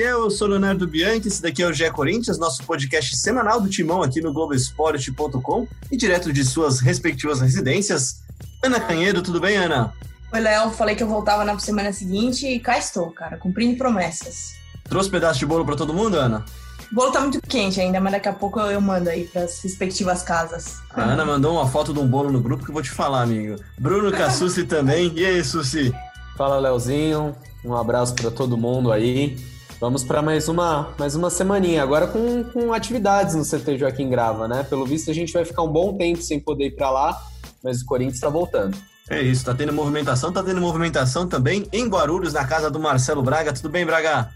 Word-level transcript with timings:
fiel, 0.00 0.20
eu 0.20 0.30
sou 0.30 0.48
Leonardo 0.48 0.88
Bianchi, 0.88 1.28
esse 1.28 1.42
daqui 1.42 1.62
é 1.62 1.66
o 1.66 1.72
GE 1.74 1.90
Corinthians, 1.90 2.38
nosso 2.38 2.64
podcast 2.64 3.14
semanal 3.18 3.60
do 3.60 3.68
Timão 3.68 4.02
aqui 4.02 4.22
no 4.22 4.32
Globoesporte.com 4.32 5.68
e 5.92 5.96
direto 5.96 6.32
de 6.32 6.42
suas 6.42 6.80
respectivas 6.80 7.42
residências. 7.42 8.22
Ana 8.64 8.80
Canheiro, 8.80 9.20
tudo 9.20 9.38
bem, 9.38 9.58
Ana? 9.58 9.92
Oi, 10.32 10.40
Léo, 10.40 10.70
falei 10.70 10.96
que 10.96 11.02
eu 11.02 11.06
voltava 11.06 11.44
na 11.44 11.58
semana 11.58 11.92
seguinte 11.92 12.46
e 12.46 12.58
cá 12.58 12.78
estou, 12.78 13.10
cara, 13.10 13.36
cumprindo 13.36 13.76
promessas. 13.76 14.54
Trouxe 14.84 15.10
pedaço 15.10 15.38
de 15.38 15.44
bolo 15.44 15.66
para 15.66 15.76
todo 15.76 15.92
mundo, 15.92 16.16
Ana? 16.16 16.46
O 16.90 16.94
bolo 16.94 17.12
tá 17.12 17.20
muito 17.20 17.38
quente 17.42 17.78
ainda, 17.78 18.00
mas 18.00 18.12
daqui 18.12 18.28
a 18.30 18.32
pouco 18.32 18.58
eu 18.58 18.80
mando 18.80 19.10
aí 19.10 19.24
para 19.26 19.42
as 19.42 19.62
respectivas 19.62 20.22
casas. 20.22 20.78
A 20.94 21.02
Ana 21.02 21.26
mandou 21.26 21.52
uma 21.52 21.68
foto 21.68 21.92
de 21.92 21.98
um 21.98 22.06
bolo 22.06 22.32
no 22.32 22.40
grupo 22.40 22.64
que 22.64 22.70
eu 22.70 22.74
vou 22.74 22.82
te 22.82 22.90
falar, 22.90 23.20
amigo. 23.20 23.56
Bruno 23.78 24.10
Cassucci 24.10 24.64
também. 24.66 25.12
E 25.14 25.26
aí, 25.26 25.44
Suci? 25.44 25.92
Fala, 26.38 26.58
Leozinho. 26.58 27.36
Um 27.62 27.74
abraço 27.76 28.14
para 28.14 28.30
todo 28.30 28.56
mundo 28.56 28.90
aí. 28.90 29.36
Vamos 29.80 30.04
para 30.04 30.20
mais 30.20 30.46
uma, 30.46 30.92
mais 30.98 31.14
uma 31.14 31.30
semaninha, 31.30 31.82
agora 31.82 32.06
com, 32.06 32.44
com 32.44 32.70
atividades 32.70 33.34
no 33.34 33.42
CT 33.42 33.78
Joaquim 33.78 34.10
Grava, 34.10 34.46
né? 34.46 34.62
Pelo 34.62 34.84
visto, 34.84 35.10
a 35.10 35.14
gente 35.14 35.32
vai 35.32 35.42
ficar 35.42 35.62
um 35.62 35.72
bom 35.72 35.96
tempo 35.96 36.20
sem 36.20 36.38
poder 36.38 36.66
ir 36.66 36.76
para 36.76 36.90
lá, 36.90 37.18
mas 37.64 37.80
o 37.80 37.86
Corinthians 37.86 38.16
está 38.16 38.28
voltando. 38.28 38.76
É 39.08 39.22
isso, 39.22 39.42
tá 39.42 39.54
tendo 39.54 39.72
movimentação, 39.72 40.30
tá 40.30 40.42
tendo 40.42 40.60
movimentação 40.60 41.26
também 41.26 41.66
em 41.72 41.88
Guarulhos, 41.88 42.34
na 42.34 42.46
casa 42.46 42.70
do 42.70 42.78
Marcelo 42.78 43.22
Braga. 43.22 43.54
Tudo 43.54 43.70
bem, 43.70 43.86
Braga? 43.86 44.28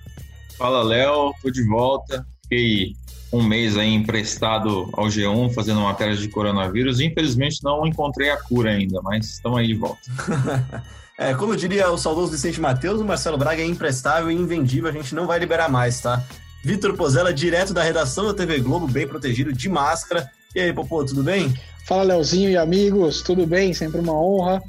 Fala, 0.57 0.83
Léo. 0.83 1.35
Tô 1.43 1.51
de 1.51 1.63
volta. 1.69 2.27
Fiquei 2.43 2.95
um 3.31 3.43
mês 3.43 3.77
aí 3.77 3.93
emprestado 3.93 4.89
ao 4.95 5.09
G1 5.09 5.53
fazendo 5.53 5.81
matéria 5.81 6.17
de 6.17 6.27
coronavírus. 6.27 7.01
Infelizmente 7.01 7.63
não 7.63 7.87
encontrei 7.87 8.31
a 8.31 8.43
cura 8.43 8.71
ainda, 8.71 9.03
mas 9.03 9.27
estamos 9.27 9.59
aí 9.59 9.67
de 9.67 9.75
volta. 9.75 10.01
é, 11.19 11.35
como 11.35 11.57
diria 11.57 11.91
o 11.91 11.99
saudoso 11.99 12.33
Vicente 12.33 12.61
Matheus, 12.61 13.01
o 13.01 13.05
Marcelo 13.05 13.39
Braga 13.39 13.63
é 13.63 13.67
imprestável 13.67 14.31
e 14.31 14.35
invendível, 14.35 14.91
a 14.91 14.93
gente 14.93 15.15
não 15.15 15.27
vai 15.27 15.39
liberar 15.39 15.69
mais, 15.69 16.01
tá? 16.01 16.25
Vitor 16.65 16.97
Pozella, 16.97 17.33
direto 17.33 17.75
da 17.75 17.83
redação 17.83 18.27
da 18.27 18.35
TV 18.35 18.59
Globo, 18.59 18.89
bem 18.89 19.07
protegido, 19.07 19.53
de 19.53 19.69
máscara. 19.69 20.31
E 20.55 20.61
aí, 20.61 20.73
Popô, 20.73 21.05
tudo 21.05 21.23
bem? 21.23 21.53
Fala, 21.87 22.03
Leozinho 22.03 22.49
e 22.51 22.57
amigos, 22.57 23.21
tudo 23.21 23.47
bem? 23.47 23.75
Sempre 23.75 24.01
uma 24.01 24.15
honra. 24.15 24.63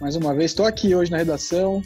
Mais 0.00 0.16
uma 0.16 0.34
vez, 0.34 0.50
estou 0.50 0.66
aqui 0.66 0.94
hoje 0.94 1.10
na 1.10 1.18
redação. 1.18 1.82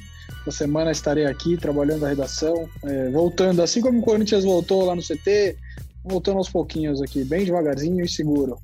Essa 0.46 0.58
semana 0.58 0.92
estarei 0.92 1.26
aqui 1.26 1.56
trabalhando 1.56 2.02
na 2.02 2.08
redação, 2.08 2.68
é, 2.84 3.10
voltando, 3.10 3.60
assim 3.60 3.80
como 3.80 3.98
o 3.98 4.02
Corinthians 4.02 4.44
voltou 4.44 4.84
lá 4.84 4.94
no 4.94 5.02
CT, 5.02 5.56
voltando 6.04 6.38
aos 6.38 6.48
pouquinhos 6.48 7.02
aqui, 7.02 7.24
bem 7.24 7.44
devagarzinho 7.44 8.04
e 8.04 8.08
seguro. 8.08 8.56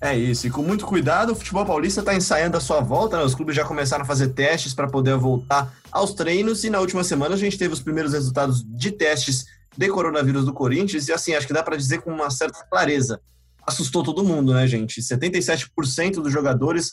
É 0.00 0.16
isso, 0.16 0.46
e 0.46 0.50
com 0.50 0.62
muito 0.62 0.86
cuidado, 0.86 1.32
o 1.32 1.34
futebol 1.34 1.66
paulista 1.66 2.00
está 2.00 2.14
ensaiando 2.14 2.56
a 2.56 2.60
sua 2.60 2.80
volta, 2.80 3.16
né? 3.16 3.24
os 3.24 3.34
clubes 3.34 3.56
já 3.56 3.64
começaram 3.64 4.04
a 4.04 4.06
fazer 4.06 4.28
testes 4.28 4.72
para 4.72 4.86
poder 4.86 5.16
voltar 5.16 5.74
aos 5.90 6.14
treinos, 6.14 6.62
e 6.62 6.70
na 6.70 6.78
última 6.78 7.02
semana 7.02 7.34
a 7.34 7.38
gente 7.38 7.58
teve 7.58 7.74
os 7.74 7.80
primeiros 7.80 8.12
resultados 8.12 8.64
de 8.64 8.92
testes 8.92 9.46
de 9.76 9.88
coronavírus 9.88 10.44
do 10.44 10.52
Corinthians, 10.52 11.08
e 11.08 11.12
assim, 11.12 11.34
acho 11.34 11.48
que 11.48 11.52
dá 11.52 11.64
para 11.64 11.76
dizer 11.76 12.00
com 12.02 12.12
uma 12.12 12.30
certa 12.30 12.64
clareza, 12.70 13.20
assustou 13.66 14.02
todo 14.02 14.24
mundo, 14.24 14.54
né, 14.54 14.66
gente? 14.66 15.02
77% 15.02 16.22
dos 16.22 16.32
jogadores 16.32 16.92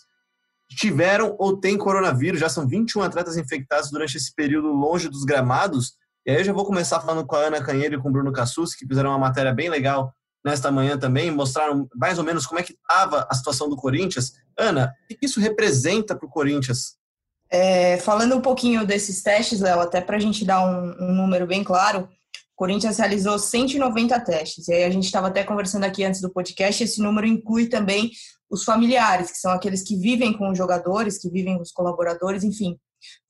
tiveram 0.69 1.35
ou 1.39 1.57
têm 1.57 1.77
coronavírus. 1.77 2.39
Já 2.39 2.49
são 2.49 2.67
21 2.67 3.01
atletas 3.03 3.37
infectados 3.37 3.89
durante 3.89 4.17
esse 4.17 4.33
período 4.33 4.67
longe 4.67 5.07
dos 5.07 5.23
gramados. 5.23 5.93
E 6.25 6.31
aí 6.31 6.37
eu 6.37 6.43
já 6.43 6.53
vou 6.53 6.65
começar 6.65 6.99
falando 6.99 7.25
com 7.25 7.35
a 7.35 7.39
Ana 7.39 7.63
Canheiro 7.63 7.95
e 7.95 7.97
com 8.01 8.09
o 8.09 8.11
Bruno 8.11 8.33
Cassus, 8.33 8.73
que 8.73 8.85
fizeram 8.85 9.11
uma 9.11 9.19
matéria 9.19 9.53
bem 9.53 9.69
legal 9.69 10.13
nesta 10.45 10.71
manhã 10.71 10.95
também, 10.95 11.31
mostraram 11.31 11.89
mais 11.95 12.19
ou 12.19 12.23
menos 12.23 12.45
como 12.45 12.59
é 12.59 12.63
que 12.63 12.73
estava 12.73 13.27
a 13.27 13.33
situação 13.33 13.67
do 13.67 13.75
Corinthians. 13.75 14.33
Ana, 14.55 14.93
o 15.11 15.17
que 15.17 15.25
isso 15.25 15.39
representa 15.39 16.15
para 16.15 16.27
o 16.27 16.29
Corinthians? 16.29 16.95
É, 17.49 17.97
falando 17.97 18.35
um 18.35 18.41
pouquinho 18.41 18.85
desses 18.85 19.23
testes, 19.23 19.59
Léo, 19.59 19.79
até 19.79 19.99
para 20.01 20.17
a 20.17 20.19
gente 20.19 20.45
dar 20.45 20.63
um, 20.63 20.95
um 20.99 21.13
número 21.15 21.47
bem 21.47 21.63
claro, 21.63 22.01
o 22.01 22.55
Corinthians 22.55 22.99
realizou 22.99 23.39
190 23.39 24.19
testes. 24.19 24.67
E 24.67 24.73
aí 24.73 24.83
a 24.83 24.89
gente 24.91 25.05
estava 25.05 25.27
até 25.27 25.43
conversando 25.43 25.83
aqui 25.83 26.03
antes 26.03 26.21
do 26.21 26.31
podcast, 26.31 26.83
esse 26.83 27.01
número 27.01 27.25
inclui 27.25 27.67
também 27.67 28.11
os 28.49 28.63
familiares, 28.63 29.31
que 29.31 29.39
são 29.39 29.51
aqueles 29.51 29.81
que 29.81 29.97
vivem 29.97 30.31
com 30.31 30.51
os 30.51 30.57
jogadores, 30.57 31.17
que 31.17 31.29
vivem 31.29 31.55
com 31.55 31.63
os 31.63 31.71
colaboradores, 31.71 32.43
enfim. 32.43 32.77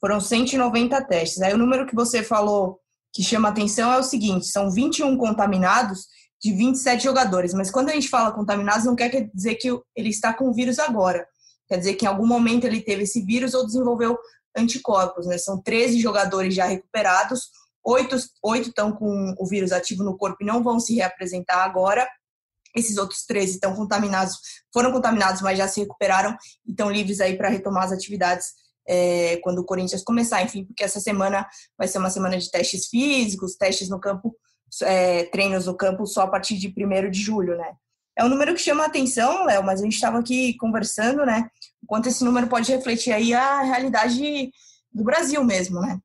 Foram 0.02 0.20
190 0.20 1.02
testes. 1.06 1.42
Aí 1.42 1.53
o 1.53 1.58
número 1.58 1.86
que 1.86 1.96
você 1.96 2.22
falou 2.22 2.80
que 3.14 3.24
chama 3.24 3.47
atenção 3.47 3.92
é 3.94 3.97
o 3.97 4.03
seguinte: 4.03 4.47
são 4.47 4.70
21 4.70 5.18
contaminados 5.18 6.08
de 6.45 6.53
27 6.53 7.03
jogadores. 7.03 7.56
Mas 7.56 7.72
quando 7.72 7.89
a 7.89 7.94
gente 7.94 8.07
fala 8.07 8.31
contaminados, 8.31 8.85
não 8.85 8.95
quer 8.95 9.29
dizer 9.33 9.56
que 9.56 9.67
ele 9.95 10.09
está 10.09 10.31
com 10.31 10.47
o 10.47 10.53
vírus 10.53 10.78
agora. 10.78 11.28
Quer 11.67 11.79
dizer 11.79 11.95
que 11.95 12.06
em 12.06 12.07
algum 12.07 12.28
momento 12.28 12.66
ele 12.66 12.81
teve 12.81 13.03
esse 13.03 13.19
vírus 13.23 13.56
ou 13.56 13.66
desenvolveu 13.66 14.16
anticorpos. 14.55 15.25
Né? 15.25 15.39
São 15.39 15.59
13 15.59 16.00
jogadores 16.00 16.53
já 16.53 16.66
recuperados, 16.66 17.50
oito, 17.84 18.16
estão 18.67 18.91
com 18.91 19.34
o 19.39 19.47
vírus 19.47 19.72
ativo 19.72 20.03
no 20.03 20.16
corpo 20.16 20.38
e 20.41 20.45
não 20.45 20.61
vão 20.61 20.79
se 20.79 20.94
reapresentar 20.94 21.63
agora, 21.63 22.07
esses 22.75 22.97
outros 22.97 23.25
13 23.25 23.53
estão 23.53 23.73
contaminados, 23.73 24.35
foram 24.72 24.91
contaminados, 24.91 25.41
mas 25.41 25.57
já 25.57 25.67
se 25.67 25.79
recuperaram 25.79 26.35
e 26.66 26.72
estão 26.72 26.91
livres 26.91 27.22
aí 27.22 27.38
para 27.38 27.50
retomar 27.50 27.85
as 27.85 27.91
atividades 27.91 28.47
é, 28.88 29.38
quando 29.38 29.59
o 29.59 29.66
Corinthians 29.66 30.03
começar, 30.03 30.44
enfim, 30.44 30.66
porque 30.66 30.84
essa 30.84 31.00
semana 31.00 31.47
vai 31.78 31.88
ser 31.88 32.00
uma 32.00 32.09
semana 32.09 32.38
de 32.38 32.51
testes 32.51 32.88
físicos, 32.88 33.55
testes 33.55 33.89
no 33.89 34.00
campo, 34.00 34.35
é, 34.81 35.24
treinos 35.26 35.66
no 35.66 35.76
campo 35.76 36.06
só 36.06 36.22
a 36.22 36.28
partir 36.28 36.58
de 36.58 36.68
1 36.68 37.09
de 37.09 37.22
julho, 37.22 37.58
né? 37.58 37.74
É 38.18 38.24
um 38.24 38.30
número 38.30 38.53
que 38.53 38.62
chama 38.62 38.84
a 38.84 38.88
atenção, 38.88 39.46
Léo, 39.46 39.64
mas 39.64 39.81
a 39.81 39.84
gente 39.84 39.96
estava 39.96 40.20
aqui 40.20 40.56
conversando, 40.58 41.26
né? 41.26 41.50
O 41.84 41.88
quanto 41.88 42.08
esse 42.08 42.24
número 42.24 42.48
pode 42.48 42.72
refletir 42.72 43.12
aí 43.12 43.34
a 43.34 43.62
realidade 43.62 44.52
do 44.94 45.03
Brasil 45.03 45.44
mesmo, 45.44 45.81
né? 45.81 46.00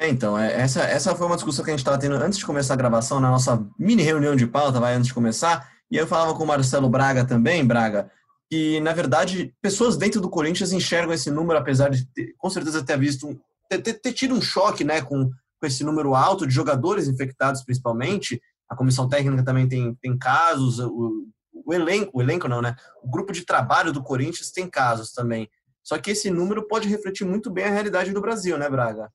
É, 0.00 0.08
então, 0.08 0.36
é, 0.36 0.60
essa, 0.60 0.82
essa 0.82 1.14
foi 1.14 1.26
uma 1.26 1.36
discussão 1.36 1.64
que 1.64 1.70
a 1.70 1.74
gente 1.74 1.80
estava 1.80 1.98
tendo 1.98 2.16
antes 2.16 2.38
de 2.38 2.46
começar 2.46 2.74
a 2.74 2.76
gravação, 2.76 3.20
na 3.20 3.30
nossa 3.30 3.64
mini 3.78 4.02
reunião 4.02 4.34
de 4.34 4.46
pauta, 4.46 4.80
vai 4.80 4.94
antes 4.94 5.08
de 5.08 5.14
começar, 5.14 5.70
e 5.90 5.96
eu 5.96 6.06
falava 6.06 6.34
com 6.34 6.42
o 6.42 6.46
Marcelo 6.46 6.88
Braga 6.88 7.24
também, 7.24 7.64
Braga, 7.64 8.10
que, 8.50 8.80
na 8.80 8.92
verdade, 8.92 9.54
pessoas 9.60 9.96
dentro 9.96 10.20
do 10.20 10.30
Corinthians 10.30 10.72
enxergam 10.72 11.12
esse 11.12 11.30
número, 11.30 11.58
apesar 11.58 11.90
de 11.90 12.06
ter, 12.06 12.34
com 12.38 12.48
certeza 12.48 12.82
ter 12.82 12.98
visto, 12.98 13.38
ter, 13.68 13.82
ter, 13.82 13.94
ter 13.94 14.12
tido 14.12 14.34
um 14.34 14.40
choque 14.40 14.82
né, 14.82 15.02
com, 15.02 15.30
com 15.60 15.66
esse 15.66 15.84
número 15.84 16.14
alto 16.14 16.46
de 16.46 16.54
jogadores 16.54 17.06
infectados, 17.06 17.62
principalmente. 17.62 18.40
A 18.68 18.74
comissão 18.74 19.08
técnica 19.08 19.44
também 19.44 19.68
tem, 19.68 19.94
tem 19.96 20.16
casos, 20.16 20.78
o, 20.78 21.26
o 21.52 21.74
elenco, 21.74 22.10
o 22.14 22.22
elenco 22.22 22.48
não, 22.48 22.62
né? 22.62 22.74
O 23.02 23.10
grupo 23.10 23.32
de 23.32 23.44
trabalho 23.44 23.92
do 23.92 24.02
Corinthians 24.02 24.50
tem 24.50 24.68
casos 24.68 25.12
também. 25.12 25.48
Só 25.82 25.98
que 25.98 26.12
esse 26.12 26.30
número 26.30 26.66
pode 26.66 26.88
refletir 26.88 27.26
muito 27.26 27.50
bem 27.50 27.64
a 27.64 27.70
realidade 27.70 28.12
do 28.12 28.20
Brasil, 28.20 28.56
né, 28.56 28.68
Braga? 28.68 29.10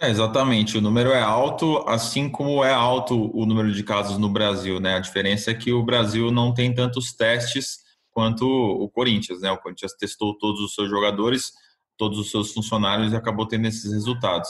É, 0.00 0.10
exatamente, 0.10 0.76
o 0.76 0.80
número 0.80 1.10
é 1.10 1.22
alto, 1.22 1.78
assim 1.88 2.28
como 2.28 2.64
é 2.64 2.72
alto 2.72 3.30
o 3.32 3.46
número 3.46 3.72
de 3.72 3.82
casos 3.84 4.18
no 4.18 4.28
Brasil, 4.28 4.80
né? 4.80 4.96
A 4.96 5.00
diferença 5.00 5.50
é 5.50 5.54
que 5.54 5.72
o 5.72 5.84
Brasil 5.84 6.32
não 6.32 6.52
tem 6.52 6.74
tantos 6.74 7.12
testes 7.12 7.78
quanto 8.10 8.44
o 8.46 8.88
Corinthians, 8.88 9.40
né? 9.40 9.50
O 9.52 9.58
Corinthians 9.58 9.92
testou 9.92 10.36
todos 10.36 10.60
os 10.60 10.74
seus 10.74 10.90
jogadores, 10.90 11.52
todos 11.96 12.18
os 12.18 12.30
seus 12.30 12.52
funcionários 12.52 13.12
e 13.12 13.16
acabou 13.16 13.46
tendo 13.46 13.66
esses 13.66 13.92
resultados. 13.92 14.48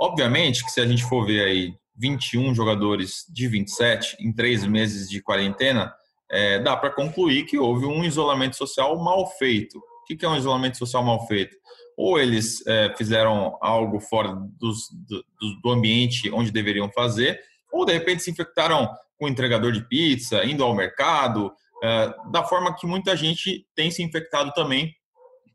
Obviamente 0.00 0.64
que 0.64 0.70
se 0.70 0.80
a 0.80 0.86
gente 0.86 1.04
for 1.04 1.26
ver 1.26 1.44
aí 1.44 1.74
21 1.96 2.54
jogadores 2.54 3.24
de 3.28 3.46
27 3.46 4.16
em 4.20 4.32
três 4.32 4.64
meses 4.64 5.08
de 5.08 5.20
quarentena, 5.22 5.92
é, 6.30 6.58
dá 6.58 6.76
para 6.76 6.90
concluir 6.90 7.44
que 7.44 7.58
houve 7.58 7.84
um 7.84 8.02
isolamento 8.02 8.56
social 8.56 8.96
mal 8.98 9.26
feito. 9.36 9.78
O 9.78 10.04
que 10.04 10.24
é 10.24 10.28
um 10.28 10.36
isolamento 10.36 10.78
social 10.78 11.04
mal 11.04 11.26
feito? 11.26 11.60
ou 12.00 12.18
eles 12.18 12.66
é, 12.66 12.94
fizeram 12.96 13.58
algo 13.60 14.00
fora 14.00 14.34
dos, 14.58 14.88
do, 15.06 15.22
do, 15.62 15.70
ambiente 15.70 16.30
onde 16.32 16.50
deveriam 16.50 16.90
fazer, 16.90 17.38
ou 17.70 17.84
de 17.84 17.92
repente 17.92 18.22
se 18.22 18.30
infectaram 18.30 18.88
com 19.18 19.26
um 19.26 19.28
entregador 19.28 19.70
de 19.70 19.86
pizza, 19.86 20.42
indo 20.46 20.64
ao 20.64 20.74
mercado, 20.74 21.52
é, 21.82 22.14
da 22.30 22.42
forma 22.42 22.74
que 22.74 22.86
muita 22.86 23.14
gente 23.14 23.66
tem 23.74 23.90
se 23.90 24.02
infectado 24.02 24.50
também 24.54 24.94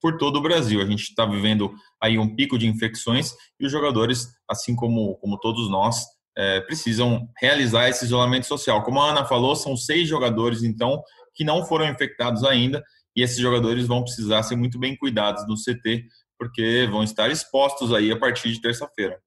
por 0.05 0.17
todo 0.17 0.37
o 0.37 0.41
Brasil. 0.41 0.79
A 0.79 0.85
gente 0.85 1.01
está 1.01 1.25
vivendo 1.25 1.73
aí 1.99 2.19
um 2.19 2.35
pico 2.35 2.59
de 2.59 2.67
infecções 2.67 3.33
e 3.59 3.65
os 3.65 3.71
jogadores, 3.71 4.27
assim 4.47 4.75
como, 4.75 5.15
como 5.15 5.39
todos 5.39 5.67
nós, 5.67 6.05
é, 6.37 6.61
precisam 6.61 7.27
realizar 7.39 7.89
esse 7.89 8.05
isolamento 8.05 8.45
social. 8.45 8.83
Como 8.83 9.01
a 9.01 9.09
Ana 9.09 9.25
falou, 9.25 9.55
são 9.55 9.75
seis 9.75 10.07
jogadores, 10.07 10.61
então, 10.61 11.01
que 11.33 11.43
não 11.43 11.65
foram 11.65 11.89
infectados 11.89 12.43
ainda, 12.43 12.83
e 13.15 13.23
esses 13.23 13.39
jogadores 13.39 13.87
vão 13.87 14.03
precisar 14.03 14.43
ser 14.43 14.55
muito 14.55 14.77
bem 14.77 14.95
cuidados 14.95 15.43
no 15.47 15.55
CT 15.55 16.05
porque 16.37 16.87
vão 16.91 17.01
estar 17.01 17.31
expostos 17.31 17.91
aí 17.91 18.11
a 18.11 18.19
partir 18.19 18.51
de 18.51 18.61
terça-feira. 18.61 19.19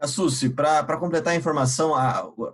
Assusi, 0.00 0.48
para 0.48 0.96
completar 0.96 1.34
a 1.34 1.36
informação, 1.36 1.90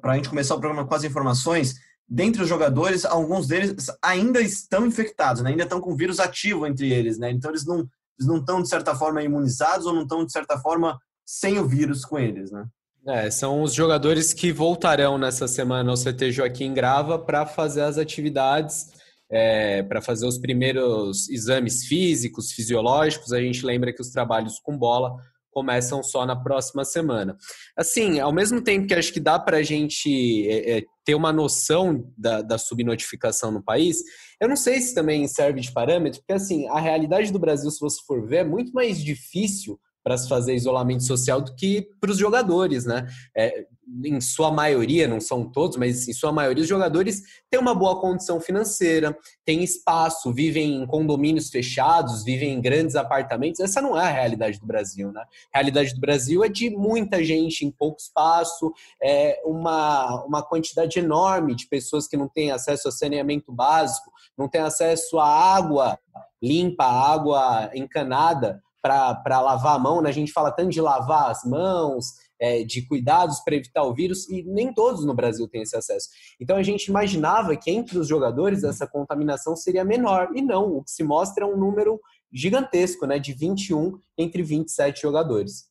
para 0.00 0.14
a 0.14 0.16
gente 0.16 0.28
começar 0.28 0.56
o 0.56 0.60
programa 0.60 0.84
com 0.84 0.94
as 0.96 1.04
informações, 1.04 1.76
dentre 2.08 2.42
os 2.42 2.48
jogadores, 2.48 3.04
alguns 3.04 3.46
deles 3.46 3.86
ainda 4.02 4.40
estão 4.40 4.86
infectados, 4.86 5.42
né? 5.42 5.50
ainda 5.50 5.64
estão 5.64 5.80
com 5.80 5.96
vírus 5.96 6.20
ativo 6.20 6.66
entre 6.66 6.92
eles, 6.92 7.18
né? 7.18 7.30
então 7.30 7.50
eles 7.50 7.66
não, 7.66 7.88
não 8.20 8.38
estão, 8.38 8.62
de 8.62 8.68
certa 8.68 8.94
forma, 8.94 9.22
imunizados 9.22 9.86
ou 9.86 9.94
não 9.94 10.02
estão, 10.02 10.24
de 10.24 10.32
certa 10.32 10.58
forma, 10.58 10.98
sem 11.24 11.58
o 11.58 11.66
vírus 11.66 12.04
com 12.04 12.18
eles. 12.18 12.50
Né? 12.50 12.64
É, 13.08 13.30
são 13.30 13.62
os 13.62 13.72
jogadores 13.72 14.32
que 14.32 14.52
voltarão 14.52 15.18
nessa 15.18 15.48
semana 15.48 15.90
ao 15.90 15.96
CT 15.96 16.32
Joaquim 16.32 16.74
Grava 16.74 17.18
para 17.18 17.46
fazer 17.46 17.82
as 17.82 17.98
atividades 17.98 18.88
é, 19.30 19.82
para 19.82 20.00
fazer 20.00 20.26
os 20.26 20.38
primeiros 20.38 21.28
exames 21.28 21.84
físicos, 21.84 22.52
fisiológicos. 22.52 23.32
A 23.32 23.40
gente 23.40 23.64
lembra 23.64 23.92
que 23.92 24.00
os 24.00 24.10
trabalhos 24.10 24.58
com 24.60 24.76
bola 24.76 25.16
começam 25.56 26.02
só 26.02 26.26
na 26.26 26.36
próxima 26.36 26.84
semana. 26.84 27.34
Assim, 27.74 28.20
ao 28.20 28.30
mesmo 28.30 28.60
tempo 28.60 28.86
que 28.86 28.92
acho 28.92 29.10
que 29.10 29.18
dá 29.18 29.38
para 29.38 29.56
a 29.56 29.62
gente 29.62 30.46
é, 30.46 30.76
é, 30.76 30.82
ter 31.02 31.14
uma 31.14 31.32
noção 31.32 32.12
da, 32.14 32.42
da 32.42 32.58
subnotificação 32.58 33.50
no 33.50 33.64
país, 33.64 33.96
eu 34.38 34.50
não 34.50 34.56
sei 34.56 34.82
se 34.82 34.94
também 34.94 35.26
serve 35.26 35.62
de 35.62 35.72
parâmetro, 35.72 36.20
porque 36.20 36.34
assim, 36.34 36.68
a 36.68 36.78
realidade 36.78 37.32
do 37.32 37.38
Brasil, 37.38 37.70
se 37.70 37.80
você 37.80 37.96
for 38.06 38.26
ver, 38.28 38.36
é 38.36 38.44
muito 38.44 38.70
mais 38.72 39.02
difícil 39.02 39.80
para 40.04 40.18
se 40.18 40.28
fazer 40.28 40.54
isolamento 40.54 41.04
social 41.04 41.40
do 41.40 41.54
que 41.54 41.88
para 41.98 42.10
os 42.10 42.18
jogadores, 42.18 42.84
né? 42.84 43.06
É, 43.34 43.64
em 44.04 44.20
sua 44.20 44.50
maioria, 44.50 45.06
não 45.06 45.20
são 45.20 45.44
todos, 45.44 45.76
mas 45.76 46.08
em 46.08 46.12
sua 46.12 46.32
maioria, 46.32 46.62
os 46.62 46.68
jogadores 46.68 47.22
têm 47.48 47.60
uma 47.60 47.74
boa 47.74 48.00
condição 48.00 48.40
financeira, 48.40 49.16
têm 49.44 49.62
espaço, 49.62 50.32
vivem 50.32 50.82
em 50.82 50.86
condomínios 50.86 51.50
fechados, 51.50 52.24
vivem 52.24 52.52
em 52.52 52.60
grandes 52.60 52.96
apartamentos. 52.96 53.60
Essa 53.60 53.80
não 53.80 53.98
é 53.98 54.04
a 54.04 54.12
realidade 54.12 54.58
do 54.58 54.66
Brasil, 54.66 55.12
né? 55.12 55.22
A 55.52 55.58
realidade 55.58 55.94
do 55.94 56.00
Brasil 56.00 56.42
é 56.42 56.48
de 56.48 56.70
muita 56.70 57.22
gente 57.22 57.64
em 57.64 57.70
pouco 57.70 58.00
espaço, 58.00 58.72
é 59.02 59.40
uma, 59.44 60.24
uma 60.24 60.42
quantidade 60.42 60.98
enorme 60.98 61.54
de 61.54 61.66
pessoas 61.68 62.08
que 62.08 62.16
não 62.16 62.28
têm 62.28 62.50
acesso 62.50 62.88
a 62.88 62.92
saneamento 62.92 63.52
básico, 63.52 64.10
não 64.36 64.48
têm 64.48 64.60
acesso 64.60 65.18
a 65.18 65.28
água 65.28 65.98
limpa, 66.42 66.84
água 66.84 67.70
encanada 67.74 68.62
para 68.82 69.40
lavar 69.40 69.74
a 69.74 69.78
mão, 69.78 70.00
né? 70.00 70.08
a 70.08 70.12
gente 70.12 70.32
fala 70.32 70.52
tanto 70.52 70.70
de 70.70 70.80
lavar 70.80 71.30
as 71.30 71.44
mãos, 71.44 72.25
é, 72.40 72.64
de 72.64 72.86
cuidados 72.86 73.40
para 73.40 73.56
evitar 73.56 73.84
o 73.84 73.94
vírus, 73.94 74.28
e 74.28 74.42
nem 74.42 74.72
todos 74.72 75.04
no 75.04 75.14
Brasil 75.14 75.48
têm 75.48 75.62
esse 75.62 75.76
acesso. 75.76 76.08
Então 76.40 76.56
a 76.56 76.62
gente 76.62 76.86
imaginava 76.86 77.56
que 77.56 77.70
entre 77.70 77.98
os 77.98 78.08
jogadores 78.08 78.64
essa 78.64 78.86
contaminação 78.86 79.56
seria 79.56 79.84
menor, 79.84 80.30
e 80.34 80.42
não, 80.42 80.76
o 80.76 80.84
que 80.84 80.90
se 80.90 81.02
mostra 81.02 81.44
é 81.44 81.46
um 81.46 81.56
número 81.56 82.00
gigantesco, 82.32 83.06
né, 83.06 83.18
de 83.18 83.32
21 83.32 83.98
entre 84.18 84.42
27 84.42 85.02
jogadores. 85.02 85.66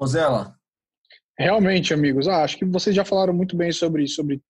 Rosela. 0.00 0.54
Realmente, 1.38 1.92
amigos, 1.92 2.26
ah, 2.28 2.42
acho 2.42 2.56
que 2.56 2.64
vocês 2.64 2.96
já 2.96 3.04
falaram 3.04 3.34
muito 3.34 3.56
bem 3.56 3.70
sobre, 3.70 4.06
sobre 4.08 4.42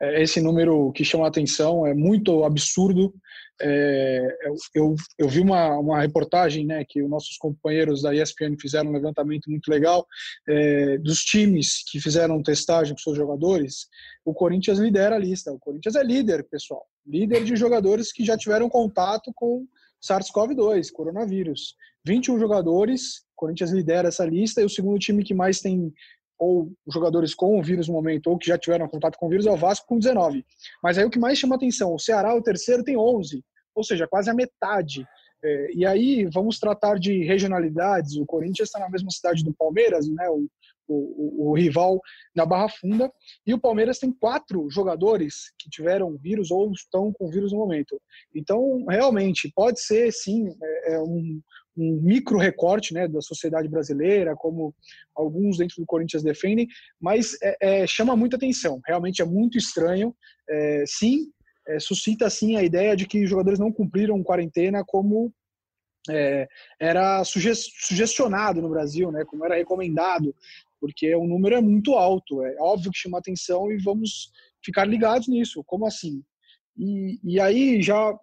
esse 0.00 0.40
número 0.40 0.92
que 0.92 1.04
chama 1.04 1.24
a 1.24 1.28
atenção, 1.28 1.86
é 1.86 1.94
muito 1.94 2.44
absurdo. 2.44 3.14
É, 3.62 4.36
eu, 4.74 4.96
eu 5.16 5.28
vi 5.28 5.40
uma, 5.40 5.78
uma 5.78 6.00
reportagem 6.00 6.66
né, 6.66 6.84
que 6.88 7.02
os 7.02 7.08
nossos 7.08 7.36
companheiros 7.36 8.02
da 8.02 8.14
ESPN 8.14 8.56
fizeram 8.60 8.90
um 8.90 8.94
levantamento 8.94 9.48
muito 9.48 9.68
legal 9.68 10.04
é, 10.48 10.98
dos 10.98 11.20
times 11.20 11.84
que 11.88 12.00
fizeram 12.00 12.42
testagem 12.42 12.94
com 12.94 13.00
seus 13.00 13.16
jogadores. 13.16 13.86
O 14.24 14.34
Corinthians 14.34 14.78
lidera 14.78 15.14
a 15.14 15.18
lista. 15.18 15.52
O 15.52 15.58
Corinthians 15.58 15.94
é 15.94 16.02
líder, 16.02 16.44
pessoal. 16.48 16.84
Líder 17.06 17.44
de 17.44 17.54
jogadores 17.54 18.12
que 18.12 18.24
já 18.24 18.36
tiveram 18.36 18.68
contato 18.68 19.32
com 19.34 19.66
SARS-CoV-2, 20.02 20.90
coronavírus. 20.92 21.76
21 22.04 22.38
jogadores, 22.38 23.24
Corinthians 23.34 23.70
lidera 23.70 24.08
essa 24.08 24.24
lista 24.26 24.60
e 24.60 24.64
o 24.64 24.68
segundo 24.68 24.98
time 24.98 25.24
que 25.24 25.32
mais 25.32 25.60
tem 25.60 25.92
ou 26.38 26.72
jogadores 26.92 27.34
com 27.34 27.58
o 27.58 27.62
vírus 27.62 27.88
no 27.88 27.94
momento, 27.94 28.28
ou 28.28 28.38
que 28.38 28.48
já 28.48 28.58
tiveram 28.58 28.88
contato 28.88 29.16
com 29.16 29.26
o 29.26 29.28
vírus, 29.28 29.46
é 29.46 29.50
o 29.50 29.56
Vasco 29.56 29.86
com 29.86 29.98
19. 29.98 30.44
Mas 30.82 30.98
aí 30.98 31.04
o 31.04 31.10
que 31.10 31.18
mais 31.18 31.38
chama 31.38 31.56
atenção, 31.56 31.94
o 31.94 31.98
Ceará, 31.98 32.34
o 32.34 32.42
terceiro, 32.42 32.84
tem 32.84 32.96
11, 32.96 33.42
ou 33.74 33.84
seja, 33.84 34.06
quase 34.06 34.30
a 34.30 34.34
metade. 34.34 35.06
É, 35.44 35.72
e 35.74 35.84
aí 35.86 36.26
vamos 36.32 36.58
tratar 36.58 36.98
de 36.98 37.22
regionalidades, 37.22 38.16
o 38.16 38.24
Corinthians 38.24 38.68
está 38.68 38.80
na 38.80 38.88
mesma 38.88 39.10
cidade 39.10 39.44
do 39.44 39.52
Palmeiras, 39.52 40.08
né, 40.08 40.26
o, 40.30 40.48
o, 40.88 41.50
o, 41.50 41.54
rival 41.54 42.00
na 42.34 42.46
Barra 42.46 42.68
Funda, 42.68 43.12
e 43.46 43.52
o 43.52 43.60
Palmeiras 43.60 43.98
tem 43.98 44.10
quatro 44.10 44.68
jogadores 44.70 45.52
que 45.58 45.68
tiveram 45.68 46.16
vírus 46.16 46.50
ou 46.50 46.72
estão 46.72 47.12
com 47.12 47.30
vírus 47.30 47.52
no 47.52 47.58
momento. 47.58 48.00
Então, 48.34 48.84
realmente, 48.88 49.52
pode 49.54 49.80
ser, 49.80 50.10
sim, 50.12 50.48
é, 50.62 50.94
é 50.94 51.00
um, 51.00 51.40
um 51.76 52.00
micro 52.00 52.38
recorte 52.38 52.94
né, 52.94 53.08
da 53.08 53.20
sociedade 53.20 53.68
brasileira, 53.68 54.36
como 54.36 54.74
alguns 55.14 55.58
dentro 55.58 55.76
do 55.76 55.86
Corinthians 55.86 56.22
defendem, 56.22 56.68
mas 57.00 57.36
é, 57.42 57.82
é, 57.82 57.86
chama 57.86 58.16
muita 58.16 58.36
atenção. 58.36 58.80
Realmente 58.86 59.22
é 59.22 59.24
muito 59.24 59.58
estranho. 59.58 60.14
É, 60.48 60.84
sim, 60.86 61.30
é, 61.66 61.78
suscita 61.78 62.28
sim 62.30 62.56
a 62.56 62.62
ideia 62.62 62.96
de 62.96 63.06
que 63.06 63.22
os 63.24 63.30
jogadores 63.30 63.58
não 63.58 63.72
cumpriram 63.72 64.22
quarentena 64.22 64.84
como 64.86 65.32
é, 66.08 66.46
era 66.78 67.24
sugestionado 67.24 68.60
no 68.60 68.68
Brasil, 68.68 69.10
né, 69.10 69.24
como 69.24 69.44
era 69.44 69.56
recomendado, 69.56 70.34
porque 70.80 71.14
o 71.14 71.26
número 71.26 71.54
é 71.54 71.60
muito 71.60 71.94
alto. 71.94 72.44
É 72.44 72.56
óbvio 72.60 72.92
que 72.92 72.98
chama 72.98 73.18
atenção 73.18 73.72
e 73.72 73.78
vamos 73.82 74.30
ficar 74.62 74.84
ligados 74.84 75.28
nisso. 75.28 75.64
Como 75.64 75.86
assim? 75.86 76.22
E, 76.76 77.18
e 77.24 77.40
aí, 77.40 77.82
já 77.82 78.14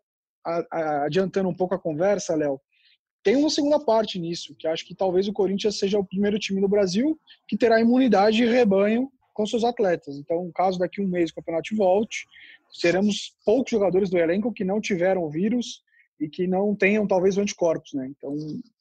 adiantando 1.05 1.49
um 1.49 1.55
pouco 1.55 1.75
a 1.75 1.79
conversa, 1.79 2.35
Léo, 2.35 2.59
tem 3.23 3.35
uma 3.35 3.49
segunda 3.49 3.79
parte 3.79 4.19
nisso, 4.19 4.55
que 4.57 4.67
acho 4.67 4.85
que 4.85 4.95
talvez 4.95 5.27
o 5.27 5.33
Corinthians 5.33 5.77
seja 5.77 5.99
o 5.99 6.05
primeiro 6.05 6.39
time 6.39 6.59
no 6.59 6.67
Brasil 6.67 7.19
que 7.47 7.57
terá 7.57 7.79
imunidade 7.79 8.37
de 8.37 8.45
rebanho 8.45 9.09
com 9.33 9.45
seus 9.45 9.63
atletas. 9.63 10.17
Então, 10.17 10.49
caso 10.53 10.79
daqui 10.79 11.01
a 11.01 11.03
um 11.03 11.07
mês 11.07 11.31
o 11.31 11.35
campeonato 11.35 11.75
volte, 11.75 12.25
seremos 12.71 13.35
poucos 13.45 13.71
jogadores 13.71 14.09
do 14.09 14.17
elenco 14.17 14.53
que 14.53 14.63
não 14.63 14.81
tiveram 14.81 15.23
o 15.23 15.29
vírus 15.29 15.83
e 16.19 16.29
que 16.29 16.47
não 16.47 16.75
tenham 16.75 17.07
talvez 17.07 17.37
anticorpos, 17.37 17.93
né? 17.93 18.11
Então, 18.15 18.35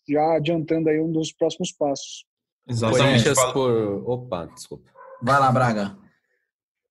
já 0.09 0.37
adiantando 0.37 0.89
aí 0.89 1.01
um 1.01 1.11
dos 1.11 1.33
próximos 1.33 1.73
passos. 1.73 2.27
Exatamente. 2.69 3.25
Corinthians 3.25 3.53
por... 3.53 4.09
Opa, 4.09 4.47
desculpa. 4.47 4.91
Vai 5.23 5.39
lá, 5.39 5.51
Braga. 5.51 5.97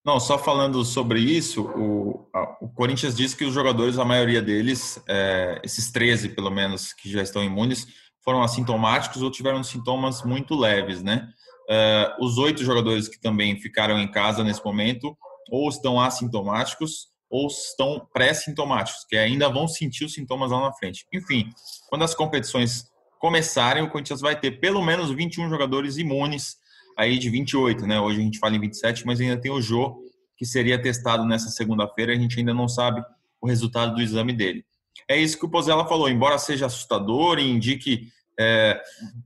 Não, 0.06 0.20
só 0.20 0.38
falando 0.38 0.84
sobre 0.86 1.20
isso, 1.20 1.64
o, 1.64 2.30
a, 2.34 2.58
o 2.62 2.70
Corinthians 2.70 3.16
diz 3.16 3.34
que 3.34 3.44
os 3.44 3.54
jogadores, 3.54 3.98
a 3.98 4.06
maioria 4.06 4.42
deles, 4.42 5.02
é, 5.08 5.60
esses 5.64 5.92
13 5.92 6.30
pelo 6.30 6.50
menos, 6.50 6.94
que 6.94 7.12
já 7.12 7.22
estão 7.22 7.44
imunes, 7.44 7.88
foram 8.24 8.42
assintomáticos 8.42 9.22
ou 9.22 9.30
tiveram 9.30 9.64
sintomas 9.64 10.24
muito 10.24 10.56
leves, 10.56 11.04
né? 11.04 11.28
É, 11.70 12.16
os 12.20 12.38
oito 12.38 12.64
jogadores 12.64 13.08
que 13.08 13.20
também 13.20 13.60
ficaram 13.60 14.00
em 14.00 14.10
casa 14.10 14.44
nesse 14.44 14.64
momento, 14.64 15.16
ou 15.52 15.70
estão 15.70 16.00
assintomáticos 16.00 17.10
ou 17.30 17.48
estão 17.48 18.08
pré-sintomáticos, 18.12 19.06
que 19.08 19.16
ainda 19.16 19.50
vão 19.50 19.68
sentir 19.68 20.04
os 20.04 20.14
sintomas 20.14 20.50
lá 20.50 20.62
na 20.62 20.74
frente. 20.74 21.06
Enfim, 21.14 21.48
quando 21.88 22.04
as 22.04 22.16
competições 22.16 22.86
começarem, 23.20 23.84
o 23.84 23.90
Corinthians 23.90 24.22
vai 24.22 24.40
ter 24.40 24.60
pelo 24.60 24.84
menos 24.84 25.12
21 25.12 25.48
jogadores 25.50 25.98
imunes 25.98 26.56
aí 27.00 27.18
de 27.18 27.30
28, 27.30 27.88
né? 27.88 27.98
Hoje 27.98 28.20
a 28.20 28.24
gente 28.24 28.40
fala 28.40 28.58
em 28.58 28.60
27, 28.60 29.06
mas 29.06 29.22
ainda 29.22 29.40
tem 29.40 29.50
o 29.50 29.62
Jô, 29.62 30.04
que 30.36 30.46
seria 30.46 30.82
testado 30.82 31.26
nessa 31.26 31.48
segunda-feira, 31.48 32.12
a 32.12 32.16
gente 32.16 32.38
ainda 32.38 32.54
não 32.54 32.68
sabe 32.68 33.02
o 33.40 33.48
resultado 33.48 33.96
do 33.96 34.02
exame 34.02 34.34
dele. 34.34 34.66
É 35.08 35.16
isso 35.16 35.40
que 35.40 35.46
o 35.46 35.50
Pozella 35.50 35.88
falou, 35.88 36.10
embora 36.10 36.38
seja 36.38 36.66
assustador 36.66 37.40
e 37.40 37.50
indique, 37.50 38.10
é, 38.38 38.82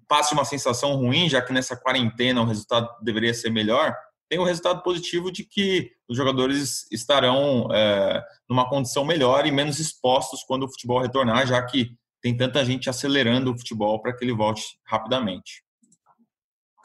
passe 0.07 0.35
uma 0.35 0.45
sensação 0.45 0.95
ruim, 0.97 1.27
já 1.27 1.41
que 1.41 1.51
nessa 1.51 1.75
quarentena 1.75 2.43
o 2.43 2.45
resultado 2.45 2.87
deveria 3.01 3.33
ser 3.33 3.49
melhor, 3.49 3.95
tem 4.29 4.37
o 4.37 4.43
resultado 4.43 4.83
positivo 4.83 5.31
de 5.31 5.43
que 5.43 5.91
os 6.07 6.15
jogadores 6.15 6.85
estarão 6.91 7.67
é, 7.73 8.23
numa 8.47 8.69
condição 8.69 9.03
melhor 9.03 9.47
e 9.47 9.51
menos 9.51 9.79
expostos 9.79 10.43
quando 10.43 10.63
o 10.63 10.69
futebol 10.69 11.01
retornar, 11.01 11.47
já 11.47 11.59
que 11.63 11.89
tem 12.21 12.37
tanta 12.37 12.63
gente 12.63 12.87
acelerando 12.87 13.51
o 13.51 13.57
futebol 13.57 13.99
para 13.99 14.15
que 14.15 14.23
ele 14.23 14.33
volte 14.33 14.63
rapidamente. 14.85 15.62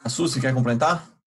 A 0.03 0.09
Suzy 0.09 0.39
quer 0.39 0.53
complementar? 0.53 1.19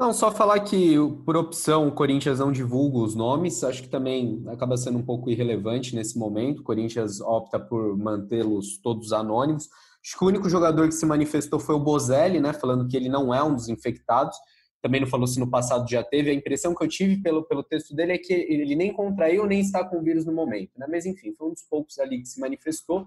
Não, 0.00 0.14
só 0.14 0.32
falar 0.32 0.60
que, 0.60 0.96
por 1.26 1.36
opção, 1.36 1.86
o 1.86 1.92
Corinthians 1.92 2.38
não 2.38 2.50
divulga 2.50 2.98
os 2.98 3.14
nomes. 3.14 3.62
Acho 3.62 3.82
que 3.82 3.88
também 3.88 4.42
acaba 4.48 4.78
sendo 4.78 4.98
um 4.98 5.04
pouco 5.04 5.28
irrelevante 5.28 5.94
nesse 5.94 6.18
momento. 6.18 6.60
O 6.60 6.64
Corinthians 6.64 7.20
opta 7.20 7.60
por 7.60 7.98
mantê-los 7.98 8.78
todos 8.78 9.12
anônimos. 9.12 9.68
Acho 10.02 10.18
que 10.18 10.24
o 10.24 10.28
único 10.28 10.48
jogador 10.48 10.88
que 10.88 10.94
se 10.94 11.04
manifestou 11.04 11.60
foi 11.60 11.74
o 11.74 11.78
Bozelli, 11.78 12.40
né? 12.40 12.54
Falando 12.54 12.88
que 12.88 12.96
ele 12.96 13.10
não 13.10 13.34
é 13.34 13.42
um 13.42 13.54
dos 13.54 13.68
infectados. 13.68 14.34
Também 14.80 15.02
não 15.02 15.06
falou 15.06 15.26
se 15.26 15.38
no 15.38 15.50
passado 15.50 15.86
já 15.86 16.02
teve. 16.02 16.30
A 16.30 16.34
impressão 16.34 16.74
que 16.74 16.82
eu 16.82 16.88
tive 16.88 17.20
pelo, 17.20 17.42
pelo 17.46 17.62
texto 17.62 17.94
dele 17.94 18.12
é 18.12 18.18
que 18.18 18.32
ele 18.32 18.74
nem 18.74 18.94
contraiu 18.94 19.44
nem 19.44 19.60
está 19.60 19.84
com 19.84 19.98
o 19.98 20.02
vírus 20.02 20.24
no 20.24 20.32
momento. 20.32 20.70
Né? 20.78 20.86
Mas, 20.88 21.04
enfim, 21.04 21.34
foi 21.36 21.48
um 21.48 21.52
dos 21.52 21.62
poucos 21.64 21.98
ali 21.98 22.22
que 22.22 22.28
se 22.28 22.40
manifestou. 22.40 23.06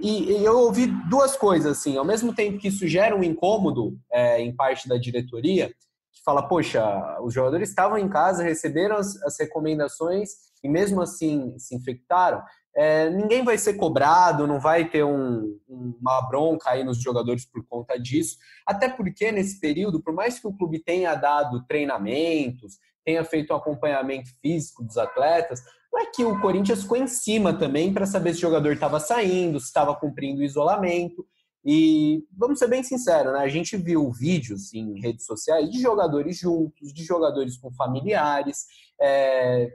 E, 0.00 0.32
e, 0.32 0.44
eu 0.44 0.58
ouvi 0.58 0.86
duas 1.08 1.36
coisas, 1.36 1.78
assim, 1.78 1.96
ao 1.96 2.04
mesmo 2.04 2.34
tempo 2.34 2.58
que 2.58 2.68
isso 2.68 2.86
gera 2.88 3.14
um 3.14 3.22
incômodo 3.22 3.98
é, 4.10 4.40
em 4.40 4.54
parte 4.54 4.88
da 4.88 4.96
diretoria, 4.96 5.68
que 6.12 6.22
fala, 6.24 6.46
poxa, 6.46 6.82
os 7.22 7.32
jogadores 7.32 7.68
estavam 7.68 7.98
em 7.98 8.08
casa, 8.08 8.42
receberam 8.42 8.96
as, 8.96 9.20
as 9.22 9.38
recomendações 9.38 10.30
e 10.62 10.68
mesmo 10.68 11.00
assim 11.00 11.58
se 11.58 11.74
infectaram, 11.74 12.42
é, 12.74 13.10
ninguém 13.10 13.44
vai 13.44 13.58
ser 13.58 13.74
cobrado, 13.74 14.46
não 14.46 14.58
vai 14.58 14.88
ter 14.88 15.04
um, 15.04 15.58
uma 15.68 16.22
bronca 16.22 16.70
aí 16.70 16.82
nos 16.84 16.98
jogadores 16.98 17.44
por 17.44 17.64
conta 17.66 17.98
disso, 17.98 18.38
até 18.66 18.88
porque 18.88 19.30
nesse 19.30 19.60
período, 19.60 20.02
por 20.02 20.14
mais 20.14 20.38
que 20.38 20.46
o 20.46 20.52
clube 20.52 20.78
tenha 20.78 21.14
dado 21.14 21.64
treinamentos, 21.66 22.78
tenha 23.04 23.24
feito 23.24 23.52
um 23.52 23.56
acompanhamento 23.56 24.30
físico 24.40 24.82
dos 24.82 24.96
atletas, 24.96 25.62
não 25.92 26.00
é 26.00 26.06
que 26.06 26.24
o 26.24 26.40
Corinthians 26.40 26.82
ficou 26.82 26.96
em 26.96 27.06
cima 27.06 27.52
também 27.52 27.92
para 27.92 28.06
saber 28.06 28.32
se 28.32 28.38
o 28.38 28.48
jogador 28.48 28.72
estava 28.72 28.98
saindo, 28.98 29.60
se 29.60 29.66
estava 29.66 29.94
cumprindo 29.94 30.40
o 30.40 30.44
isolamento. 30.44 31.26
E 31.64 32.24
vamos 32.36 32.58
ser 32.58 32.66
bem 32.66 32.82
sinceros, 32.82 33.32
né? 33.32 33.40
A 33.40 33.48
gente 33.48 33.76
viu 33.76 34.10
vídeos 34.10 34.72
em 34.74 34.98
redes 34.98 35.26
sociais 35.26 35.70
de 35.70 35.80
jogadores 35.80 36.38
juntos, 36.38 36.92
de 36.92 37.04
jogadores 37.04 37.56
com 37.56 37.70
familiares. 37.72 38.66
É... 39.00 39.70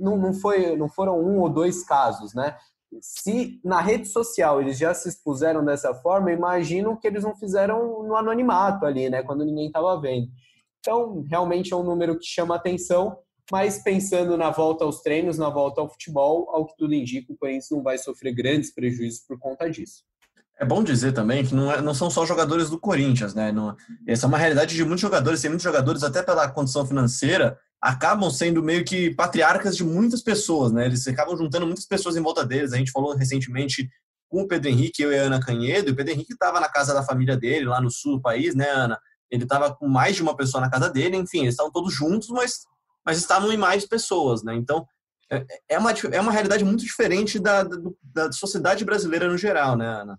Não, 0.00 0.16
não, 0.16 0.34
foi, 0.34 0.76
não 0.76 0.88
foram 0.88 1.20
um 1.20 1.38
ou 1.38 1.48
dois 1.48 1.84
casos, 1.84 2.34
né? 2.34 2.56
se 3.00 3.60
na 3.64 3.80
rede 3.80 4.08
social 4.08 4.60
eles 4.60 4.76
já 4.76 4.92
se 4.92 5.08
expuseram 5.08 5.64
dessa 5.64 5.94
forma, 5.94 6.32
imagino 6.32 6.98
que 6.98 7.06
eles 7.06 7.22
não 7.22 7.36
fizeram 7.36 8.02
no 8.02 8.16
anonimato 8.16 8.84
ali, 8.84 9.08
né? 9.08 9.22
Quando 9.22 9.44
ninguém 9.44 9.66
estava 9.66 10.00
vendo. 10.00 10.28
Então, 10.80 11.24
realmente 11.28 11.72
é 11.72 11.76
um 11.76 11.84
número 11.84 12.18
que 12.18 12.26
chama 12.26 12.56
atenção, 12.56 13.18
mas 13.52 13.82
pensando 13.82 14.36
na 14.36 14.50
volta 14.50 14.84
aos 14.84 15.02
treinos, 15.02 15.38
na 15.38 15.50
volta 15.50 15.80
ao 15.80 15.88
futebol, 15.88 16.48
ao 16.50 16.66
que 16.66 16.76
tudo 16.76 16.94
indica, 16.94 17.32
o 17.32 17.36
Corinthians 17.36 17.70
não 17.70 17.82
vai 17.82 17.98
sofrer 17.98 18.34
grandes 18.34 18.72
prejuízos 18.72 19.20
por 19.20 19.38
conta 19.38 19.70
disso. 19.70 20.02
É 20.58 20.64
bom 20.64 20.82
dizer 20.82 21.12
também 21.12 21.44
que 21.44 21.54
não, 21.54 21.72
é, 21.72 21.80
não 21.80 21.94
são 21.94 22.10
só 22.10 22.26
jogadores 22.26 22.68
do 22.68 22.78
Corinthians, 22.78 23.34
né? 23.34 23.50
Não, 23.50 23.74
essa 24.06 24.26
é 24.26 24.28
uma 24.28 24.36
realidade 24.36 24.74
de 24.74 24.84
muitos 24.84 25.00
jogadores. 25.00 25.40
Tem 25.40 25.48
muitos 25.48 25.64
jogadores, 25.64 26.02
até 26.02 26.22
pela 26.22 26.50
condição 26.50 26.86
financeira, 26.86 27.58
acabam 27.80 28.30
sendo 28.30 28.62
meio 28.62 28.84
que 28.84 29.14
patriarcas 29.14 29.76
de 29.76 29.82
muitas 29.82 30.22
pessoas, 30.22 30.70
né? 30.70 30.84
Eles 30.84 31.06
acabam 31.08 31.36
juntando 31.36 31.66
muitas 31.66 31.86
pessoas 31.86 32.16
em 32.16 32.22
volta 32.22 32.44
deles. 32.44 32.72
A 32.72 32.76
gente 32.76 32.90
falou 32.90 33.14
recentemente 33.14 33.88
com 34.28 34.42
o 34.42 34.48
Pedro 34.48 34.68
Henrique, 34.68 35.02
eu 35.02 35.12
e 35.12 35.18
a 35.18 35.22
Ana 35.22 35.40
Canhedo, 35.40 35.88
e 35.88 35.92
o 35.92 35.96
Pedro 35.96 36.12
Henrique 36.12 36.34
estava 36.34 36.60
na 36.60 36.68
casa 36.68 36.94
da 36.94 37.02
família 37.02 37.36
dele, 37.36 37.64
lá 37.64 37.80
no 37.80 37.90
sul 37.90 38.16
do 38.16 38.22
país, 38.22 38.54
né, 38.54 38.68
Ana? 38.68 38.98
Ele 39.30 39.44
estava 39.44 39.74
com 39.74 39.88
mais 39.88 40.14
de 40.14 40.22
uma 40.22 40.36
pessoa 40.36 40.60
na 40.60 40.70
casa 40.70 40.88
dele, 40.88 41.16
enfim, 41.16 41.40
eles 41.40 41.54
estavam 41.54 41.72
todos 41.72 41.92
juntos, 41.92 42.28
mas, 42.28 42.60
mas 43.04 43.18
estavam 43.18 43.52
em 43.52 43.56
mais 43.56 43.86
pessoas, 43.86 44.42
né? 44.42 44.54
Então, 44.54 44.86
é, 45.32 45.44
é 45.70 45.78
uma, 45.78 45.90
é 45.90 46.20
uma 46.20 46.32
realidade 46.32 46.64
muito 46.64 46.84
diferente 46.84 47.38
da, 47.38 47.62
da, 47.62 47.76
da 48.02 48.32
sociedade 48.32 48.84
brasileira 48.84 49.28
no 49.28 49.38
geral, 49.38 49.76
né, 49.76 49.86
Ana? 49.86 50.18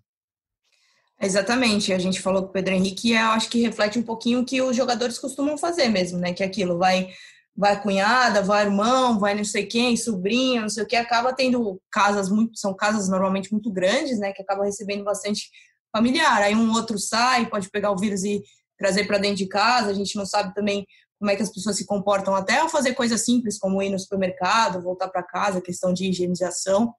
Exatamente, 1.21 1.93
a 1.93 1.99
gente 1.99 2.19
falou 2.19 2.43
com 2.43 2.49
o 2.49 2.51
Pedro 2.51 2.73
Henrique 2.73 3.09
e 3.09 3.13
eu 3.13 3.27
acho 3.27 3.47
que 3.49 3.61
reflete 3.61 3.99
um 3.99 4.03
pouquinho 4.03 4.39
o 4.39 4.45
que 4.45 4.61
os 4.61 4.75
jogadores 4.75 5.19
costumam 5.19 5.57
fazer 5.57 5.87
mesmo, 5.87 6.17
né? 6.17 6.33
Que 6.33 6.41
é 6.41 6.45
aquilo 6.47 6.79
vai 6.79 7.09
vai 7.55 7.81
cunhada, 7.81 8.41
vai 8.41 8.65
irmão, 8.65 9.19
vai 9.19 9.35
não 9.35 9.43
sei 9.43 9.65
quem, 9.65 9.97
sobrinho, 9.97 10.61
não 10.61 10.69
sei 10.69 10.83
o 10.83 10.87
que, 10.87 10.95
acaba 10.95 11.33
tendo 11.33 11.81
casas 11.91 12.29
muito, 12.29 12.57
são 12.57 12.73
casas 12.75 13.09
normalmente 13.09 13.51
muito 13.51 13.71
grandes, 13.71 14.19
né? 14.19 14.31
Que 14.31 14.41
acaba 14.41 14.65
recebendo 14.65 15.03
bastante 15.03 15.49
familiar. 15.91 16.41
Aí 16.41 16.55
um 16.55 16.71
outro 16.73 16.97
sai, 16.97 17.49
pode 17.49 17.69
pegar 17.69 17.91
o 17.91 17.97
vírus 17.97 18.23
e 18.23 18.41
trazer 18.77 19.05
para 19.05 19.17
dentro 19.17 19.37
de 19.37 19.47
casa. 19.47 19.89
A 19.89 19.93
gente 19.93 20.15
não 20.15 20.25
sabe 20.25 20.53
também 20.53 20.85
como 21.19 21.29
é 21.29 21.35
que 21.35 21.43
as 21.43 21.51
pessoas 21.51 21.77
se 21.77 21.85
comportam 21.85 22.35
até 22.35 22.57
ao 22.57 22.69
fazer 22.69 22.95
coisas 22.95 23.23
simples 23.23 23.59
como 23.59 23.81
ir 23.81 23.91
no 23.91 23.99
supermercado, 23.99 24.81
voltar 24.81 25.07
para 25.09 25.21
casa, 25.21 25.61
questão 25.61 25.93
de 25.93 26.09
higienização. 26.09 26.93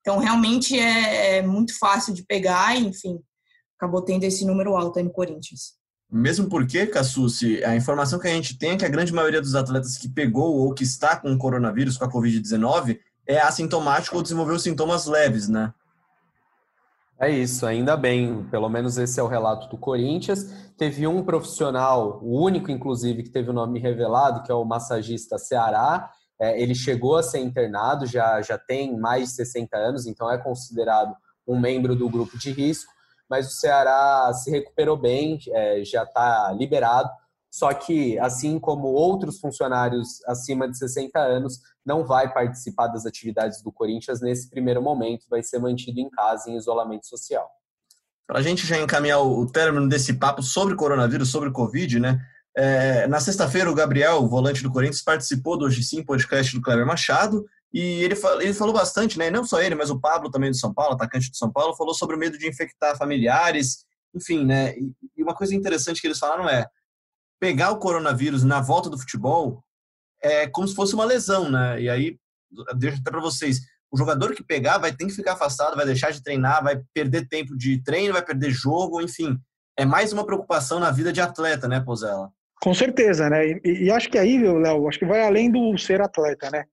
Então 0.00 0.18
realmente 0.18 0.78
é, 0.78 1.38
é 1.38 1.42
muito 1.42 1.76
fácil 1.78 2.14
de 2.14 2.24
pegar, 2.24 2.76
enfim, 2.76 3.20
acabou 3.76 4.02
tendo 4.02 4.24
esse 4.24 4.46
número 4.46 4.76
alto 4.76 4.98
aí 4.98 5.04
no 5.04 5.12
Corinthians. 5.12 5.74
Mesmo 6.10 6.48
porque, 6.48 6.86
Cassucci, 6.86 7.64
a 7.64 7.74
informação 7.74 8.18
que 8.18 8.28
a 8.28 8.30
gente 8.30 8.56
tem 8.56 8.70
é 8.70 8.76
que 8.76 8.84
a 8.84 8.88
grande 8.88 9.12
maioria 9.12 9.40
dos 9.40 9.56
atletas 9.56 9.98
que 9.98 10.08
pegou 10.08 10.56
ou 10.56 10.72
que 10.72 10.84
está 10.84 11.16
com 11.16 11.32
o 11.32 11.38
coronavírus, 11.38 11.98
com 11.98 12.04
a 12.04 12.10
Covid-19, 12.10 12.98
é 13.26 13.40
assintomático 13.40 14.16
ou 14.16 14.22
desenvolveu 14.22 14.58
sintomas 14.58 15.06
leves, 15.06 15.48
né? 15.48 15.74
É 17.18 17.30
isso, 17.30 17.66
ainda 17.66 17.96
bem. 17.96 18.44
Pelo 18.50 18.68
menos 18.68 18.98
esse 18.98 19.18
é 19.18 19.22
o 19.22 19.26
relato 19.26 19.68
do 19.68 19.78
Corinthians. 19.78 20.70
Teve 20.76 21.06
um 21.06 21.24
profissional, 21.24 22.20
o 22.22 22.40
único, 22.40 22.70
inclusive, 22.70 23.24
que 23.24 23.30
teve 23.30 23.50
o 23.50 23.54
nome 23.54 23.80
revelado, 23.80 24.42
que 24.42 24.52
é 24.52 24.54
o 24.54 24.64
massagista 24.64 25.38
Ceará. 25.38 26.10
É, 26.38 26.60
ele 26.60 26.74
chegou 26.74 27.16
a 27.16 27.22
ser 27.22 27.38
internado, 27.38 28.06
já, 28.06 28.40
já 28.42 28.58
tem 28.58 28.96
mais 28.96 29.30
de 29.30 29.36
60 29.36 29.76
anos, 29.76 30.06
então 30.06 30.30
é 30.30 30.36
considerado 30.36 31.16
um 31.48 31.58
membro 31.58 31.96
do 31.96 32.08
grupo 32.08 32.38
de 32.38 32.50
risco 32.50 32.92
mas 33.28 33.48
o 33.48 33.56
Ceará 33.56 34.32
se 34.34 34.50
recuperou 34.50 34.96
bem, 34.96 35.38
é, 35.48 35.84
já 35.84 36.04
está 36.04 36.52
liberado. 36.52 37.10
Só 37.50 37.72
que, 37.72 38.18
assim 38.18 38.58
como 38.58 38.88
outros 38.88 39.40
funcionários 39.40 40.22
acima 40.26 40.68
de 40.68 40.76
60 40.76 41.18
anos, 41.18 41.60
não 41.84 42.04
vai 42.04 42.32
participar 42.32 42.88
das 42.88 43.06
atividades 43.06 43.62
do 43.62 43.72
Corinthians 43.72 44.20
nesse 44.20 44.50
primeiro 44.50 44.82
momento, 44.82 45.26
vai 45.30 45.42
ser 45.42 45.58
mantido 45.58 45.98
em 45.98 46.10
casa 46.10 46.50
em 46.50 46.56
isolamento 46.56 47.06
social. 47.06 47.48
Para 48.26 48.40
a 48.40 48.42
gente 48.42 48.66
já 48.66 48.76
encaminhar 48.76 49.22
o 49.22 49.46
término 49.46 49.88
desse 49.88 50.14
papo 50.14 50.42
sobre 50.42 50.74
coronavírus, 50.74 51.30
sobre 51.30 51.50
Covid, 51.50 52.00
né? 52.00 52.20
É, 52.54 53.06
na 53.06 53.20
sexta-feira, 53.20 53.70
o 53.70 53.74
Gabriel, 53.74 54.16
o 54.16 54.28
volante 54.28 54.62
do 54.62 54.72
Corinthians, 54.72 55.02
participou 55.02 55.56
do 55.56 55.66
Hoje 55.66 55.82
Sim 55.82 56.02
podcast 56.02 56.54
do 56.54 56.62
Cleber 56.62 56.86
Machado 56.86 57.44
e 57.72 58.02
ele, 58.04 58.14
ele 58.40 58.54
falou 58.54 58.72
bastante, 58.72 59.18
né? 59.18 59.30
Não 59.30 59.44
só 59.44 59.60
ele, 59.60 59.74
mas 59.74 59.90
o 59.90 60.00
Pablo 60.00 60.30
também 60.30 60.50
do 60.50 60.56
São 60.56 60.72
Paulo, 60.72 60.94
atacante 60.94 61.30
do 61.30 61.36
São 61.36 61.50
Paulo, 61.50 61.76
falou 61.76 61.94
sobre 61.94 62.16
o 62.16 62.18
medo 62.18 62.38
de 62.38 62.48
infectar 62.48 62.96
familiares, 62.96 63.84
enfim, 64.14 64.44
né? 64.44 64.74
E 65.16 65.22
uma 65.22 65.34
coisa 65.34 65.54
interessante 65.54 66.00
que 66.00 66.06
eles 66.06 66.18
falaram 66.18 66.48
é 66.48 66.66
pegar 67.38 67.70
o 67.70 67.78
coronavírus 67.78 68.44
na 68.44 68.60
volta 68.60 68.88
do 68.88 68.98
futebol 68.98 69.62
é 70.22 70.46
como 70.46 70.66
se 70.66 70.74
fosse 70.74 70.94
uma 70.94 71.04
lesão, 71.04 71.50
né? 71.50 71.80
E 71.80 71.88
aí, 71.88 72.18
deixo 72.76 72.98
até 73.00 73.10
para 73.10 73.20
vocês, 73.20 73.60
o 73.90 73.96
jogador 73.96 74.34
que 74.34 74.42
pegar 74.42 74.78
vai 74.78 74.92
ter 74.92 75.06
que 75.06 75.12
ficar 75.12 75.34
afastado, 75.34 75.76
vai 75.76 75.86
deixar 75.86 76.10
de 76.10 76.22
treinar, 76.22 76.62
vai 76.62 76.82
perder 76.94 77.28
tempo 77.28 77.56
de 77.56 77.82
treino, 77.82 78.14
vai 78.14 78.24
perder 78.24 78.50
jogo, 78.50 79.00
enfim. 79.00 79.38
É 79.78 79.84
mais 79.84 80.12
uma 80.12 80.24
preocupação 80.24 80.80
na 80.80 80.90
vida 80.90 81.12
de 81.12 81.20
atleta, 81.20 81.68
né, 81.68 81.80
Pozella? 81.80 82.30
Com 82.62 82.72
certeza, 82.72 83.28
né? 83.28 83.46
E, 83.64 83.84
e 83.84 83.90
acho 83.90 84.08
que 84.08 84.18
aí, 84.18 84.38
Léo, 84.38 84.88
acho 84.88 84.98
que 84.98 85.04
vai 85.04 85.22
além 85.22 85.50
do 85.50 85.76
ser 85.76 86.00
atleta, 86.00 86.50
né? 86.50 86.64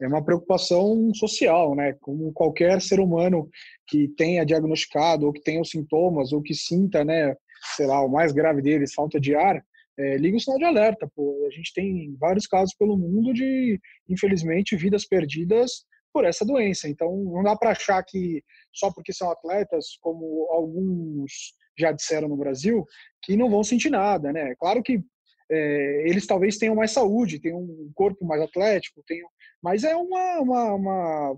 É 0.00 0.06
uma 0.08 0.24
preocupação 0.24 1.12
social, 1.14 1.74
né? 1.74 1.94
Como 2.00 2.32
qualquer 2.32 2.80
ser 2.80 3.00
humano 3.00 3.48
que 3.86 4.08
tenha 4.08 4.44
diagnosticado 4.44 5.26
ou 5.26 5.32
que 5.32 5.42
tenha 5.42 5.60
os 5.60 5.70
sintomas 5.70 6.32
ou 6.32 6.42
que 6.42 6.54
sinta, 6.54 7.04
né, 7.04 7.36
sei 7.76 7.86
lá, 7.86 8.02
o 8.02 8.08
mais 8.08 8.32
grave 8.32 8.62
deles, 8.62 8.94
falta 8.94 9.20
de 9.20 9.34
ar, 9.34 9.62
é, 9.98 10.16
liga 10.16 10.36
o 10.36 10.40
sinal 10.40 10.58
de 10.58 10.64
alerta. 10.64 11.10
Pô. 11.14 11.46
A 11.46 11.50
gente 11.50 11.72
tem 11.74 12.16
vários 12.18 12.46
casos 12.46 12.74
pelo 12.74 12.96
mundo 12.96 13.34
de, 13.34 13.78
infelizmente, 14.08 14.76
vidas 14.76 15.06
perdidas 15.06 15.84
por 16.12 16.24
essa 16.24 16.44
doença. 16.44 16.88
Então, 16.88 17.14
não 17.24 17.42
dá 17.42 17.54
para 17.54 17.70
achar 17.70 18.02
que 18.02 18.42
só 18.72 18.90
porque 18.92 19.12
são 19.12 19.30
atletas, 19.30 19.96
como 20.00 20.48
alguns 20.50 21.54
já 21.78 21.92
disseram 21.92 22.28
no 22.28 22.36
Brasil, 22.36 22.84
que 23.22 23.36
não 23.36 23.50
vão 23.50 23.62
sentir 23.62 23.90
nada, 23.90 24.32
né? 24.32 24.54
Claro 24.58 24.82
que 24.82 25.02
é, 25.50 26.08
eles 26.08 26.26
talvez 26.26 26.56
tenham 26.56 26.74
mais 26.74 26.92
saúde, 26.92 27.40
tenham 27.40 27.58
um 27.58 27.90
corpo 27.94 28.24
mais 28.24 28.40
atlético, 28.40 29.02
tenham, 29.06 29.28
mas 29.62 29.84
é 29.84 29.96
uma, 29.96 30.40
uma, 30.40 30.74
uma, 30.74 31.36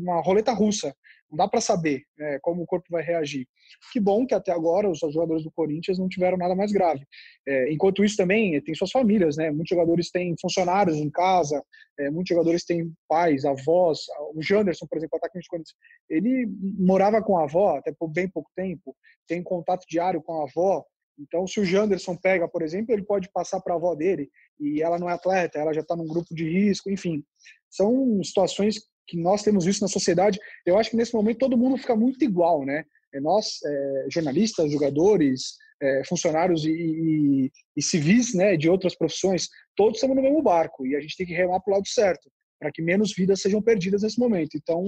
uma 0.00 0.22
roleta 0.22 0.52
russa. 0.52 0.94
Não 1.30 1.36
dá 1.36 1.46
para 1.46 1.60
saber 1.60 2.04
é, 2.18 2.38
como 2.40 2.62
o 2.62 2.66
corpo 2.66 2.86
vai 2.90 3.02
reagir. 3.02 3.46
Que 3.92 4.00
bom 4.00 4.26
que 4.26 4.34
até 4.34 4.50
agora 4.50 4.88
os 4.90 4.98
jogadores 4.98 5.44
do 5.44 5.50
Corinthians 5.50 5.98
não 5.98 6.08
tiveram 6.08 6.38
nada 6.38 6.54
mais 6.54 6.72
grave. 6.72 7.04
É, 7.46 7.70
enquanto 7.70 8.02
isso 8.02 8.16
também 8.16 8.58
tem 8.62 8.74
suas 8.74 8.90
famílias, 8.90 9.36
né? 9.36 9.50
Muitos 9.50 9.68
jogadores 9.68 10.10
têm 10.10 10.34
funcionários 10.40 10.96
em 10.96 11.10
casa, 11.10 11.62
é, 11.98 12.10
muitos 12.10 12.30
jogadores 12.30 12.64
têm 12.64 12.90
pais, 13.06 13.44
avós. 13.44 14.00
O 14.34 14.42
Janderson, 14.42 14.86
por 14.86 14.96
exemplo, 14.96 15.18
atacante 15.18 15.46
do 15.46 15.50
Corinthians, 15.50 15.76
ele 16.08 16.46
morava 16.78 17.22
com 17.22 17.36
a 17.36 17.44
avó 17.44 17.76
até 17.76 17.92
por 17.92 18.08
bem 18.08 18.28
pouco 18.28 18.50
tempo, 18.56 18.96
tem 19.26 19.42
contato 19.42 19.84
diário 19.86 20.22
com 20.22 20.40
a 20.40 20.44
avó. 20.44 20.82
Então, 21.18 21.46
se 21.46 21.58
o 21.60 21.64
Janderson 21.64 22.16
pega, 22.16 22.48
por 22.48 22.62
exemplo, 22.62 22.94
ele 22.94 23.04
pode 23.04 23.28
passar 23.32 23.60
para 23.60 23.74
a 23.74 23.76
avó 23.76 23.94
dele 23.94 24.30
e 24.58 24.82
ela 24.82 24.98
não 24.98 25.10
é 25.10 25.14
atleta, 25.14 25.58
ela 25.58 25.72
já 25.72 25.80
está 25.80 25.96
num 25.96 26.06
grupo 26.06 26.34
de 26.34 26.48
risco, 26.48 26.90
enfim. 26.90 27.24
São 27.70 28.22
situações 28.22 28.76
que 29.06 29.16
nós 29.16 29.42
temos 29.42 29.64
visto 29.64 29.80
na 29.80 29.88
sociedade. 29.88 30.38
Eu 30.64 30.78
acho 30.78 30.90
que 30.90 30.96
nesse 30.96 31.14
momento 31.14 31.38
todo 31.38 31.56
mundo 31.56 31.78
fica 31.78 31.96
muito 31.96 32.22
igual, 32.24 32.64
né? 32.64 32.84
É 33.12 33.20
nós, 33.20 33.58
é, 33.64 34.06
jornalistas, 34.10 34.70
jogadores, 34.70 35.56
é, 35.80 36.02
funcionários 36.04 36.64
e, 36.64 36.70
e, 36.70 37.52
e, 37.76 37.82
civis 37.82 38.34
né, 38.34 38.56
de 38.56 38.68
outras 38.68 38.94
profissões, 38.94 39.48
todos 39.76 39.96
estamos 39.96 40.16
no 40.16 40.22
mesmo 40.22 40.42
barco 40.42 40.86
e 40.86 40.94
a 40.94 41.00
gente 41.00 41.16
tem 41.16 41.26
que 41.26 41.32
remar 41.32 41.60
para 41.60 41.72
o 41.72 41.74
lado 41.76 41.88
certo, 41.88 42.30
para 42.60 42.70
que 42.72 42.82
menos 42.82 43.14
vidas 43.16 43.40
sejam 43.40 43.62
perdidas 43.62 44.02
nesse 44.02 44.18
momento. 44.18 44.56
Então, 44.56 44.84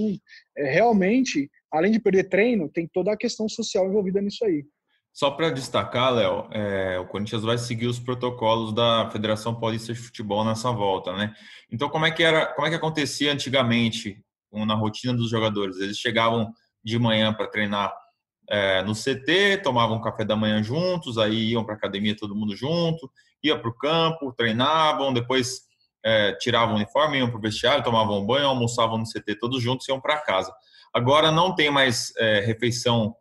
é, 0.57 0.71
realmente, 0.71 1.51
além 1.73 1.93
de 1.93 2.01
perder 2.01 2.29
treino, 2.29 2.69
tem 2.69 2.89
toda 2.93 3.13
a 3.13 3.17
questão 3.17 3.49
social 3.49 3.87
envolvida 3.87 4.21
nisso 4.21 4.45
aí. 4.45 4.65
Só 5.13 5.31
para 5.31 5.51
destacar, 5.51 6.13
Léo, 6.13 6.47
é, 6.53 6.99
o 6.99 7.07
Corinthians 7.07 7.43
vai 7.43 7.59
seguir 7.59 7.89
os 7.89 7.99
protocolos 7.99 8.73
da 8.73 9.11
Federação 9.11 9.55
Paulista 9.59 9.93
de 9.93 9.99
Futebol 9.99 10.45
nessa 10.45 10.71
volta, 10.71 11.13
né? 11.13 11.35
Então, 11.71 11.89
como 11.89 12.07
é 12.07 12.11
que 12.11 12.23
era, 12.23 12.47
como 12.47 12.67
é 12.67 12.71
que 12.71 12.77
acontecia 12.77 13.33
antigamente 13.33 14.25
na 14.53 14.75
rotina 14.75 15.13
dos 15.13 15.29
jogadores? 15.29 15.79
Eles 15.79 15.99
chegavam 15.99 16.53
de 16.83 16.99
manhã 16.99 17.33
para 17.35 17.49
treinar 17.49 17.93
é, 18.49 18.83
no 18.83 18.95
CT, 18.95 19.59
tomavam 19.63 20.01
café 20.01 20.25
da 20.25 20.37
manhã 20.37 20.63
juntos, 20.63 21.19
aí 21.19 21.51
iam 21.51 21.65
para 21.65 21.75
academia 21.75 22.17
todo 22.17 22.35
mundo 22.35 22.57
junto, 22.57 23.11
ia 23.43 23.59
para 23.59 23.69
o 23.69 23.75
campo, 23.75 24.33
treinavam, 24.33 25.13
depois 25.13 25.63
é, 26.05 26.33
tiravam 26.35 26.75
o 26.75 26.77
uniforme, 26.77 27.19
iam 27.19 27.29
para 27.29 27.39
o 27.39 27.41
vestiário, 27.41 27.85
tomavam 27.85 28.25
banho, 28.25 28.47
almoçavam 28.47 28.99
no 28.99 29.05
CT 29.05 29.37
todos 29.39 29.63
juntos 29.63 29.89
iam 29.89 30.01
para 30.01 30.19
casa. 30.19 30.53
Agora 30.93 31.31
não 31.31 31.55
tem 31.55 31.71
mais 31.71 32.13
é, 32.17 32.41
refeição 32.41 33.15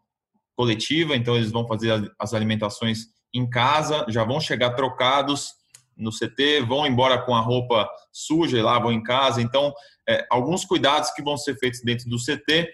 coletiva, 0.60 1.16
então 1.16 1.38
eles 1.38 1.52
vão 1.52 1.66
fazer 1.66 2.12
as 2.20 2.34
alimentações 2.34 3.06
em 3.34 3.50
casa, 3.50 4.06
já 4.10 4.26
vão 4.26 4.42
chegar 4.42 4.72
trocados 4.72 5.54
no 5.96 6.12
CT, 6.12 6.66
vão 6.68 6.86
embora 6.86 7.18
com 7.22 7.34
a 7.34 7.40
roupa 7.40 7.90
suja 8.12 8.58
e 8.58 8.62
lavam 8.62 8.92
em 8.92 9.02
casa. 9.02 9.42
Então, 9.42 9.74
é, 10.06 10.28
alguns 10.30 10.66
cuidados 10.66 11.12
que 11.12 11.24
vão 11.24 11.38
ser 11.38 11.56
feitos 11.56 11.80
dentro 11.82 12.10
do 12.10 12.18
CT, 12.18 12.70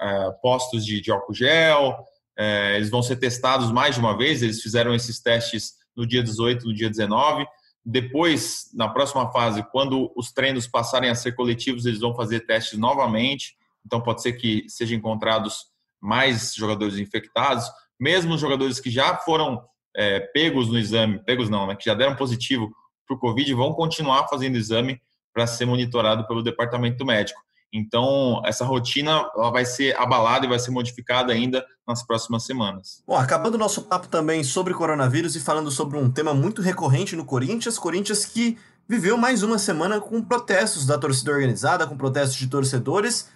é, 0.00 0.30
postos 0.40 0.82
de, 0.82 0.98
de 0.98 1.10
álcool 1.10 1.34
gel, 1.34 1.94
é, 2.38 2.76
eles 2.76 2.88
vão 2.88 3.02
ser 3.02 3.16
testados 3.16 3.70
mais 3.70 3.96
de 3.96 4.00
uma 4.00 4.16
vez, 4.16 4.42
eles 4.42 4.62
fizeram 4.62 4.94
esses 4.94 5.20
testes 5.20 5.74
no 5.94 6.06
dia 6.06 6.22
18, 6.22 6.64
no 6.64 6.72
dia 6.72 6.88
19. 6.88 7.46
Depois, 7.84 8.70
na 8.72 8.88
próxima 8.88 9.30
fase, 9.30 9.62
quando 9.70 10.10
os 10.16 10.32
treinos 10.32 10.66
passarem 10.66 11.10
a 11.10 11.14
ser 11.14 11.32
coletivos, 11.32 11.84
eles 11.84 12.00
vão 12.00 12.14
fazer 12.14 12.46
testes 12.46 12.78
novamente 12.78 13.56
então 13.86 14.02
pode 14.02 14.20
ser 14.20 14.32
que 14.32 14.68
sejam 14.68 14.98
encontrados 14.98 15.66
mais 16.06 16.54
jogadores 16.54 16.98
infectados, 16.98 17.68
mesmo 17.98 18.34
os 18.34 18.40
jogadores 18.40 18.78
que 18.78 18.90
já 18.90 19.16
foram 19.16 19.60
é, 19.94 20.20
pegos 20.20 20.68
no 20.68 20.78
exame, 20.78 21.18
pegos 21.24 21.50
não, 21.50 21.66
né, 21.66 21.74
que 21.74 21.84
já 21.84 21.94
deram 21.94 22.14
positivo 22.14 22.70
para 23.04 23.16
o 23.16 23.18
Covid, 23.18 23.52
vão 23.54 23.72
continuar 23.72 24.28
fazendo 24.28 24.56
exame 24.56 25.00
para 25.34 25.46
ser 25.46 25.66
monitorado 25.66 26.26
pelo 26.26 26.44
departamento 26.44 27.04
médico. 27.04 27.40
Então, 27.72 28.40
essa 28.44 28.64
rotina 28.64 29.28
ela 29.34 29.50
vai 29.50 29.64
ser 29.64 29.96
abalada 29.96 30.46
e 30.46 30.48
vai 30.48 30.58
ser 30.58 30.70
modificada 30.70 31.32
ainda 31.32 31.66
nas 31.86 32.06
próximas 32.06 32.44
semanas. 32.44 33.02
Bom, 33.04 33.16
acabando 33.16 33.56
o 33.56 33.58
nosso 33.58 33.82
papo 33.82 34.06
também 34.06 34.44
sobre 34.44 34.72
coronavírus 34.72 35.34
e 35.34 35.40
falando 35.40 35.70
sobre 35.72 35.98
um 35.98 36.10
tema 36.10 36.32
muito 36.32 36.62
recorrente 36.62 37.16
no 37.16 37.24
Corinthians, 37.24 37.78
Corinthians 37.78 38.24
que 38.24 38.56
viveu 38.88 39.16
mais 39.16 39.42
uma 39.42 39.58
semana 39.58 40.00
com 40.00 40.22
protestos 40.22 40.86
da 40.86 40.96
torcida 40.96 41.32
organizada, 41.32 41.86
com 41.86 41.96
protestos 41.96 42.38
de 42.38 42.46
torcedores, 42.46 43.28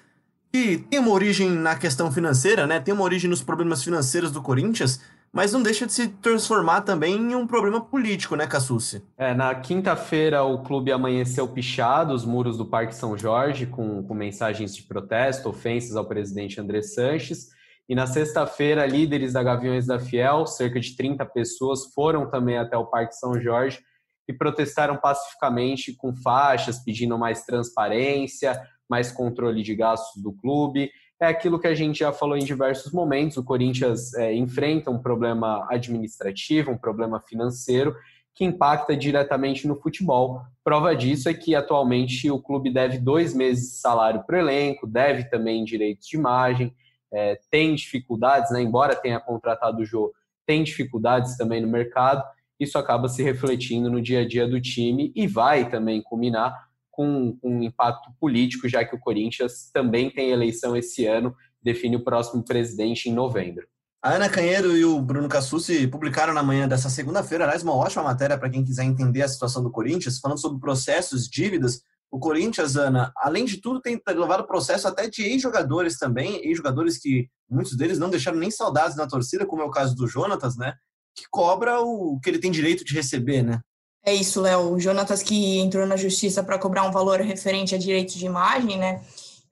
que 0.52 0.78
tem 0.78 0.99
uma 0.99 1.12
origem 1.12 1.50
na 1.50 1.76
questão 1.76 2.11
financeira, 2.11 2.66
né? 2.66 2.80
Tem 2.80 2.92
uma 2.92 3.04
origem 3.04 3.30
nos 3.30 3.42
problemas 3.42 3.83
financeiros 3.85 4.30
do 4.33 4.42
Corinthians, 4.42 5.00
mas 5.33 5.52
não 5.52 5.62
deixa 5.62 5.87
de 5.87 5.92
se 5.92 6.09
transformar 6.09 6.80
também 6.80 7.14
em 7.16 7.35
um 7.37 7.47
problema 7.47 7.80
político, 7.80 8.35
né, 8.35 8.47
Cassucci? 8.47 9.02
É, 9.16 9.33
na 9.33 9.54
quinta-feira 9.54 10.42
o 10.42 10.62
clube 10.62 10.90
amanheceu 10.90 11.47
pichado 11.47 12.12
os 12.12 12.25
muros 12.25 12.57
do 12.57 12.66
Parque 12.66 12.95
São 12.95 13.16
Jorge 13.16 13.66
com, 13.66 14.02
com 14.02 14.14
mensagens 14.14 14.75
de 14.75 14.83
protesto, 14.83 15.49
ofensas 15.49 15.95
ao 15.95 16.04
presidente 16.04 16.61
André 16.61 16.83
Sanches. 16.83 17.49
E 17.88 17.95
na 17.95 18.07
sexta-feira, 18.07 18.87
líderes 18.87 19.33
da 19.33 19.42
Gaviões 19.42 19.87
da 19.87 19.99
Fiel, 19.99 20.47
cerca 20.47 20.80
de 20.80 20.97
30 20.97 21.25
pessoas, 21.26 21.92
foram 21.92 22.28
também 22.28 22.57
até 22.57 22.76
o 22.76 22.87
Parque 22.87 23.16
São 23.16 23.40
Jorge 23.40 23.80
e 24.28 24.33
protestaram 24.33 24.97
pacificamente 24.97 25.92
com 25.92 26.14
faixas 26.14 26.78
pedindo 26.78 27.19
mais 27.19 27.42
transparência, 27.42 28.61
mais 28.91 29.13
controle 29.13 29.63
de 29.63 29.75
gastos 29.75 30.21
do 30.21 30.33
clube 30.33 30.91
é 31.21 31.27
aquilo 31.27 31.61
que 31.61 31.67
a 31.67 31.75
gente 31.75 31.99
já 31.99 32.13
falou 32.13 32.37
em 32.37 32.45
diversos 32.45 32.93
momentos. 32.93 33.37
O 33.37 33.45
Corinthians 33.45 34.15
é, 34.15 34.35
enfrenta 34.35 34.91
um 34.91 34.99
problema 34.99 35.67
administrativo, 35.71 36.71
um 36.71 36.79
problema 36.79 37.21
financeiro 37.21 37.95
que 38.35 38.45
impacta 38.45 38.97
diretamente 38.97 39.69
no 39.69 39.77
futebol. 39.77 40.41
Prova 40.65 40.97
disso 40.97 41.29
é 41.29 41.35
que 41.35 41.55
atualmente 41.55 42.31
o 42.31 42.41
clube 42.41 42.73
deve 42.73 42.99
dois 42.99 43.35
meses 43.35 43.73
de 43.73 43.77
salário 43.81 44.25
para 44.27 44.37
o 44.37 44.39
elenco, 44.41 44.87
deve 44.87 45.25
também 45.25 45.63
direitos 45.63 46.07
de 46.07 46.17
imagem, 46.17 46.75
é, 47.13 47.39
tem 47.51 47.75
dificuldades, 47.75 48.51
né? 48.51 48.63
embora 48.63 48.97
tenha 48.97 49.21
contratado 49.21 49.83
o 49.83 49.85
Jô, 49.85 50.13
tem 50.47 50.63
dificuldades 50.63 51.37
também 51.37 51.61
no 51.61 51.69
mercado. 51.69 52.25
Isso 52.59 52.79
acaba 52.79 53.09
se 53.09 53.23
refletindo 53.23 53.91
no 53.91 54.01
dia 54.01 54.21
a 54.21 54.27
dia 54.27 54.49
do 54.49 54.61
time 54.61 55.13
e 55.15 55.27
vai 55.27 55.69
também 55.69 56.01
culminar 56.01 56.70
com, 57.00 57.38
um 57.42 57.62
impacto 57.62 58.12
político, 58.21 58.69
já 58.69 58.85
que 58.85 58.95
o 58.95 59.00
Corinthians 59.00 59.71
também 59.73 60.11
tem 60.11 60.30
eleição 60.30 60.76
esse 60.76 61.07
ano, 61.07 61.35
define 61.62 61.97
o 61.97 62.04
próximo 62.04 62.45
presidente 62.45 63.09
em 63.09 63.14
novembro. 63.14 63.66
A 64.02 64.12
Ana 64.12 64.28
Canheiro 64.28 64.76
e 64.76 64.85
o 64.85 65.00
Bruno 65.00 65.26
Cassucci 65.26 65.87
publicaram 65.87 66.35
na 66.35 66.42
manhã 66.42 66.69
dessa 66.69 66.90
segunda-feira, 66.90 67.45
aliás, 67.45 67.62
uma 67.62 67.75
ótima 67.75 68.02
matéria 68.02 68.37
para 68.37 68.50
quem 68.50 68.62
quiser 68.62 68.85
entender 68.85 69.23
a 69.23 69.28
situação 69.28 69.62
do 69.62 69.71
Corinthians, 69.71 70.19
falando 70.19 70.38
sobre 70.38 70.61
processos, 70.61 71.26
dívidas. 71.26 71.80
O 72.11 72.19
Corinthians, 72.19 72.76
Ana, 72.76 73.11
além 73.16 73.47
de 73.47 73.62
tudo, 73.62 73.80
tem 73.80 73.99
levado 74.07 74.47
processo 74.47 74.87
até 74.87 75.09
de 75.09 75.23
ex-jogadores 75.23 75.97
também, 75.97 76.36
ex-jogadores 76.45 76.99
que 76.99 77.28
muitos 77.49 77.76
deles 77.76 77.99
não 77.99 78.10
deixaram 78.10 78.39
nem 78.39 78.50
saudades 78.50 78.95
na 78.97 79.06
torcida, 79.06 79.47
como 79.47 79.63
é 79.63 79.65
o 79.65 79.71
caso 79.71 79.95
do 79.97 80.06
Jonatas, 80.06 80.56
né? 80.56 80.75
Que 81.15 81.25
cobra 81.30 81.80
o 81.80 82.21
que 82.21 82.28
ele 82.28 82.39
tem 82.39 82.50
direito 82.50 82.84
de 82.84 82.95
receber, 82.95 83.43
né? 83.43 83.60
É 84.04 84.15
isso, 84.15 84.41
Léo. 84.41 84.73
O 84.73 84.80
Jonatas 84.80 85.23
que 85.23 85.58
entrou 85.58 85.86
na 85.86 85.97
justiça 85.97 86.43
para 86.43 86.58
cobrar 86.58 86.84
um 86.84 86.93
valor 86.93 87.21
referente 87.21 87.75
a 87.75 87.78
direitos 87.78 88.15
de 88.15 88.26
imagem, 88.26 88.78
né? 88.78 89.02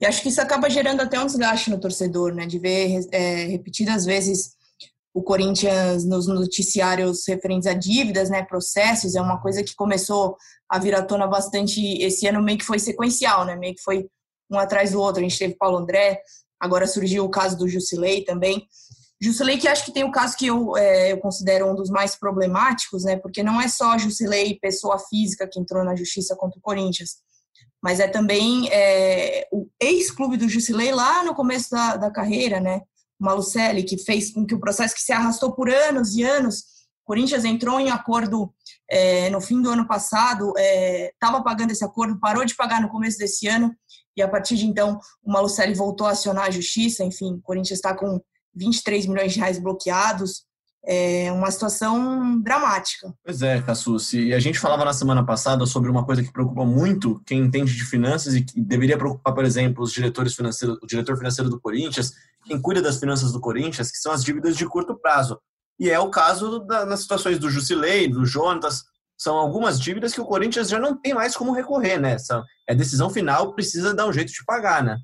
E 0.00 0.06
acho 0.06 0.22
que 0.22 0.28
isso 0.28 0.40
acaba 0.40 0.70
gerando 0.70 1.00
até 1.00 1.20
um 1.20 1.26
desgaste 1.26 1.70
no 1.70 1.80
torcedor, 1.80 2.32
né? 2.34 2.46
De 2.46 2.58
ver 2.58 3.06
é, 3.12 3.44
repetidas 3.44 4.04
vezes 4.04 4.56
o 5.12 5.22
Corinthians 5.22 6.04
nos 6.04 6.26
noticiários 6.26 7.26
referentes 7.26 7.66
a 7.66 7.74
dívidas, 7.74 8.30
né? 8.30 8.42
Processos, 8.42 9.14
é 9.14 9.20
uma 9.20 9.40
coisa 9.40 9.62
que 9.62 9.74
começou 9.74 10.37
a 10.68 10.78
vir 10.78 10.94
à 10.94 11.02
tona 11.02 11.26
bastante 11.26 11.80
esse 12.02 12.26
ano, 12.26 12.42
meio 12.42 12.58
que 12.58 12.64
foi 12.64 12.78
sequencial, 12.78 13.44
né? 13.44 13.56
Meio 13.56 13.74
que 13.74 13.82
foi 13.82 14.08
um 14.50 14.58
atrás 14.58 14.92
do 14.92 15.00
outro. 15.00 15.20
A 15.20 15.28
gente 15.28 15.38
teve 15.38 15.56
Paulo 15.56 15.78
André, 15.78 16.22
agora 16.58 16.87
surgiu 16.87 17.24
o 17.24 17.30
caso 17.30 17.56
do 17.56 17.68
Jusilei 17.68 18.24
também. 18.24 18.66
Jusilei, 19.20 19.59
que 19.59 19.66
acho 19.66 19.85
que 19.85 19.92
tem 19.92 20.04
o 20.04 20.12
caso 20.12 20.37
que 20.37 20.46
eu, 20.46 20.76
é, 20.76 21.12
eu 21.12 21.18
considero 21.18 21.68
um 21.68 21.74
dos 21.74 21.90
mais 21.90 22.14
problemáticos, 22.14 23.04
né? 23.04 23.16
Porque 23.16 23.42
não 23.42 23.61
é 23.61 23.66
só 23.66 23.98
Jusilei, 23.98 24.59
pessoa 24.61 24.98
física, 24.98 25.48
que 25.50 25.59
entrou 25.59 25.85
na 25.85 25.96
justiça 25.96 26.37
contra 26.37 26.59
o 26.59 26.62
Corinthians, 26.62 27.16
mas 27.83 27.98
é 27.98 28.07
também 28.07 28.68
é, 28.70 29.48
o 29.50 29.68
ex-clube 29.81 30.37
do 30.37 30.48
Jusilei 30.48 30.92
lá 30.92 31.24
no 31.24 31.35
começo 31.35 31.70
da, 31.70 31.96
da 31.96 32.11
carreira, 32.11 32.61
né? 32.61 32.83
O 33.18 33.24
Malucelli, 33.24 33.83
que 33.83 33.98
fez 33.98 34.33
com 34.33 34.46
que 34.46 34.54
o 34.54 34.61
processo 34.61 34.94
que 34.94 35.02
se 35.02 35.12
arrastou 35.12 35.52
por 35.52 35.68
anos 35.68 36.14
e 36.14 36.22
anos. 36.22 36.61
O 37.02 37.07
Corinthians 37.09 37.44
entrou 37.44 37.81
em 37.81 37.90
acordo 37.90 38.54
é, 38.88 39.31
no 39.31 39.40
fim 39.40 39.61
do 39.61 39.70
ano 39.70 39.88
passado, 39.88 40.52
estava 40.57 41.38
é, 41.38 41.42
pagando 41.42 41.72
esse 41.72 41.85
acordo, 41.85 42.20
parou 42.20 42.44
de 42.44 42.54
pagar 42.54 42.81
no 42.81 42.88
começo 42.88 43.18
desse 43.18 43.48
ano, 43.48 43.74
e 44.16 44.22
a 44.22 44.28
partir 44.28 44.57
de 44.57 44.66
então 44.66 45.00
o 45.22 45.33
Malucelli 45.33 45.74
voltou 45.74 46.07
a 46.07 46.11
acionar 46.11 46.46
a 46.46 46.50
justiça. 46.50 47.02
Enfim, 47.04 47.35
o 47.35 47.42
Corinthians 47.42 47.78
está 47.78 47.94
com 47.94 48.20
23 48.59 49.07
milhões 49.07 49.33
de 49.33 49.38
reais 49.38 49.59
bloqueados. 49.59 50.47
É 50.85 51.31
uma 51.33 51.51
situação 51.51 52.40
dramática. 52.40 53.12
Pois 53.25 53.42
é, 53.42 53.61
Cassucci. 53.61 54.29
E 54.29 54.35
a 54.35 54.38
gente 54.38 54.59
falava 54.59 54.85
na 54.85 54.92
semana 54.92 55.25
passada 55.25 55.66
sobre 55.66 55.90
uma 55.90 56.05
coisa 56.05 56.23
que 56.23 56.33
preocupa 56.33 56.64
muito 56.64 57.21
quem 57.27 57.40
entende 57.40 57.75
de 57.75 57.85
finanças 57.85 58.35
e 58.35 58.42
que 58.42 58.61
deveria 58.61 58.97
preocupar, 58.97 59.35
por 59.35 59.44
exemplo, 59.44 59.83
os 59.83 59.92
diretores 59.92 60.35
financeiros, 60.35 60.79
o 60.83 60.87
diretor 60.87 61.16
financeiro 61.16 61.51
do 61.51 61.61
Corinthians, 61.61 62.12
quem 62.44 62.61
cuida 62.61 62.81
das 62.81 62.99
finanças 62.99 63.33
do 63.33 63.40
Corinthians, 63.40 63.90
que 63.90 63.99
são 63.99 64.12
as 64.12 64.25
dívidas 64.25 64.57
de 64.57 64.66
curto 64.66 64.99
prazo. 64.99 65.38
E 65.79 65.90
é 65.90 65.99
o 65.99 66.11
caso 66.11 66.61
da, 66.61 66.87
nas 66.87 67.01
situações 67.01 67.38
do 67.38 67.51
Jusilei, 67.51 68.09
do 68.09 68.25
Jonas, 68.25 68.85
são 69.16 69.37
algumas 69.37 69.81
dívidas 69.81 70.14
que 70.14 70.21
o 70.21 70.25
Corinthians 70.25 70.68
já 70.68 70.79
não 70.79 70.97
tem 70.97 71.12
mais 71.12 71.37
como 71.37 71.53
recorrer, 71.53 71.99
né? 71.99 72.16
É 72.68 72.75
decisão 72.75 73.11
final, 73.11 73.53
precisa 73.53 73.92
dar 73.92 74.07
um 74.07 74.12
jeito 74.12 74.33
de 74.33 74.44
pagar, 74.44 74.83
né? 74.83 74.97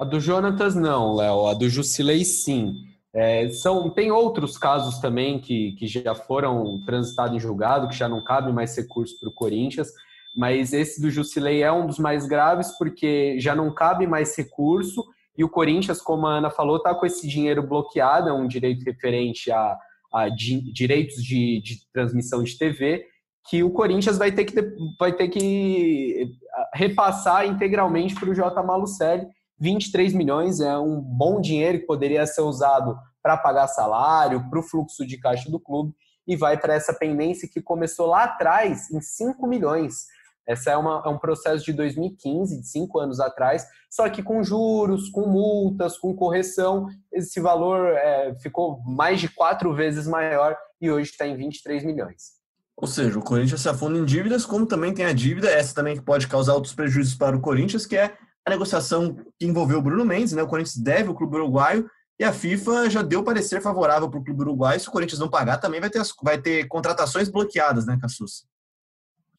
A 0.00 0.04
do 0.04 0.18
Jonatas 0.18 0.74
não, 0.74 1.14
Léo. 1.14 1.46
A 1.46 1.52
do 1.52 1.68
Jusilei 1.68 2.24
sim. 2.24 2.86
É, 3.14 3.50
são, 3.50 3.90
tem 3.90 4.10
outros 4.10 4.56
casos 4.56 4.98
também 4.98 5.38
que, 5.38 5.72
que 5.72 5.86
já 5.86 6.14
foram 6.14 6.80
transitados 6.86 7.36
em 7.36 7.40
julgado, 7.40 7.86
que 7.86 7.94
já 7.94 8.08
não 8.08 8.22
cabe 8.22 8.50
mais 8.50 8.74
recurso 8.74 9.18
para 9.20 9.28
o 9.28 9.34
Corinthians, 9.34 9.88
mas 10.34 10.72
esse 10.72 11.02
do 11.02 11.10
Jusilei 11.10 11.62
é 11.62 11.70
um 11.70 11.86
dos 11.86 11.98
mais 11.98 12.26
graves 12.26 12.70
porque 12.78 13.38
já 13.38 13.54
não 13.54 13.74
cabe 13.74 14.06
mais 14.06 14.34
recurso 14.34 15.04
e 15.36 15.44
o 15.44 15.50
Corinthians, 15.50 16.00
como 16.00 16.26
a 16.26 16.38
Ana 16.38 16.50
falou, 16.50 16.78
está 16.78 16.94
com 16.94 17.04
esse 17.04 17.28
dinheiro 17.28 17.62
bloqueado, 17.62 18.30
é 18.30 18.32
um 18.32 18.46
direito 18.46 18.82
referente 18.84 19.52
a, 19.52 19.76
a 20.14 20.28
di, 20.30 20.72
direitos 20.72 21.22
de, 21.22 21.60
de 21.60 21.78
transmissão 21.92 22.42
de 22.42 22.56
TV, 22.56 23.04
que 23.50 23.62
o 23.62 23.70
Corinthians 23.70 24.16
vai 24.16 24.32
ter 24.32 24.46
que, 24.46 24.54
vai 24.98 25.12
ter 25.12 25.28
que 25.28 26.30
repassar 26.72 27.46
integralmente 27.46 28.14
para 28.14 28.30
o 28.30 28.34
J. 28.34 28.62
Malucelli, 28.62 29.26
23 29.60 30.14
milhões 30.14 30.60
é 30.60 30.76
um 30.78 31.00
bom 31.00 31.40
dinheiro 31.40 31.80
que 31.80 31.86
poderia 31.86 32.26
ser 32.26 32.40
usado 32.40 32.98
para 33.22 33.36
pagar 33.36 33.68
salário, 33.68 34.48
para 34.48 34.58
o 34.58 34.62
fluxo 34.62 35.06
de 35.06 35.18
caixa 35.18 35.50
do 35.50 35.60
clube 35.60 35.94
e 36.26 36.36
vai 36.36 36.58
para 36.58 36.74
essa 36.74 36.94
pendência 36.94 37.48
que 37.48 37.60
começou 37.60 38.06
lá 38.06 38.24
atrás 38.24 38.90
em 38.90 39.00
5 39.00 39.46
milhões. 39.46 40.06
Essa 40.46 40.70
é, 40.70 40.76
uma, 40.76 41.02
é 41.04 41.08
um 41.08 41.18
processo 41.18 41.64
de 41.64 41.72
2015, 41.72 42.60
de 42.60 42.66
cinco 42.66 42.98
anos 42.98 43.20
atrás, 43.20 43.64
só 43.88 44.08
que 44.08 44.22
com 44.22 44.42
juros, 44.42 45.08
com 45.10 45.26
multas, 45.26 45.98
com 45.98 46.14
correção, 46.14 46.88
esse 47.12 47.38
valor 47.38 47.92
é, 47.92 48.34
ficou 48.40 48.82
mais 48.82 49.20
de 49.20 49.28
quatro 49.28 49.72
vezes 49.74 50.08
maior 50.08 50.56
e 50.80 50.90
hoje 50.90 51.10
está 51.10 51.26
em 51.26 51.36
23 51.36 51.84
milhões. 51.84 52.40
Ou 52.76 52.88
seja, 52.88 53.18
o 53.18 53.22
Corinthians 53.22 53.60
se 53.60 53.68
afunda 53.68 53.98
em 53.98 54.04
dívidas, 54.04 54.46
como 54.46 54.66
também 54.66 54.94
tem 54.94 55.04
a 55.04 55.12
dívida, 55.12 55.50
essa 55.50 55.74
também 55.74 55.96
que 55.96 56.02
pode 56.02 56.26
causar 56.26 56.54
outros 56.54 56.74
prejuízos 56.74 57.14
para 57.14 57.36
o 57.36 57.40
Corinthians, 57.40 57.84
que 57.84 57.96
é 57.96 58.16
negociação 58.50 59.16
que 59.38 59.46
envolveu 59.46 59.78
o 59.78 59.82
Bruno 59.82 60.04
Mendes, 60.04 60.32
né? 60.32 60.42
O 60.42 60.46
Corinthians 60.46 60.76
deve 60.76 61.08
o 61.08 61.14
clube 61.14 61.36
uruguaio 61.36 61.88
e 62.18 62.24
a 62.24 62.32
FIFA 62.32 62.90
já 62.90 63.00
deu 63.00 63.24
parecer 63.24 63.62
favorável 63.62 64.10
para 64.10 64.20
o 64.20 64.24
clube 64.24 64.42
uruguaio. 64.42 64.78
Se 64.78 64.88
o 64.88 64.92
Corinthians 64.92 65.18
não 65.18 65.30
pagar, 65.30 65.56
também 65.56 65.80
vai 65.80 65.88
ter, 65.88 66.02
vai 66.22 66.36
ter 66.36 66.68
contratações 66.68 67.30
bloqueadas, 67.30 67.86
né, 67.86 67.96
Cassus? 67.98 68.44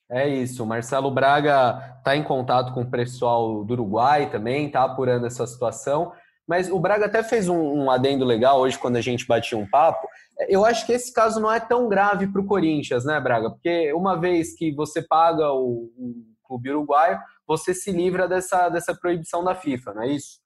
É 0.10 0.28
isso. 0.28 0.65
Marcelo 0.65 1.12
Braga 1.12 1.95
está 2.00 2.17
em 2.17 2.24
contato 2.24 2.74
com 2.74 2.82
o 2.82 2.89
pessoal 2.89 3.63
do 3.63 3.74
Uruguai 3.74 4.30
também, 4.30 4.65
está 4.65 4.84
apurando 4.84 5.26
essa 5.26 5.47
situação. 5.47 6.12
Mas 6.45 6.69
o 6.69 6.80
Braga 6.80 7.06
até 7.06 7.24
fez 7.24 7.47
um, 7.47 7.58
um, 7.58 7.89
adendo 7.89 8.26
legal 8.26 8.60
hoje 8.60 8.78
quando 8.78 8.97
a 8.97 9.02
gente 9.02 9.26
batia 9.26 9.58
um 9.58 9.69
papo. 9.69 10.06
Eu 10.50 10.65
acho 10.65 10.86
que 10.86 10.91
esse 10.91 11.13
caso 11.13 11.39
não 11.39 11.50
é 11.50 11.62
tão 11.62 11.88
grave 11.88 12.28
para 12.28 12.41
o 12.41 12.45
Corinthians, 12.45 13.06
né, 13.06 13.21
Braga? 13.21 13.52
Porque 13.52 13.93
uma 13.93 14.19
vez 14.19 14.54
que 14.54 14.74
você 14.74 15.02
paga 15.02 15.50
o, 15.54 15.89
o 15.95 16.26
clube 16.43 16.71
uruguaio, 16.71 17.17
você 17.52 17.74
se 17.74 17.92
livra 17.92 18.30
dessa, 18.30 18.70
dessa 18.70 18.96
proibição 18.96 19.44
da 19.44 19.54
FIFA, 19.54 19.94
não 19.94 20.04
é 20.04 20.14
isso? 20.14 20.40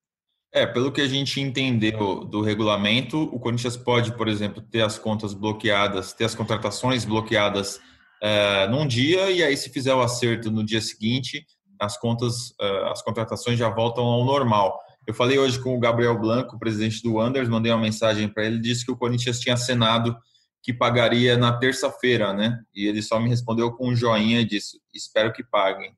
É, 0.51 0.65
pelo 0.65 0.91
que 0.91 1.01
a 1.01 1.07
gente 1.07 1.39
entendeu 1.39 2.23
do 2.23 2.41
regulamento, 2.41 3.23
o 3.23 3.39
Corinthians 3.39 3.77
pode, 3.77 4.15
por 4.15 4.27
exemplo, 4.27 4.61
ter 4.61 4.81
as 4.81 4.97
contas 4.97 5.33
bloqueadas, 5.33 6.13
ter 6.13 6.23
as 6.23 6.33
contratações 6.33 7.05
bloqueadas 7.05 7.79
é, 8.23 8.67
num 8.67 8.87
dia 8.87 9.29
e 9.29 9.43
aí 9.43 9.55
se 9.55 9.69
fizer 9.69 9.93
o 9.93 10.01
acerto 10.01 10.49
no 10.49 10.65
dia 10.65 10.81
seguinte, 10.81 11.45
as 11.79 11.95
contas, 11.97 12.55
é, 12.59 12.89
as 12.89 13.03
contratações 13.03 13.59
já 13.59 13.69
voltam 13.69 14.03
ao 14.03 14.25
normal. 14.25 14.79
Eu 15.05 15.13
falei 15.13 15.37
hoje 15.37 15.61
com 15.61 15.75
o 15.75 15.79
Gabriel 15.79 16.17
Blanco, 16.17 16.57
presidente 16.57 17.03
do 17.03 17.19
Anders, 17.19 17.47
mandei 17.47 17.71
uma 17.71 17.81
mensagem 17.81 18.27
para 18.27 18.45
ele, 18.45 18.59
disse 18.59 18.83
que 18.83 18.91
o 18.91 18.97
Corinthians 18.97 19.39
tinha 19.39 19.53
assinado 19.53 20.17
que 20.63 20.73
pagaria 20.73 21.37
na 21.37 21.55
terça-feira, 21.55 22.33
né? 22.33 22.59
E 22.73 22.87
ele 22.87 23.03
só 23.03 23.19
me 23.19 23.29
respondeu 23.29 23.71
com 23.73 23.89
um 23.89 23.95
joinha 23.95 24.41
e 24.41 24.45
disse: 24.45 24.79
espero 24.91 25.31
que 25.31 25.43
paguem. 25.43 25.95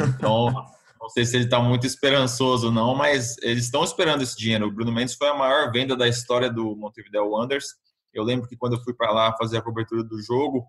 Então, 0.00 0.52
não 1.00 1.08
sei 1.08 1.24
se 1.24 1.36
ele 1.36 1.44
está 1.44 1.60
muito 1.60 1.86
esperançoso, 1.86 2.70
não, 2.70 2.94
mas 2.94 3.36
eles 3.38 3.64
estão 3.64 3.82
esperando 3.84 4.22
esse 4.22 4.36
dinheiro. 4.36 4.66
O 4.66 4.70
Bruno 4.70 4.92
Mendes 4.92 5.14
foi 5.14 5.28
a 5.28 5.34
maior 5.34 5.72
venda 5.72 5.96
da 5.96 6.08
história 6.08 6.50
do 6.50 6.76
Montevideo 6.76 7.30
Wanderers. 7.30 7.74
Eu 8.12 8.24
lembro 8.24 8.48
que 8.48 8.56
quando 8.56 8.74
eu 8.74 8.82
fui 8.82 8.94
para 8.94 9.10
lá 9.12 9.36
fazer 9.36 9.58
a 9.58 9.62
cobertura 9.62 10.02
do 10.02 10.20
jogo, 10.20 10.66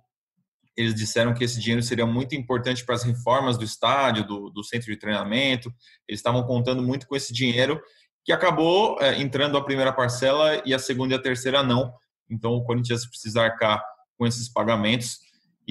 eles 0.77 0.95
disseram 0.95 1.33
que 1.33 1.43
esse 1.43 1.59
dinheiro 1.59 1.83
seria 1.83 2.05
muito 2.05 2.35
importante 2.35 2.85
para 2.85 2.95
as 2.95 3.03
reformas 3.03 3.57
do 3.57 3.65
estádio, 3.65 4.25
do, 4.25 4.49
do 4.49 4.63
centro 4.63 4.87
de 4.87 4.97
treinamento. 4.97 5.69
Eles 6.07 6.19
estavam 6.19 6.43
contando 6.43 6.81
muito 6.81 7.05
com 7.05 7.15
esse 7.15 7.33
dinheiro, 7.33 7.81
que 8.23 8.31
acabou 8.31 8.97
é, 9.01 9.19
entrando 9.21 9.57
a 9.57 9.63
primeira 9.63 9.91
parcela 9.91 10.61
e 10.65 10.73
a 10.73 10.79
segunda 10.79 11.15
e 11.15 11.17
a 11.17 11.21
terceira 11.21 11.63
não. 11.63 11.93
Então 12.29 12.53
o 12.53 12.63
Corinthians 12.63 13.05
precisa 13.05 13.41
arcar 13.41 13.83
com 14.17 14.25
esses 14.25 14.47
pagamentos. 14.47 15.19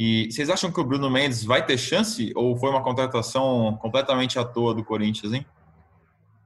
E 0.01 0.31
vocês 0.31 0.49
acham 0.49 0.71
que 0.71 0.79
o 0.79 0.85
Bruno 0.85 1.11
Mendes 1.11 1.43
vai 1.43 1.67
ter 1.67 1.77
chance 1.77 2.31
ou 2.37 2.57
foi 2.57 2.71
uma 2.71 2.85
contratação 2.85 3.77
completamente 3.83 4.39
à 4.39 4.45
toa 4.45 4.73
do 4.73 4.85
Corinthians, 4.85 5.33
hein? 5.33 5.45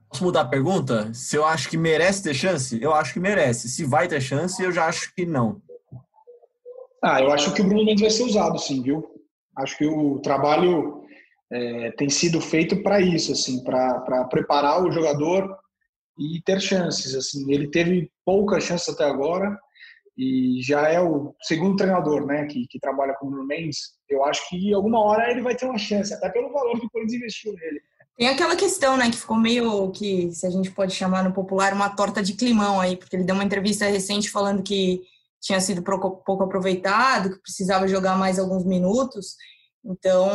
Posso 0.09 0.23
mudar 0.23 0.41
a 0.41 0.45
pergunta? 0.45 1.13
Se 1.13 1.35
eu 1.35 1.45
acho 1.45 1.69
que 1.69 1.77
merece 1.77 2.23
ter 2.23 2.33
chance, 2.33 2.81
eu 2.81 2.95
acho 2.95 3.13
que 3.13 3.19
merece. 3.19 3.69
Se 3.69 3.85
vai 3.85 4.07
ter 4.07 4.21
chance, 4.21 4.59
eu 4.59 4.71
já 4.71 4.87
acho 4.87 5.13
que 5.13 5.23
não. 5.23 5.61
Ah, 7.03 7.21
eu 7.21 7.31
acho 7.31 7.53
que 7.53 7.61
o 7.61 7.63
Bruno 7.63 7.85
Mendes 7.85 8.01
vai 8.01 8.09
ser 8.09 8.23
usado, 8.23 8.57
sim, 8.57 8.81
viu? 8.81 9.05
Acho 9.55 9.77
que 9.77 9.85
o 9.85 10.17
trabalho 10.21 11.03
é, 11.51 11.91
tem 11.91 12.09
sido 12.09 12.41
feito 12.41 12.81
para 12.81 12.99
isso, 13.01 13.33
assim, 13.33 13.63
para 13.63 14.25
preparar 14.31 14.83
o 14.83 14.91
jogador 14.91 15.55
e 16.17 16.41
ter 16.41 16.59
chances. 16.59 17.13
Assim, 17.13 17.53
ele 17.53 17.69
teve 17.69 18.11
poucas 18.25 18.63
chances 18.63 18.89
até 18.89 19.03
agora 19.03 19.55
e 20.17 20.61
já 20.61 20.87
é 20.89 20.99
o 20.99 21.33
segundo 21.41 21.75
treinador, 21.75 22.25
né, 22.25 22.45
que, 22.45 22.67
que 22.67 22.79
trabalha 22.79 23.15
com 23.15 23.27
o 23.27 23.29
Bruno 23.29 23.47
Mendes. 23.47 23.93
Eu 24.07 24.23
acho 24.23 24.47
que 24.49 24.73
alguma 24.73 24.99
hora 24.99 25.31
ele 25.31 25.41
vai 25.41 25.55
ter 25.55 25.65
uma 25.65 25.77
chance, 25.77 26.13
até 26.13 26.29
pelo 26.29 26.53
valor 26.53 26.79
que 26.79 26.85
o 26.85 26.89
Corinthians 26.89 27.21
investiu 27.21 27.53
nele. 27.53 27.81
Tem 28.15 28.27
aquela 28.27 28.55
questão, 28.55 28.95
né, 28.95 29.09
que 29.09 29.17
ficou 29.17 29.37
meio 29.37 29.91
que, 29.91 30.31
se 30.31 30.45
a 30.45 30.49
gente 30.51 30.69
pode 30.69 30.93
chamar 30.93 31.23
no 31.23 31.33
popular, 31.33 31.73
uma 31.73 31.89
torta 31.89 32.21
de 32.21 32.33
climão 32.33 32.79
aí, 32.79 32.95
porque 32.95 33.15
ele 33.15 33.23
deu 33.23 33.33
uma 33.33 33.43
entrevista 33.43 33.85
recente 33.85 34.29
falando 34.29 34.61
que 34.61 35.01
tinha 35.41 35.59
sido 35.59 35.83
pouco 35.83 36.43
aproveitado, 36.43 37.31
que 37.31 37.41
precisava 37.41 37.87
jogar 37.87 38.15
mais 38.15 38.37
alguns 38.37 38.63
minutos. 38.63 39.35
Então, 39.83 40.29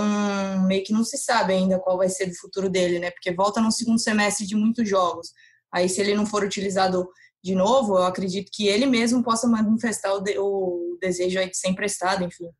meio 0.66 0.84
que 0.84 0.92
não 0.92 1.02
se 1.02 1.16
sabe 1.16 1.54
ainda 1.54 1.78
qual 1.78 1.96
vai 1.96 2.08
ser 2.08 2.28
o 2.28 2.38
futuro 2.38 2.68
dele, 2.68 2.98
né? 2.98 3.10
Porque 3.10 3.32
volta 3.32 3.60
no 3.60 3.72
segundo 3.72 3.98
semestre 3.98 4.46
de 4.46 4.54
muitos 4.54 4.86
jogos. 4.86 5.32
Aí, 5.72 5.88
se 5.88 6.00
ele 6.00 6.14
não 6.14 6.26
for 6.26 6.44
utilizado 6.44 7.08
de 7.42 7.54
novo, 7.54 7.96
eu 7.96 8.04
acredito 8.04 8.50
que 8.52 8.66
ele 8.66 8.86
mesmo 8.86 9.22
possa 9.22 9.46
manifestar 9.46 10.12
o, 10.14 10.20
de, 10.20 10.38
o 10.38 10.98
desejo 11.00 11.38
aí 11.38 11.48
de 11.50 11.56
ser 11.56 11.68
emprestado, 11.68 12.24
enfim, 12.24 12.50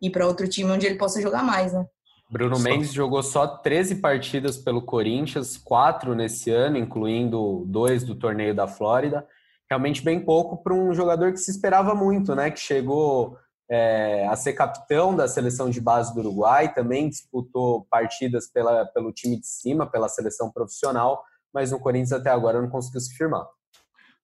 ir 0.00 0.10
para 0.10 0.26
outro 0.26 0.48
time 0.48 0.70
onde 0.70 0.86
ele 0.86 0.98
possa 0.98 1.20
jogar 1.20 1.42
mais, 1.42 1.72
né? 1.72 1.86
Bruno 2.28 2.58
Mendes 2.58 2.92
jogou 2.92 3.22
só 3.22 3.46
13 3.46 3.96
partidas 3.96 4.56
pelo 4.56 4.82
Corinthians, 4.82 5.56
quatro 5.56 6.14
nesse 6.14 6.50
ano, 6.50 6.76
incluindo 6.76 7.64
dois 7.66 8.02
do 8.02 8.16
torneio 8.16 8.54
da 8.54 8.66
Flórida 8.66 9.26
realmente 9.68 10.02
bem 10.02 10.20
pouco 10.20 10.62
para 10.62 10.72
um 10.72 10.94
jogador 10.94 11.32
que 11.32 11.38
se 11.38 11.50
esperava 11.50 11.94
muito, 11.94 12.34
né? 12.34 12.50
Que 12.50 12.60
chegou 12.60 13.36
é, 13.68 14.26
a 14.28 14.36
ser 14.36 14.52
capitão 14.52 15.14
da 15.14 15.26
seleção 15.26 15.68
de 15.68 15.80
base 15.80 16.14
do 16.14 16.20
Uruguai, 16.20 16.72
também 16.72 17.08
disputou 17.08 17.86
partidas 17.90 18.48
pela, 18.48 18.86
pelo 18.86 19.12
time 19.12 19.38
de 19.38 19.46
cima, 19.46 19.90
pela 19.90 20.08
seleção 20.08 20.50
profissional, 20.50 21.22
mas 21.52 21.72
no 21.72 21.80
Corinthians 21.80 22.12
até 22.12 22.30
agora 22.30 22.60
não 22.60 22.70
conseguiu 22.70 23.00
se 23.00 23.14
firmar. 23.16 23.46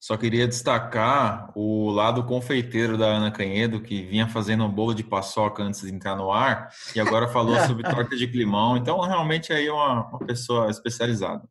Só 0.03 0.17
queria 0.17 0.49
destacar 0.49 1.53
o 1.55 1.89
lado 1.89 2.25
confeiteiro 2.25 2.99
da 2.99 3.07
Ana 3.07 3.31
Canhedo, 3.31 3.81
que 3.81 4.03
vinha 4.03 4.27
fazendo 4.27 4.65
um 4.65 4.69
bolo 4.69 4.93
de 4.93 5.05
paçoca 5.05 5.63
antes 5.63 5.83
de 5.83 5.95
entrar 5.95 6.17
no 6.17 6.33
ar, 6.33 6.71
e 6.93 6.99
agora 6.99 7.29
falou 7.29 7.55
sobre 7.69 7.89
torta 7.89 8.17
de 8.17 8.27
climão. 8.27 8.77
Então, 8.77 8.99
realmente, 8.99 9.53
aí 9.53 9.69
é 9.69 9.73
uma, 9.73 10.09
uma 10.09 10.19
pessoa 10.19 10.69
especializada. 10.69 11.45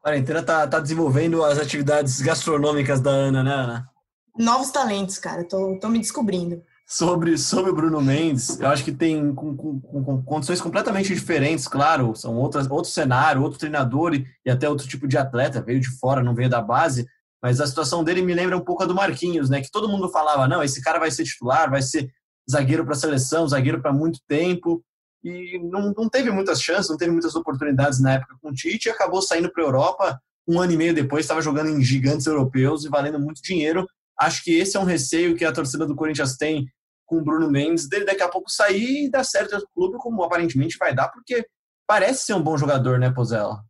A 0.00 0.04
quarentena 0.04 0.40
tá, 0.40 0.68
tá 0.68 0.78
desenvolvendo 0.78 1.44
as 1.44 1.58
atividades 1.58 2.20
gastronômicas 2.20 3.00
da 3.00 3.10
Ana, 3.10 3.42
né, 3.42 3.52
Ana? 3.52 3.90
Novos 4.38 4.70
talentos, 4.70 5.18
cara. 5.18 5.42
Tô, 5.42 5.76
tô 5.80 5.88
me 5.88 5.98
descobrindo. 5.98 6.62
Sobre, 6.86 7.36
sobre 7.36 7.72
o 7.72 7.74
Bruno 7.74 8.00
Mendes, 8.00 8.60
eu 8.60 8.68
acho 8.68 8.84
que 8.84 8.92
tem 8.92 9.34
com, 9.34 9.56
com, 9.56 9.80
com 9.80 10.22
condições 10.22 10.60
completamente 10.60 11.12
diferentes, 11.12 11.66
claro. 11.66 12.14
São 12.14 12.36
outras, 12.36 12.70
outro 12.70 12.88
cenário, 12.88 13.42
outro 13.42 13.58
treinador 13.58 14.14
e, 14.14 14.24
e 14.44 14.50
até 14.50 14.68
outro 14.68 14.86
tipo 14.86 15.08
de 15.08 15.18
atleta. 15.18 15.60
Veio 15.60 15.80
de 15.80 15.90
fora, 15.98 16.22
não 16.22 16.36
veio 16.36 16.48
da 16.48 16.62
base. 16.62 17.04
Mas 17.42 17.60
a 17.60 17.66
situação 17.66 18.02
dele 18.02 18.22
me 18.22 18.34
lembra 18.34 18.56
um 18.56 18.64
pouco 18.64 18.82
a 18.82 18.86
do 18.86 18.94
Marquinhos, 18.94 19.50
né? 19.50 19.60
Que 19.60 19.70
todo 19.70 19.88
mundo 19.88 20.08
falava, 20.08 20.48
não, 20.48 20.62
esse 20.62 20.82
cara 20.82 20.98
vai 20.98 21.10
ser 21.10 21.24
titular, 21.24 21.70
vai 21.70 21.82
ser 21.82 22.10
zagueiro 22.50 22.84
para 22.84 22.94
a 22.94 22.98
seleção, 22.98 23.48
zagueiro 23.48 23.80
para 23.80 23.92
muito 23.92 24.20
tempo 24.26 24.82
e 25.22 25.58
não, 25.58 25.92
não 25.96 26.08
teve 26.08 26.30
muitas 26.30 26.62
chances, 26.62 26.88
não 26.88 26.96
teve 26.96 27.10
muitas 27.10 27.34
oportunidades 27.34 28.00
na 28.00 28.14
época 28.14 28.36
com 28.40 28.50
o 28.50 28.54
Tite 28.54 28.88
e 28.88 28.92
acabou 28.92 29.20
saindo 29.20 29.50
para 29.50 29.62
a 29.62 29.66
Europa. 29.66 30.20
Um 30.46 30.60
ano 30.60 30.72
e 30.72 30.76
meio 30.76 30.94
depois 30.94 31.24
estava 31.24 31.42
jogando 31.42 31.70
em 31.70 31.82
gigantes 31.82 32.26
europeus 32.26 32.84
e 32.84 32.88
valendo 32.88 33.18
muito 33.18 33.42
dinheiro. 33.42 33.86
Acho 34.18 34.44
que 34.44 34.56
esse 34.56 34.76
é 34.76 34.80
um 34.80 34.84
receio 34.84 35.34
que 35.34 35.44
a 35.44 35.52
torcida 35.52 35.84
do 35.84 35.96
Corinthians 35.96 36.36
tem 36.36 36.66
com 37.04 37.18
o 37.18 37.24
Bruno 37.24 37.50
Mendes, 37.50 37.88
dele 37.88 38.04
daqui 38.04 38.22
a 38.22 38.28
pouco 38.28 38.50
sair 38.50 39.06
e 39.06 39.10
dar 39.10 39.24
certo 39.24 39.56
no 39.56 39.66
clube, 39.74 39.98
como 39.98 40.22
aparentemente 40.22 40.76
vai 40.76 40.94
dar, 40.94 41.08
porque 41.08 41.46
parece 41.86 42.26
ser 42.26 42.34
um 42.34 42.42
bom 42.42 42.56
jogador, 42.56 42.98
né, 42.98 43.10
Pozella? 43.10 43.64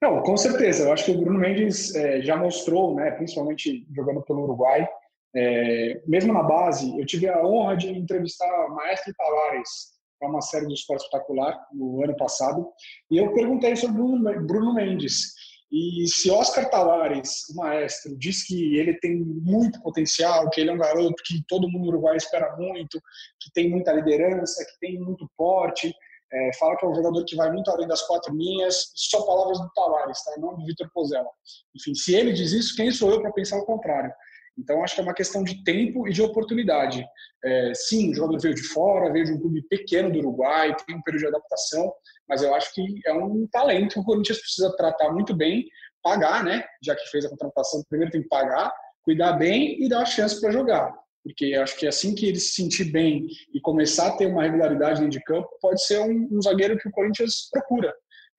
Não, 0.00 0.22
com 0.22 0.36
certeza. 0.36 0.84
Eu 0.84 0.92
acho 0.92 1.04
que 1.04 1.10
o 1.10 1.20
Bruno 1.20 1.38
Mendes 1.38 1.94
é, 1.94 2.22
já 2.22 2.36
mostrou, 2.36 2.94
né, 2.94 3.10
principalmente 3.12 3.86
jogando 3.94 4.22
pelo 4.22 4.42
Uruguai, 4.44 4.88
é, 5.34 6.02
mesmo 6.06 6.32
na 6.32 6.42
base, 6.42 6.98
eu 6.98 7.06
tive 7.06 7.28
a 7.28 7.44
honra 7.44 7.76
de 7.76 7.88
entrevistar 7.88 8.48
o 8.66 8.74
Maestro 8.74 9.14
Tavares, 9.14 10.00
para 10.18 10.28
uma 10.28 10.42
série 10.42 10.66
do 10.66 10.74
Esporte 10.74 11.04
Espetacular 11.04 11.58
no 11.72 12.04
ano 12.04 12.14
passado, 12.16 12.68
e 13.10 13.16
eu 13.16 13.32
perguntei 13.32 13.74
sobre 13.74 13.96
Bruno, 13.96 14.46
Bruno 14.46 14.74
Mendes. 14.74 15.32
E 15.72 16.06
se 16.08 16.30
Oscar 16.30 16.68
Tavares, 16.68 17.48
o 17.48 17.56
maestro, 17.56 18.18
diz 18.18 18.44
que 18.44 18.76
ele 18.76 18.94
tem 18.98 19.16
muito 19.16 19.80
potencial, 19.80 20.50
que 20.50 20.60
ele 20.60 20.70
é 20.70 20.72
um 20.72 20.78
garoto 20.78 21.22
que 21.24 21.42
todo 21.48 21.70
mundo 21.70 21.84
no 21.84 21.88
Uruguai 21.90 22.16
espera 22.16 22.56
muito, 22.56 23.00
que 23.40 23.52
tem 23.54 23.70
muita 23.70 23.92
liderança, 23.92 24.64
que 24.64 24.78
tem 24.80 24.98
muito 24.98 25.30
porte, 25.36 25.94
é, 26.32 26.50
fala 26.58 26.76
que 26.76 26.84
é 26.84 26.88
um 26.88 26.94
jogador 26.94 27.24
que 27.24 27.36
vai 27.36 27.50
muito 27.50 27.70
além 27.70 27.88
das 27.88 28.02
quatro 28.02 28.34
linhas, 28.34 28.92
só 28.94 29.24
palavras 29.24 29.58
do 29.58 29.70
Tavares, 29.74 30.22
tá? 30.24 30.32
não 30.38 30.56
do 30.56 30.64
Vitor 30.64 30.88
Pozella. 30.92 31.28
Enfim, 31.74 31.94
se 31.94 32.14
ele 32.14 32.32
diz 32.32 32.52
isso, 32.52 32.76
quem 32.76 32.90
sou 32.90 33.10
eu 33.10 33.20
para 33.20 33.32
pensar 33.32 33.58
o 33.58 33.66
contrário? 33.66 34.12
Então, 34.58 34.84
acho 34.84 34.94
que 34.94 35.00
é 35.00 35.04
uma 35.04 35.14
questão 35.14 35.42
de 35.42 35.64
tempo 35.64 36.06
e 36.06 36.12
de 36.12 36.22
oportunidade. 36.22 37.04
É, 37.42 37.72
sim, 37.74 38.10
o 38.10 38.14
jogador 38.14 38.40
veio 38.40 38.54
de 38.54 38.62
fora, 38.62 39.12
veio 39.12 39.24
de 39.24 39.32
um 39.32 39.40
clube 39.40 39.62
pequeno 39.68 40.12
do 40.12 40.18
Uruguai, 40.18 40.76
tem 40.86 40.96
um 40.96 41.02
período 41.02 41.22
de 41.22 41.28
adaptação, 41.28 41.92
mas 42.28 42.42
eu 42.42 42.54
acho 42.54 42.72
que 42.74 42.84
é 43.06 43.12
um 43.14 43.46
talento 43.50 43.94
que 43.94 44.00
o 44.00 44.04
Corinthians 44.04 44.38
precisa 44.38 44.74
tratar 44.76 45.12
muito 45.12 45.34
bem, 45.34 45.66
pagar, 46.02 46.44
né? 46.44 46.64
Já 46.82 46.94
que 46.94 47.08
fez 47.08 47.24
a 47.24 47.30
contratação, 47.30 47.82
primeiro 47.88 48.12
tem 48.12 48.22
que 48.22 48.28
pagar, 48.28 48.72
cuidar 49.02 49.32
bem 49.32 49.82
e 49.82 49.88
dar 49.88 50.02
a 50.02 50.06
chance 50.06 50.40
para 50.40 50.50
jogar. 50.50 50.92
Porque 51.22 51.54
acho 51.54 51.76
que 51.78 51.86
assim 51.86 52.14
que 52.14 52.26
ele 52.26 52.40
se 52.40 52.54
sentir 52.54 52.84
bem 52.84 53.26
e 53.54 53.60
começar 53.60 54.08
a 54.08 54.16
ter 54.16 54.26
uma 54.26 54.42
regularidade 54.42 55.00
dentro 55.00 55.18
de 55.18 55.24
campo, 55.24 55.48
pode 55.60 55.84
ser 55.84 56.00
um, 56.00 56.28
um 56.30 56.42
zagueiro 56.42 56.78
que 56.78 56.88
o 56.88 56.92
Corinthians 56.92 57.48
procura. 57.52 57.92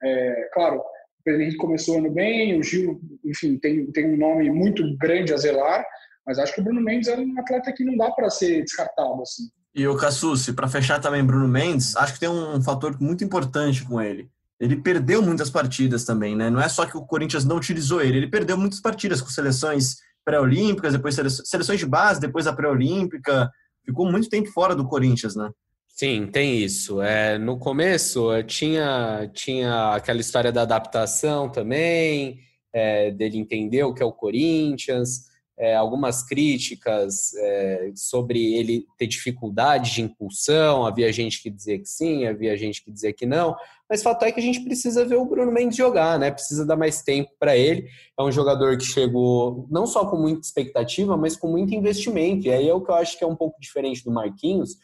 É, 0.04 0.50
claro, 0.54 0.82
o 1.26 1.30
Henrique 1.30 1.58
começou 1.58 2.00
ano 2.00 2.12
bem, 2.12 2.60
o 2.60 2.64
Gil, 2.64 3.00
enfim, 3.24 3.58
tem, 3.58 3.86
tem 3.92 4.14
um 4.14 4.18
nome 4.18 4.50
muito 4.50 4.84
grande 4.98 5.34
a 5.34 5.38
zelar, 5.38 5.86
mas 6.26 6.40
acho 6.40 6.54
que 6.54 6.62
o 6.62 6.64
Bruno 6.64 6.82
Mendes 6.82 7.08
é 7.08 7.18
um 7.18 7.40
atleta 7.40 7.72
que 7.72 7.84
não 7.84 7.96
dá 7.96 8.12
para 8.12 8.30
ser 8.30 8.64
descartado 8.64 9.22
assim. 9.22 9.44
E 9.74 9.88
o 9.88 9.96
Cassucci, 9.96 10.54
para 10.54 10.68
fechar 10.68 11.00
também 11.00 11.24
Bruno 11.24 11.48
Mendes, 11.48 11.96
acho 11.96 12.14
que 12.14 12.20
tem 12.20 12.30
um 12.30 12.62
fator 12.62 13.00
muito 13.00 13.24
importante 13.24 13.86
com 13.86 14.02
ele. 14.02 14.30
Ele 14.60 14.76
perdeu 14.76 15.22
muitas 15.22 15.50
partidas 15.50 16.04
também, 16.04 16.36
né? 16.36 16.50
Não 16.50 16.62
é 16.62 16.70
só 16.70 16.86
que 16.86 16.96
o 16.96 17.06
Corinthians 17.06 17.46
não 17.46 17.56
utilizou 17.56 18.02
ele, 18.02 18.18
ele 18.18 18.30
perdeu 18.30 18.58
muitas 18.58 18.80
partidas 18.80 19.22
com 19.22 19.30
seleções 19.30 19.98
pré-olímpicas, 20.26 20.94
depois 20.94 21.16
seleções 21.16 21.80
de 21.80 21.86
base, 21.86 22.22
depois 22.22 22.48
a 22.48 22.54
pré-olímpica. 22.54 23.50
Ficou 23.86 24.10
muito 24.10 24.30
tempo 24.30 24.50
fora 24.52 24.76
do 24.76 24.88
Corinthians, 24.88 25.36
né? 25.36 25.50
Sim, 25.88 26.28
tem 26.28 26.58
isso. 26.58 27.02
É, 27.02 27.38
no 27.38 27.58
começo 27.58 28.32
eh, 28.32 28.44
tinha, 28.44 29.30
tinha 29.34 29.94
aquela 29.94 30.22
história 30.22 30.52
da 30.52 30.62
adaptação 30.62 31.50
também, 31.50 32.40
é, 32.74 33.12
dele 33.12 33.38
entender 33.38 33.84
o 33.84 33.94
que 33.94 34.02
é 34.02 34.06
o 34.06 34.12
Corinthians 34.12 35.31
é, 35.58 35.76
algumas 35.76 36.24
críticas 36.24 37.34
é, 37.36 37.92
sobre 37.96 38.54
ele 38.56 38.86
ter 38.98 39.08
dificuldade 39.08 39.94
de 39.94 40.02
impulsão, 40.02 40.86
havia 40.86 41.12
gente 41.12 41.42
que 41.42 41.50
dizia 41.50 41.78
que 41.78 41.88
sim, 41.88 42.26
havia 42.26 42.58
gente 42.58 42.84
que 42.84 42.92
dizia 42.92 43.14
que 43.14 43.26
não, 43.26 43.56
mas 43.92 44.02
fato 44.02 44.24
é 44.24 44.32
que 44.32 44.40
a 44.40 44.44
gente 44.44 44.62
precisa 44.62 45.04
ver 45.04 45.18
o 45.18 45.26
Bruno 45.26 45.52
Mendes 45.52 45.76
jogar, 45.76 46.18
né? 46.18 46.32
Precisa 46.32 46.66
dar 46.66 46.78
mais 46.78 47.02
tempo 47.02 47.30
para 47.38 47.58
ele. 47.58 47.90
É 48.18 48.24
um 48.24 48.32
jogador 48.32 48.78
que 48.78 48.86
chegou 48.86 49.68
não 49.70 49.86
só 49.86 50.06
com 50.06 50.16
muita 50.16 50.48
expectativa, 50.48 51.18
mas 51.18 51.36
com 51.36 51.50
muito 51.50 51.76
investimento. 51.76 52.48
E 52.48 52.52
aí 52.52 52.70
é 52.70 52.74
o 52.74 52.80
que 52.80 52.90
eu 52.90 52.96
acho 52.96 53.18
que 53.18 53.24
é 53.26 53.28
um 53.28 53.36
pouco 53.36 53.60
diferente 53.60 54.02
do 54.02 54.10
Marquinhos. 54.10 54.76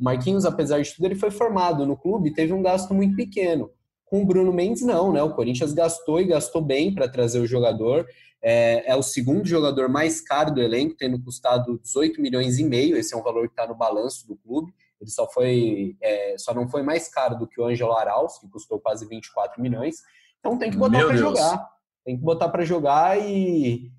O 0.00 0.02
Marquinhos, 0.02 0.46
apesar 0.46 0.80
de 0.80 0.90
tudo, 0.94 1.04
ele 1.04 1.14
foi 1.14 1.30
formado 1.30 1.84
no 1.84 1.94
clube 1.94 2.30
e 2.30 2.32
teve 2.32 2.54
um 2.54 2.62
gasto 2.62 2.94
muito 2.94 3.14
pequeno. 3.14 3.70
Com 4.06 4.22
o 4.22 4.26
Bruno 4.26 4.50
Mendes, 4.50 4.80
não, 4.80 5.12
né? 5.12 5.22
O 5.22 5.34
Corinthians 5.34 5.74
gastou 5.74 6.18
e 6.18 6.24
gastou 6.24 6.62
bem 6.62 6.94
para 6.94 7.06
trazer 7.06 7.40
o 7.40 7.46
jogador. 7.46 8.06
É, 8.46 8.90
é, 8.92 8.94
o 8.94 9.02
segundo 9.02 9.46
jogador 9.46 9.88
mais 9.88 10.20
caro 10.20 10.52
do 10.52 10.60
elenco, 10.60 10.94
tendo 10.98 11.18
custado 11.18 11.80
18 11.82 12.20
milhões 12.20 12.58
e 12.58 12.64
meio. 12.64 12.94
Esse 12.94 13.14
é 13.14 13.16
um 13.16 13.22
valor 13.22 13.46
que 13.46 13.54
está 13.54 13.66
no 13.66 13.74
balanço 13.74 14.28
do 14.28 14.36
clube. 14.36 14.70
Ele 15.00 15.10
só 15.10 15.26
foi, 15.26 15.96
é, 16.02 16.36
só 16.36 16.52
não 16.52 16.68
foi 16.68 16.82
mais 16.82 17.08
caro 17.08 17.38
do 17.38 17.46
que 17.46 17.58
o 17.58 17.64
Ângelo 17.64 17.92
Arauz, 17.92 18.38
que 18.38 18.46
custou 18.48 18.78
quase 18.78 19.08
24 19.08 19.62
milhões. 19.62 19.96
Então 20.40 20.58
tem 20.58 20.70
que 20.70 20.76
botar 20.76 21.06
para 21.06 21.16
jogar. 21.16 21.70
Tem 22.04 22.16
que 22.18 22.22
botar 22.22 22.48
para 22.50 22.64
jogar 22.66 23.18
e, 23.18 23.90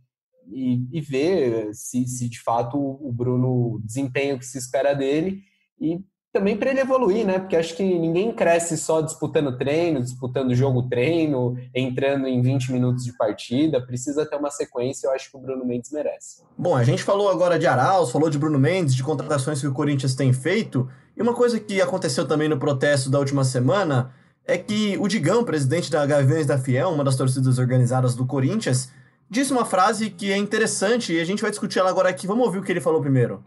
e, 0.48 0.88
e, 0.92 1.02
ver 1.02 1.74
se, 1.74 2.06
se 2.06 2.30
de 2.30 2.40
fato 2.40 2.78
o 2.78 3.12
Bruno 3.12 3.82
desempenha 3.84 4.36
o 4.36 4.40
que 4.40 4.46
se 4.46 4.60
espera 4.60 4.94
dele. 4.94 5.42
E 5.82 6.00
também 6.36 6.58
para 6.58 6.70
ele 6.70 6.82
evoluir, 6.82 7.26
né? 7.26 7.40
Porque 7.40 7.56
acho 7.56 7.74
que 7.78 7.82
ninguém 7.82 8.30
cresce 8.30 8.76
só 8.78 9.00
disputando 9.00 9.58
treino, 9.58 10.02
disputando 10.02 10.54
jogo-treino, 10.54 11.58
entrando 11.74 12.28
em 12.28 12.42
20 12.42 12.74
minutos 12.74 13.06
de 13.06 13.14
partida. 13.14 13.80
Precisa 13.80 14.26
ter 14.26 14.36
uma 14.36 14.52
sequência, 14.52 15.08
eu 15.08 15.14
acho 15.14 15.32
que 15.32 15.38
o 15.38 15.40
Bruno 15.40 15.66
Mendes 15.66 15.92
merece. 15.92 16.44
Bom, 16.58 16.76
a 16.76 16.84
gente 16.84 17.04
falou 17.04 17.30
agora 17.30 17.58
de 17.58 17.66
Arauz, 17.66 18.12
falou 18.12 18.30
de 18.30 18.38
Bruno 18.38 18.60
Mendes, 18.60 18.94
de 18.94 19.02
contratações 19.02 19.62
que 19.62 19.68
o 19.68 19.72
Corinthians 19.72 20.14
tem 20.14 20.34
feito. 20.34 20.90
E 21.16 21.22
uma 21.22 21.34
coisa 21.34 21.58
que 21.58 21.82
aconteceu 21.82 22.28
também 22.28 22.50
no 22.50 22.60
protesto 22.60 23.10
da 23.10 23.18
última 23.18 23.46
semana 23.46 24.12
é 24.46 24.58
que 24.58 24.98
o 25.00 25.08
Digão, 25.08 25.46
presidente 25.46 25.90
da 25.90 26.06
Gaviões 26.06 26.46
da 26.46 26.58
Fiel, 26.58 26.90
uma 26.90 27.04
das 27.06 27.16
torcidas 27.16 27.58
organizadas 27.58 28.14
do 28.14 28.26
Corinthians, 28.26 28.92
disse 29.30 29.52
uma 29.52 29.66
frase 29.66 30.10
que 30.10 30.32
é 30.32 30.38
interessante 30.38 31.14
e 31.14 31.20
a 31.20 31.26
gente 31.26 31.42
vai 31.42 31.50
discutir 31.50 31.80
ela 31.80 31.90
agora 31.90 32.10
aqui. 32.10 32.28
Vamos 32.28 32.46
ouvir 32.46 32.60
o 32.60 32.64
que 32.64 32.72
ele 32.72 32.82
falou 32.82 33.02
primeiro. 33.02 33.44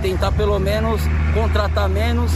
Tentar 0.00 0.32
pelo 0.32 0.58
menos 0.58 1.00
contratar 1.34 1.88
menos, 1.88 2.32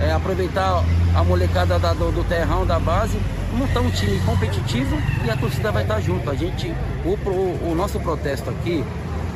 é, 0.00 0.12
aproveitar 0.12 0.82
a 1.14 1.22
molecada 1.22 1.78
da, 1.78 1.92
do, 1.92 2.10
do, 2.10 2.24
terrão 2.24 2.66
da 2.66 2.78
base, 2.78 3.18
montar 3.52 3.80
um 3.80 3.90
time 3.90 4.18
competitivo 4.20 4.96
e 5.24 5.30
a 5.30 5.36
torcida 5.36 5.70
vai 5.70 5.82
estar 5.82 6.00
junto. 6.00 6.28
A 6.30 6.34
gente, 6.34 6.68
o, 7.04 7.10
o, 7.28 7.70
o 7.72 7.74
nosso 7.74 8.00
protesto 8.00 8.50
aqui, 8.50 8.84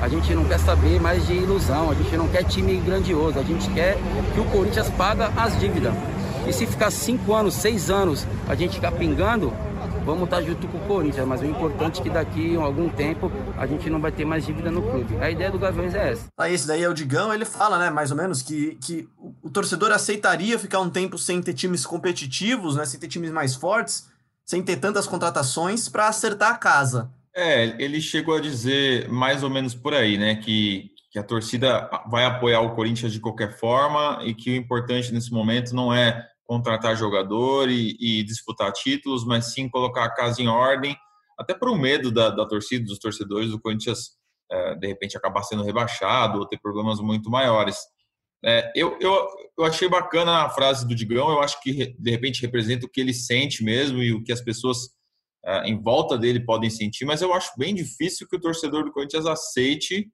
a 0.00 0.08
gente 0.08 0.34
não 0.34 0.44
quer 0.44 0.58
saber 0.58 1.00
mais 1.00 1.26
de 1.26 1.34
ilusão, 1.34 1.90
a 1.90 1.94
gente 1.94 2.16
não 2.16 2.28
quer 2.28 2.44
time 2.44 2.76
grandioso, 2.80 3.38
a 3.38 3.42
gente 3.42 3.68
quer 3.70 3.96
que 4.34 4.40
o 4.40 4.44
Corinthians 4.46 4.90
paga 4.90 5.30
as 5.36 5.58
dívidas. 5.58 5.94
E 6.46 6.52
se 6.52 6.66
ficar 6.66 6.90
cinco 6.90 7.34
anos, 7.34 7.54
seis 7.54 7.90
anos, 7.90 8.26
a 8.48 8.54
gente 8.54 8.76
ficar 8.76 8.92
pingando, 8.92 9.52
vamos 10.06 10.24
estar 10.24 10.40
junto 10.40 10.68
com 10.68 10.78
o 10.78 10.86
Corinthians, 10.86 11.26
mas 11.26 11.40
o 11.40 11.44
importante 11.44 11.98
é 11.98 12.02
que 12.04 12.08
daqui 12.08 12.56
a 12.56 12.60
algum 12.60 12.88
tempo 12.88 13.30
a 13.58 13.66
gente 13.66 13.90
não 13.90 14.00
vai 14.00 14.12
ter 14.12 14.24
mais 14.24 14.46
dívida 14.46 14.70
no 14.70 14.80
clube. 14.80 15.16
A 15.16 15.28
ideia 15.28 15.50
do 15.50 15.58
Gaviões 15.58 15.96
é 15.96 16.12
essa. 16.12 16.28
Ah, 16.38 16.48
esse 16.48 16.64
daí 16.64 16.84
é 16.84 16.88
o 16.88 16.94
Digão, 16.94 17.34
ele 17.34 17.44
fala, 17.44 17.76
né, 17.76 17.90
mais 17.90 18.12
ou 18.12 18.16
menos, 18.16 18.40
que, 18.40 18.76
que 18.76 19.08
o 19.42 19.50
torcedor 19.50 19.90
aceitaria 19.90 20.60
ficar 20.60 20.78
um 20.78 20.88
tempo 20.88 21.18
sem 21.18 21.42
ter 21.42 21.54
times 21.54 21.84
competitivos, 21.84 22.76
né, 22.76 22.84
sem 22.86 23.00
ter 23.00 23.08
times 23.08 23.32
mais 23.32 23.56
fortes, 23.56 24.08
sem 24.44 24.62
ter 24.62 24.76
tantas 24.76 25.08
contratações 25.08 25.88
para 25.88 26.06
acertar 26.06 26.52
a 26.52 26.56
casa. 26.56 27.10
É, 27.34 27.74
ele 27.82 28.00
chegou 28.00 28.36
a 28.36 28.40
dizer 28.40 29.08
mais 29.08 29.42
ou 29.42 29.50
menos 29.50 29.74
por 29.74 29.92
aí, 29.92 30.16
né, 30.16 30.36
que, 30.36 30.88
que 31.10 31.18
a 31.18 31.24
torcida 31.24 31.90
vai 32.08 32.24
apoiar 32.24 32.60
o 32.60 32.76
Corinthians 32.76 33.12
de 33.12 33.18
qualquer 33.18 33.58
forma 33.58 34.20
e 34.22 34.32
que 34.32 34.52
o 34.52 34.56
importante 34.56 35.12
nesse 35.12 35.32
momento 35.32 35.74
não 35.74 35.92
é 35.92 36.28
contratar 36.46 36.96
jogador 36.96 37.68
e, 37.68 37.96
e, 37.98 38.22
disputar 38.22 38.72
títulos, 38.72 39.24
mas 39.24 39.52
sim 39.52 39.68
colocar 39.68 40.04
a 40.04 40.14
casa 40.14 40.40
em 40.40 40.48
ordem, 40.48 40.96
até 41.38 41.52
por 41.52 41.68
um 41.68 41.78
medo 41.78 42.10
da, 42.10 42.30
da 42.30 42.46
torcida, 42.46 42.84
dos 42.84 42.98
torcedores 42.98 43.50
do 43.50 43.60
Corinthians, 43.60 44.12
é, 44.50 44.74
de 44.76 44.86
repente 44.86 45.16
acabar 45.16 45.42
sendo 45.42 45.64
rebaixado 45.64 46.38
ou 46.38 46.46
ter 46.46 46.58
problemas 46.58 47.00
muito 47.00 47.28
maiores. 47.28 47.76
É, 48.44 48.72
eu, 48.76 48.96
eu, 49.00 49.28
eu 49.58 49.64
achei 49.64 49.88
bacana 49.88 50.44
a 50.44 50.50
frase 50.50 50.86
do 50.86 50.94
Digão, 50.94 51.30
eu 51.30 51.40
acho 51.40 51.60
que 51.60 51.96
de 51.98 52.10
repente 52.10 52.42
representa 52.42 52.86
o 52.86 52.88
que 52.88 53.00
ele 53.00 53.12
sente 53.12 53.64
mesmo 53.64 54.02
e 54.02 54.12
o 54.12 54.22
que 54.22 54.32
as 54.32 54.40
pessoas 54.40 54.90
é, 55.44 55.68
em 55.68 55.80
volta 55.80 56.16
dele 56.16 56.40
podem 56.40 56.70
sentir, 56.70 57.04
mas 57.04 57.22
eu 57.22 57.32
acho 57.34 57.52
bem 57.58 57.74
difícil 57.74 58.26
que 58.28 58.36
o 58.36 58.40
torcedor 58.40 58.84
do 58.84 58.92
Corinthians 58.92 59.26
aceite 59.26 60.08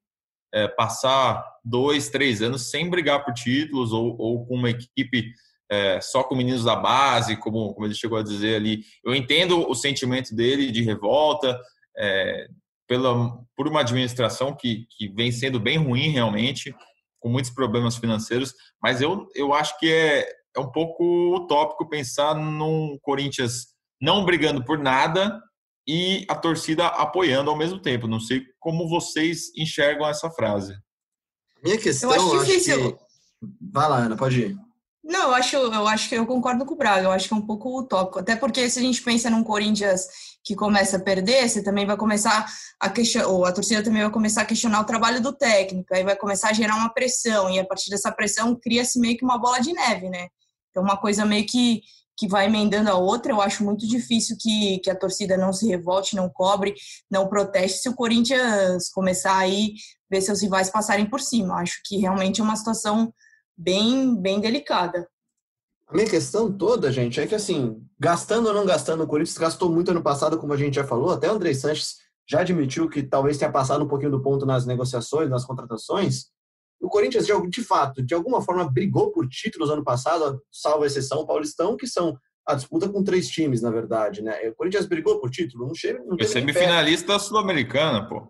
é, 0.54 0.68
passar 0.68 1.44
dois, 1.64 2.08
três 2.08 2.42
anos 2.42 2.70
sem 2.70 2.88
brigar 2.88 3.24
por 3.24 3.34
títulos 3.34 3.92
ou, 3.92 4.16
ou 4.18 4.46
com 4.46 4.54
uma 4.54 4.70
equipe 4.70 5.32
é, 5.72 5.98
só 6.02 6.22
com 6.22 6.37
meninos 6.37 6.64
da 6.64 6.76
base, 6.76 7.35
como, 7.35 7.72
como 7.72 7.87
ele 7.87 7.94
chegou 7.94 8.18
a 8.18 8.22
dizer 8.22 8.56
ali. 8.56 8.85
Eu 9.02 9.14
entendo 9.14 9.66
o 9.66 9.74
sentimento 9.74 10.35
dele 10.35 10.70
de 10.70 10.82
revolta 10.82 11.58
é, 11.96 12.46
pela, 12.87 13.38
por 13.56 13.66
uma 13.66 13.80
administração 13.80 14.54
que, 14.54 14.85
que 14.90 15.08
vem 15.08 15.32
sendo 15.32 15.58
bem 15.58 15.78
ruim 15.78 16.11
realmente, 16.11 16.74
com 17.18 17.30
muitos 17.30 17.50
problemas 17.50 17.96
financeiros, 17.96 18.52
mas 18.82 19.00
eu, 19.00 19.26
eu 19.35 19.54
acho 19.54 19.78
que 19.78 19.90
é, 19.90 20.28
é 20.54 20.61
um 20.61 20.70
pouco 20.70 21.37
utópico 21.37 21.88
pensar 21.88 22.35
num 22.35 22.98
Corinthians 23.00 23.68
não 23.98 24.26
brigando 24.26 24.62
por 24.62 24.78
nada 24.78 25.40
e 25.88 26.26
a 26.28 26.35
torcida 26.35 26.88
apoiando 26.88 27.48
ao 27.48 27.56
mesmo 27.56 27.80
tempo. 27.80 28.06
Não 28.06 28.20
sei 28.20 28.42
como 28.61 28.88
vocês 28.90 29.50
enxergam 29.56 30.06
essa 30.06 30.28
frase. 30.30 30.76
Minha 31.64 31.78
questão, 31.78 32.12
eu 32.12 32.20
acho 32.35 32.44
difícil. 32.44 32.74
Acho 32.74 32.92
que... 32.92 32.98
Vai 33.72 33.88
lá, 33.88 33.98
Ana, 33.98 34.16
pode 34.16 34.40
ir. 34.40 34.71
Não, 35.04 35.28
eu 35.28 35.34
acho, 35.34 35.56
eu 35.56 35.88
acho 35.88 36.08
que 36.08 36.14
eu 36.14 36.24
concordo 36.24 36.64
com 36.64 36.74
o 36.74 36.76
Braga, 36.76 37.02
eu 37.02 37.10
acho 37.10 37.26
que 37.26 37.34
é 37.34 37.36
um 37.36 37.44
pouco 37.44 37.80
utópico. 37.80 38.20
Até 38.20 38.36
porque 38.36 38.70
se 38.70 38.78
a 38.78 38.82
gente 38.82 39.02
pensa 39.02 39.28
num 39.28 39.42
Corinthians 39.42 40.06
que 40.44 40.54
começa 40.54 40.96
a 40.96 41.00
perder, 41.00 41.48
você 41.48 41.62
também 41.62 41.84
vai 41.84 41.96
começar 41.96 42.46
a 42.78 42.88
questionar, 42.88 43.26
ou 43.28 43.44
a 43.44 43.52
torcida 43.52 43.82
também 43.82 44.02
vai 44.02 44.10
começar 44.12 44.42
a 44.42 44.44
questionar 44.44 44.80
o 44.80 44.84
trabalho 44.84 45.20
do 45.20 45.32
técnico, 45.32 45.92
aí 45.92 46.04
vai 46.04 46.14
começar 46.14 46.50
a 46.50 46.52
gerar 46.52 46.76
uma 46.76 46.92
pressão, 46.92 47.50
e 47.50 47.58
a 47.58 47.66
partir 47.66 47.90
dessa 47.90 48.12
pressão 48.12 48.54
cria-se 48.54 48.98
meio 49.00 49.16
que 49.16 49.24
uma 49.24 49.38
bola 49.38 49.60
de 49.60 49.72
neve, 49.72 50.08
né? 50.08 50.28
Então, 50.70 50.82
uma 50.84 50.96
coisa 50.96 51.24
meio 51.24 51.46
que, 51.46 51.82
que 52.16 52.28
vai 52.28 52.46
emendando 52.46 52.88
a 52.88 52.94
outra, 52.94 53.32
eu 53.32 53.40
acho 53.40 53.64
muito 53.64 53.86
difícil 53.88 54.36
que, 54.40 54.78
que 54.78 54.90
a 54.90 54.98
torcida 54.98 55.36
não 55.36 55.52
se 55.52 55.66
revolte, 55.66 56.14
não 56.14 56.28
cobre, 56.28 56.74
não 57.10 57.28
proteste 57.28 57.78
se 57.78 57.88
o 57.88 57.94
Corinthians 57.94 58.88
começar 58.90 59.36
aí 59.36 59.74
ver 60.08 60.20
seus 60.20 60.42
rivais 60.42 60.70
passarem 60.70 61.06
por 61.06 61.20
cima. 61.20 61.54
Eu 61.54 61.58
acho 61.58 61.80
que 61.84 61.98
realmente 61.98 62.40
é 62.40 62.44
uma 62.44 62.56
situação 62.56 63.12
bem, 63.56 64.14
bem 64.14 64.40
delicada. 64.40 65.08
A 65.86 65.94
minha 65.94 66.08
questão 66.08 66.50
toda, 66.50 66.90
gente, 66.90 67.20
é 67.20 67.26
que 67.26 67.34
assim, 67.34 67.82
gastando 67.98 68.46
ou 68.46 68.54
não 68.54 68.64
gastando, 68.64 69.04
o 69.04 69.06
Corinthians 69.06 69.36
gastou 69.36 69.70
muito 69.70 69.90
ano 69.90 70.02
passado, 70.02 70.38
como 70.38 70.52
a 70.52 70.56
gente 70.56 70.74
já 70.74 70.84
falou, 70.84 71.10
até 71.10 71.30
o 71.30 71.34
André 71.34 71.52
Sanches 71.52 71.96
já 72.26 72.40
admitiu 72.40 72.88
que 72.88 73.02
talvez 73.02 73.36
tenha 73.36 73.52
passado 73.52 73.84
um 73.84 73.88
pouquinho 73.88 74.10
do 74.10 74.22
ponto 74.22 74.46
nas 74.46 74.64
negociações, 74.64 75.28
nas 75.28 75.44
contratações. 75.44 76.26
O 76.80 76.88
Corinthians, 76.88 77.26
de 77.26 77.62
fato, 77.62 78.02
de 78.02 78.14
alguma 78.14 78.40
forma, 78.40 78.68
brigou 78.68 79.12
por 79.12 79.28
títulos 79.28 79.70
ano 79.70 79.84
passado, 79.84 80.42
salvo 80.50 80.84
a 80.84 80.86
exceção 80.86 81.20
o 81.20 81.26
Paulistão, 81.26 81.76
que 81.76 81.86
são 81.86 82.16
a 82.46 82.54
disputa 82.54 82.88
com 82.88 83.04
três 83.04 83.28
times, 83.28 83.62
na 83.62 83.70
verdade, 83.70 84.22
né? 84.22 84.48
O 84.48 84.54
Corinthians 84.54 84.86
brigou 84.86 85.20
por 85.20 85.30
título, 85.30 85.66
não 85.66 85.74
chega. 85.74 86.00
Não 86.04 86.16
Foi 86.16 86.26
semifinalista 86.26 87.18
sul-americana, 87.18 88.08
pô. 88.08 88.28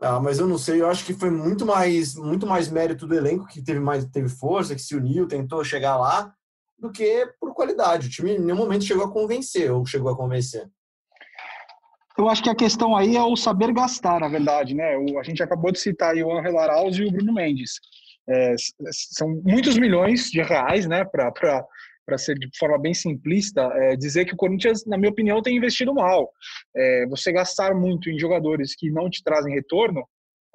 Ah, 0.00 0.20
mas 0.20 0.38
eu 0.38 0.46
não 0.46 0.58
sei, 0.58 0.80
eu 0.80 0.88
acho 0.88 1.04
que 1.04 1.12
foi 1.12 1.28
muito 1.28 1.66
mais, 1.66 2.14
muito 2.14 2.46
mais 2.46 2.70
mérito 2.70 3.06
do 3.06 3.14
elenco 3.14 3.48
que 3.48 3.60
teve 3.60 3.80
mais 3.80 4.04
teve 4.04 4.28
força, 4.28 4.74
que 4.74 4.80
se 4.80 4.94
uniu, 4.94 5.26
tentou 5.26 5.64
chegar 5.64 5.96
lá, 5.96 6.32
do 6.78 6.92
que 6.92 7.26
por 7.40 7.52
qualidade. 7.52 8.06
O 8.06 8.10
time 8.10 8.36
em 8.36 8.38
nenhum 8.38 8.56
momento 8.56 8.84
chegou 8.84 9.04
a 9.04 9.12
convencer 9.12 9.72
ou 9.72 9.84
chegou 9.84 10.10
a 10.12 10.16
convencer. 10.16 10.68
Eu 12.16 12.28
acho 12.28 12.42
que 12.42 12.50
a 12.50 12.54
questão 12.54 12.96
aí 12.96 13.16
é 13.16 13.22
o 13.22 13.36
saber 13.36 13.72
gastar, 13.72 14.20
na 14.20 14.28
verdade, 14.28 14.74
né? 14.74 14.96
O, 14.96 15.18
a 15.18 15.22
gente 15.22 15.42
acabou 15.42 15.70
de 15.70 15.78
citar 15.78 16.14
aí 16.14 16.22
o 16.22 16.36
Angel 16.36 16.58
Arauz 16.58 16.96
e 16.96 17.04
o 17.04 17.10
Bruno 17.10 17.32
Mendes. 17.32 17.80
É, 18.28 18.54
são 18.90 19.40
muitos 19.44 19.78
milhões 19.78 20.30
de 20.30 20.42
reais, 20.42 20.86
né, 20.86 21.04
para 21.04 21.32
para 22.08 22.16
ser 22.16 22.38
de 22.38 22.48
forma 22.58 22.78
bem 22.78 22.94
simplista, 22.94 23.60
é 23.74 23.94
dizer 23.94 24.24
que 24.24 24.32
o 24.32 24.36
Corinthians, 24.36 24.86
na 24.86 24.96
minha 24.96 25.10
opinião, 25.10 25.42
tem 25.42 25.58
investido 25.58 25.92
mal. 25.94 26.32
É, 26.74 27.06
você 27.06 27.30
gastar 27.30 27.74
muito 27.74 28.08
em 28.08 28.18
jogadores 28.18 28.74
que 28.74 28.90
não 28.90 29.10
te 29.10 29.22
trazem 29.22 29.54
retorno, 29.54 30.02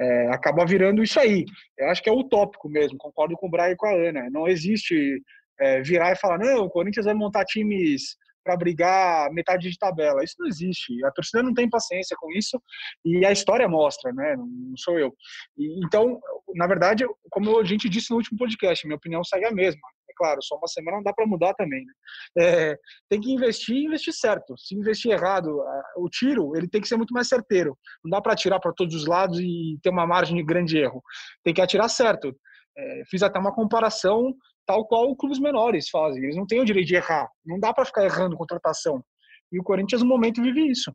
é, 0.02 0.30
acaba 0.30 0.66
virando 0.66 1.04
isso 1.04 1.20
aí. 1.20 1.46
Eu 1.78 1.90
acho 1.90 2.02
que 2.02 2.10
é 2.10 2.12
utópico 2.12 2.68
mesmo, 2.68 2.98
concordo 2.98 3.36
com 3.36 3.46
o 3.46 3.52
Brian 3.52 3.70
e 3.70 3.76
com 3.76 3.86
a 3.86 3.94
Ana. 3.94 4.28
Não 4.32 4.48
existe 4.48 5.22
é, 5.60 5.80
virar 5.84 6.12
e 6.12 6.16
falar, 6.16 6.40
não, 6.40 6.66
o 6.66 6.70
Corinthians 6.72 7.06
vai 7.06 7.14
montar 7.14 7.46
times 7.46 8.18
para 8.44 8.58
brigar 8.58 9.32
metade 9.32 9.70
de 9.70 9.78
tabela. 9.78 10.24
Isso 10.24 10.36
não 10.40 10.48
existe. 10.48 11.04
A 11.06 11.12
torcida 11.12 11.42
não 11.42 11.54
tem 11.54 11.70
paciência 11.70 12.16
com 12.20 12.32
isso 12.32 12.62
e 13.04 13.26
a 13.26 13.32
história 13.32 13.68
mostra, 13.68 14.12
né? 14.14 14.36
Não 14.38 14.78
sou 14.78 15.00
eu. 15.00 15.14
E, 15.58 15.86
então, 15.86 16.20
na 16.56 16.68
verdade, 16.68 17.06
como 17.30 17.60
a 17.60 17.64
gente 17.64 17.90
disse 17.90 18.12
no 18.12 18.18
último 18.18 18.38
podcast, 18.38 18.86
minha 18.86 18.98
opinião 18.98 19.24
segue 19.24 19.46
a 19.46 19.52
mesma. 19.52 19.82
É 20.10 20.14
claro, 20.16 20.42
só 20.44 20.56
uma 20.56 20.68
semana 20.68 20.98
não 20.98 21.04
dá 21.04 21.14
para 21.14 21.26
mudar 21.26 21.54
também. 21.54 21.86
Né? 21.86 21.94
É, 22.38 22.80
tem 23.10 23.20
que 23.20 23.32
investir 23.32 23.76
e 23.76 23.86
investir 23.86 24.14
certo. 24.14 24.56
Se 24.58 24.76
investir 24.76 25.12
errado, 25.12 25.64
o 25.98 26.10
tiro 26.10 26.56
ele 26.56 26.68
tem 26.68 26.82
que 26.82 26.88
ser 26.88 26.98
muito 26.98 27.14
mais 27.14 27.28
certeiro. 27.28 27.78
Não 28.04 28.12
dá 28.12 28.22
para 28.22 28.34
atirar 28.34 28.60
para 28.60 28.74
todos 28.74 28.96
os 28.96 29.06
lados 29.06 29.40
e 29.40 29.80
ter 29.82 29.90
uma 29.90 30.06
margem 30.06 30.36
de 30.36 30.44
grande 30.44 30.78
erro. 30.78 31.02
Tem 31.44 31.54
que 31.54 31.62
atirar 31.62 31.90
certo. 31.90 32.36
É, 32.78 33.04
fiz 33.10 33.22
até 33.22 33.40
uma 33.40 33.54
comparação 33.54 34.34
tal 34.66 34.86
qual 34.86 35.16
clubes 35.16 35.40
menores 35.40 35.90
fazem. 35.90 36.24
Eles 36.24 36.36
não 36.36 36.46
têm 36.46 36.62
o 36.62 36.66
direito 36.66 36.88
de 36.88 36.96
errar. 36.96 37.30
Não 37.46 37.60
dá 37.60 37.74
para 37.74 37.86
ficar 37.86 38.06
errando 38.06 38.38
contratação. 38.38 39.04
E 39.52 39.60
o 39.60 39.64
Corinthians, 39.64 40.02
no 40.02 40.08
momento, 40.08 40.42
vive 40.42 40.72
isso. 40.72 40.92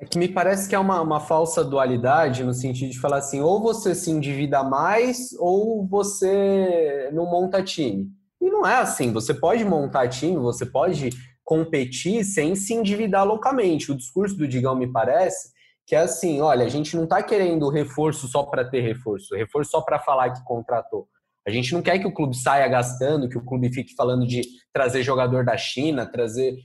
É 0.00 0.04
que 0.04 0.18
me 0.18 0.28
parece 0.28 0.68
que 0.68 0.74
é 0.74 0.78
uma, 0.78 1.00
uma 1.00 1.20
falsa 1.20 1.64
dualidade 1.64 2.42
no 2.42 2.52
sentido 2.52 2.90
de 2.90 2.98
falar 2.98 3.18
assim, 3.18 3.40
ou 3.40 3.62
você 3.62 3.94
se 3.94 4.10
endivida 4.10 4.62
mais 4.62 5.32
ou 5.38 5.86
você 5.86 7.08
não 7.12 7.26
monta 7.26 7.62
time. 7.62 8.10
E 8.40 8.50
não 8.50 8.66
é 8.66 8.76
assim, 8.76 9.12
você 9.12 9.32
pode 9.32 9.64
montar 9.64 10.08
time, 10.08 10.36
você 10.36 10.66
pode 10.66 11.10
competir 11.44 12.24
sem 12.24 12.56
se 12.56 12.74
endividar 12.74 13.24
loucamente. 13.24 13.92
O 13.92 13.96
discurso 13.96 14.36
do 14.36 14.48
Digão 14.48 14.74
me 14.74 14.90
parece 14.90 15.53
que 15.86 15.94
é 15.94 15.98
assim, 15.98 16.40
olha, 16.40 16.64
a 16.64 16.68
gente 16.68 16.96
não 16.96 17.04
está 17.04 17.22
querendo 17.22 17.68
reforço 17.68 18.26
só 18.26 18.42
para 18.42 18.64
ter 18.64 18.80
reforço, 18.80 19.34
reforço 19.34 19.70
só 19.70 19.80
para 19.80 19.98
falar 19.98 20.30
que 20.30 20.44
contratou. 20.44 21.06
A 21.46 21.50
gente 21.50 21.74
não 21.74 21.82
quer 21.82 21.98
que 21.98 22.06
o 22.06 22.12
clube 22.12 22.34
saia 22.34 22.66
gastando, 22.68 23.28
que 23.28 23.36
o 23.36 23.44
clube 23.44 23.72
fique 23.72 23.94
falando 23.94 24.26
de 24.26 24.42
trazer 24.72 25.02
jogador 25.02 25.44
da 25.44 25.58
China, 25.58 26.10
trazer. 26.10 26.56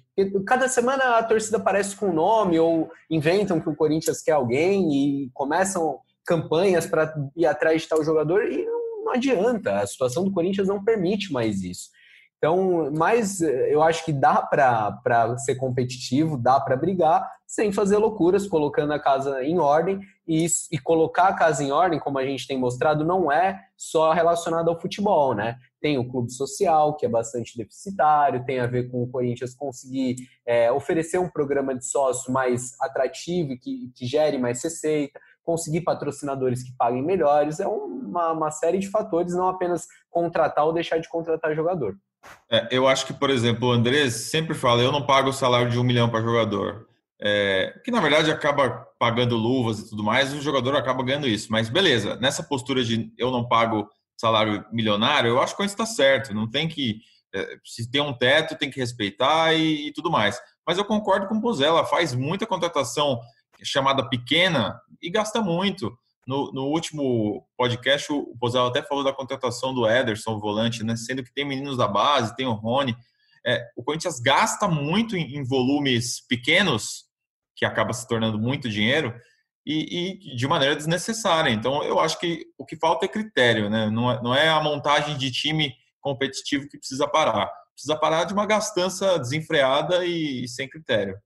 Cada 0.47 0.69
semana 0.69 1.17
a 1.17 1.23
torcida 1.23 1.57
aparece 1.57 1.97
com 1.97 2.07
um 2.07 2.13
nome 2.13 2.57
ou 2.57 2.89
inventam 3.09 3.59
que 3.59 3.67
o 3.69 3.75
Corinthians 3.75 4.21
quer 4.21 4.31
alguém 4.31 4.89
e 4.93 5.29
começam 5.33 5.99
campanhas 6.25 6.85
para 6.85 7.13
ir 7.35 7.45
atrás 7.45 7.81
de 7.81 7.89
tal 7.89 8.01
jogador 8.05 8.45
e 8.45 8.65
não 9.03 9.11
adianta. 9.11 9.79
A 9.79 9.87
situação 9.87 10.23
do 10.23 10.31
Corinthians 10.31 10.69
não 10.69 10.81
permite 10.81 11.33
mais 11.33 11.61
isso. 11.61 11.89
Então, 12.39 12.89
mas 12.95 13.41
eh, 13.41 13.73
eu 13.73 13.83
acho 13.83 14.05
que 14.05 14.13
dá 14.13 14.41
para 14.41 15.37
ser 15.39 15.55
competitivo, 15.55 16.37
dá 16.37 16.57
para 16.57 16.77
brigar, 16.77 17.29
sem 17.45 17.69
fazer 17.69 17.97
loucuras, 17.97 18.47
colocando 18.47 18.93
a 18.93 18.99
casa 18.99 19.43
em 19.43 19.59
ordem. 19.59 19.99
E, 20.25 20.45
e 20.71 20.77
colocar 20.77 21.29
a 21.29 21.33
casa 21.33 21.63
em 21.63 21.71
ordem, 21.71 21.99
como 21.99 22.17
a 22.17 22.23
gente 22.23 22.47
tem 22.47 22.57
mostrado, 22.57 23.03
não 23.03 23.31
é 23.31 23.59
só 23.75 24.13
relacionado 24.13 24.69
ao 24.69 24.79
futebol, 24.79 25.33
né? 25.33 25.57
Tem 25.81 25.97
o 25.97 26.07
clube 26.07 26.31
social, 26.31 26.95
que 26.95 27.05
é 27.05 27.09
bastante 27.09 27.57
deficitário, 27.57 28.45
tem 28.45 28.59
a 28.59 28.67
ver 28.67 28.91
com 28.91 29.01
o 29.01 29.09
Corinthians 29.09 29.55
conseguir 29.55 30.17
é, 30.45 30.71
oferecer 30.71 31.17
um 31.17 31.27
programa 31.27 31.75
de 31.75 31.83
sócio 31.83 32.31
mais 32.31 32.79
atrativo, 32.79 33.57
que, 33.59 33.91
que 33.95 34.05
gere 34.05 34.37
mais 34.37 34.63
receita, 34.63 35.19
conseguir 35.43 35.81
patrocinadores 35.81 36.61
que 36.63 36.75
paguem 36.77 37.03
melhores. 37.03 37.59
É 37.59 37.67
uma, 37.67 38.31
uma 38.31 38.51
série 38.51 38.77
de 38.77 38.87
fatores, 38.87 39.33
não 39.33 39.49
apenas 39.49 39.87
contratar 40.11 40.65
ou 40.65 40.71
deixar 40.71 40.99
de 40.99 41.09
contratar 41.09 41.55
jogador. 41.55 41.97
É, 42.51 42.67
eu 42.71 42.87
acho 42.87 43.05
que, 43.05 43.13
por 43.13 43.29
exemplo, 43.29 43.69
o 43.69 43.71
Andrés 43.71 44.13
sempre 44.13 44.53
fala: 44.53 44.81
eu 44.81 44.91
não 44.91 45.05
pago 45.05 45.29
o 45.29 45.33
salário 45.33 45.69
de 45.69 45.79
um 45.79 45.83
milhão 45.83 46.09
para 46.09 46.21
jogador. 46.21 46.87
É, 47.21 47.77
que 47.83 47.91
na 47.91 47.99
verdade 47.99 48.31
acaba 48.31 48.87
pagando 48.97 49.35
luvas 49.35 49.79
e 49.79 49.89
tudo 49.89 50.01
mais, 50.01 50.33
o 50.33 50.41
jogador 50.41 50.75
acaba 50.75 51.03
ganhando 51.03 51.27
isso. 51.27 51.51
Mas 51.51 51.69
beleza, 51.69 52.15
nessa 52.15 52.41
postura 52.41 52.83
de 52.83 53.11
eu 53.17 53.29
não 53.29 53.47
pago 53.47 53.89
salário 54.17 54.65
milionário, 54.71 55.29
eu 55.29 55.41
acho 55.41 55.55
que 55.55 55.63
isso 55.63 55.73
está 55.73 55.85
certo. 55.85 56.33
Não 56.33 56.49
tem 56.49 56.67
que. 56.67 56.99
É, 57.33 57.57
se 57.63 57.89
tem 57.89 58.01
um 58.01 58.13
teto, 58.13 58.57
tem 58.57 58.71
que 58.71 58.79
respeitar 58.79 59.53
e, 59.53 59.87
e 59.87 59.93
tudo 59.93 60.09
mais. 60.09 60.39
Mas 60.65 60.77
eu 60.77 60.85
concordo 60.85 61.27
com 61.27 61.35
o 61.35 61.41
Pozella, 61.41 61.85
faz 61.85 62.13
muita 62.15 62.45
contratação 62.45 63.19
chamada 63.63 64.07
pequena 64.07 64.79
e 65.01 65.09
gasta 65.09 65.41
muito. 65.41 65.95
No, 66.29 66.51
no 66.51 66.65
último 66.67 67.43
podcast, 67.57 68.13
o 68.13 68.37
Pozal 68.39 68.67
até 68.67 68.83
falou 68.83 69.03
da 69.03 69.11
contratação 69.11 69.73
do 69.73 69.89
Ederson, 69.89 70.37
volante, 70.37 70.83
né? 70.83 70.95
Sendo 70.95 71.23
que 71.23 71.33
tem 71.33 71.43
meninos 71.43 71.75
da 71.75 71.87
base, 71.87 72.35
tem 72.35 72.45
o 72.45 72.53
Rony. 72.53 72.95
É, 73.43 73.67
o 73.75 73.83
Corinthians 73.83 74.19
gasta 74.19 74.67
muito 74.67 75.17
em, 75.17 75.37
em, 75.37 75.43
volumes 75.43 76.21
pequenos, 76.27 77.05
que 77.55 77.65
acaba 77.65 77.93
se 77.93 78.07
tornando 78.07 78.37
muito 78.37 78.69
dinheiro, 78.69 79.11
e, 79.65 80.19
e, 80.31 80.35
de 80.35 80.47
maneira 80.47 80.75
desnecessária. 80.75 81.49
Então, 81.49 81.83
eu 81.83 81.99
acho 81.99 82.19
que 82.19 82.45
o 82.59 82.63
que 82.63 82.77
falta 82.77 83.05
é 83.05 83.09
critério, 83.09 83.67
né? 83.67 83.89
Não 83.89 84.11
é, 84.11 84.21
não 84.21 84.35
é 84.35 84.49
a 84.49 84.61
montagem 84.61 85.17
de 85.17 85.31
time 85.31 85.73
competitivo 85.99 86.69
que 86.69 86.77
precisa 86.77 87.07
parar. 87.07 87.51
Precisa 87.73 87.95
parar 87.95 88.25
de 88.25 88.33
uma 88.33 88.45
gastança 88.45 89.17
desenfreada 89.17 90.05
e, 90.05 90.43
e 90.43 90.47
sem 90.47 90.69
critério. 90.69 91.17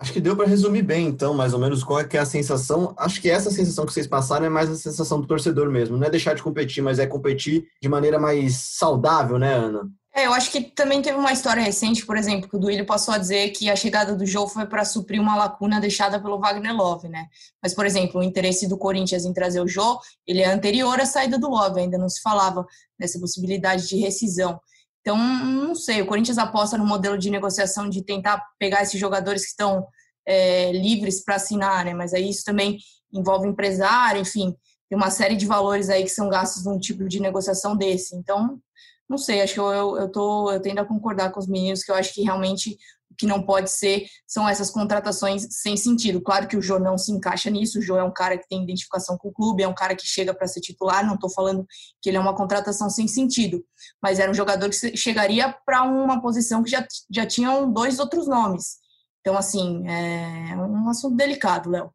Acho 0.00 0.12
que 0.12 0.20
deu 0.20 0.36
para 0.36 0.46
resumir 0.46 0.82
bem, 0.82 1.08
então, 1.08 1.34
mais 1.34 1.52
ou 1.52 1.58
menos 1.58 1.82
qual 1.82 1.98
é, 1.98 2.04
que 2.04 2.16
é 2.16 2.20
a 2.20 2.26
sensação. 2.26 2.94
Acho 2.96 3.20
que 3.20 3.28
essa 3.28 3.50
sensação 3.50 3.84
que 3.84 3.92
vocês 3.92 4.06
passaram 4.06 4.46
é 4.46 4.48
mais 4.48 4.70
a 4.70 4.76
sensação 4.76 5.20
do 5.20 5.26
torcedor 5.26 5.68
mesmo. 5.70 5.96
Não 5.96 6.06
é 6.06 6.10
deixar 6.10 6.34
de 6.34 6.42
competir, 6.42 6.82
mas 6.82 6.98
é 6.98 7.06
competir 7.06 7.66
de 7.82 7.88
maneira 7.88 8.18
mais 8.18 8.56
saudável, 8.56 9.38
né, 9.38 9.54
Ana? 9.54 9.90
É, 10.14 10.26
eu 10.26 10.32
acho 10.32 10.50
que 10.50 10.60
também 10.60 11.00
teve 11.02 11.16
uma 11.16 11.32
história 11.32 11.62
recente, 11.62 12.04
por 12.04 12.16
exemplo, 12.16 12.48
que 12.48 12.56
o 12.56 12.58
Duílio 12.58 12.84
passou 12.86 13.14
a 13.14 13.18
dizer 13.18 13.50
que 13.50 13.70
a 13.70 13.76
chegada 13.76 14.16
do 14.16 14.26
jogo 14.26 14.48
foi 14.48 14.66
para 14.66 14.84
suprir 14.84 15.20
uma 15.20 15.36
lacuna 15.36 15.80
deixada 15.80 16.20
pelo 16.20 16.40
Wagner 16.40 16.74
Love, 16.74 17.08
né? 17.08 17.26
Mas, 17.62 17.74
por 17.74 17.86
exemplo, 17.86 18.20
o 18.20 18.24
interesse 18.24 18.66
do 18.68 18.76
Corinthians 18.76 19.24
em 19.24 19.32
trazer 19.32 19.60
o 19.60 19.68
Jô, 19.68 20.00
ele 20.26 20.40
é 20.40 20.52
anterior 20.52 21.00
à 21.00 21.06
saída 21.06 21.38
do 21.38 21.48
Love, 21.48 21.80
ainda 21.80 21.98
não 21.98 22.08
se 22.08 22.20
falava 22.20 22.66
nessa 22.98 23.20
possibilidade 23.20 23.86
de 23.86 23.96
rescisão. 23.96 24.58
Então, 25.00 25.16
não 25.16 25.74
sei, 25.74 26.02
o 26.02 26.06
Corinthians 26.06 26.38
aposta 26.38 26.76
no 26.76 26.86
modelo 26.86 27.16
de 27.16 27.30
negociação 27.30 27.88
de 27.88 28.04
tentar 28.04 28.42
pegar 28.58 28.82
esses 28.82 29.00
jogadores 29.00 29.42
que 29.42 29.50
estão 29.50 29.86
é, 30.26 30.72
livres 30.72 31.24
para 31.24 31.36
assinar, 31.36 31.84
né? 31.84 31.94
Mas 31.94 32.12
aí 32.12 32.28
isso 32.28 32.44
também 32.44 32.78
envolve 33.12 33.48
empresário, 33.48 34.20
enfim, 34.20 34.54
tem 34.88 34.96
uma 34.96 35.10
série 35.10 35.36
de 35.36 35.46
valores 35.46 35.88
aí 35.88 36.02
que 36.02 36.10
são 36.10 36.28
gastos 36.28 36.64
num 36.64 36.78
tipo 36.78 37.06
de 37.08 37.20
negociação 37.20 37.76
desse. 37.76 38.14
Então, 38.16 38.60
não 39.08 39.16
sei, 39.16 39.40
acho 39.40 39.54
que 39.54 39.60
eu, 39.60 39.72
eu, 39.72 39.96
eu, 39.98 40.12
tô, 40.12 40.52
eu 40.52 40.60
tendo 40.60 40.80
a 40.80 40.84
concordar 40.84 41.30
com 41.30 41.40
os 41.40 41.48
meninos 41.48 41.82
que 41.82 41.90
eu 41.90 41.94
acho 41.94 42.12
que 42.12 42.22
realmente 42.22 42.76
que 43.18 43.26
não 43.26 43.42
pode 43.42 43.70
ser 43.70 44.06
são 44.26 44.48
essas 44.48 44.70
contratações 44.70 45.46
sem 45.50 45.76
sentido. 45.76 46.20
Claro 46.20 46.46
que 46.46 46.56
o 46.56 46.62
Jô 46.62 46.78
não 46.78 46.96
se 46.96 47.10
encaixa 47.10 47.50
nisso, 47.50 47.78
o 47.78 47.82
Jô 47.82 47.96
é 47.96 48.04
um 48.04 48.12
cara 48.12 48.38
que 48.38 48.48
tem 48.48 48.62
identificação 48.62 49.18
com 49.18 49.28
o 49.28 49.32
clube, 49.32 49.62
é 49.62 49.68
um 49.68 49.74
cara 49.74 49.96
que 49.96 50.06
chega 50.06 50.32
para 50.32 50.46
ser 50.46 50.60
titular, 50.60 51.04
não 51.04 51.14
estou 51.14 51.28
falando 51.28 51.66
que 52.00 52.08
ele 52.08 52.16
é 52.16 52.20
uma 52.20 52.34
contratação 52.34 52.88
sem 52.88 53.08
sentido, 53.08 53.62
mas 54.02 54.18
era 54.18 54.30
um 54.30 54.34
jogador 54.34 54.70
que 54.70 54.96
chegaria 54.96 55.54
para 55.66 55.82
uma 55.82 56.22
posição 56.22 56.62
que 56.62 56.70
já, 56.70 56.86
já 57.10 57.26
tinham 57.26 57.70
dois 57.72 57.98
outros 57.98 58.28
nomes. 58.28 58.78
Então, 59.20 59.36
assim, 59.36 59.86
é 59.86 60.56
um 60.56 60.88
assunto 60.88 61.16
delicado, 61.16 61.68
Léo. 61.68 61.90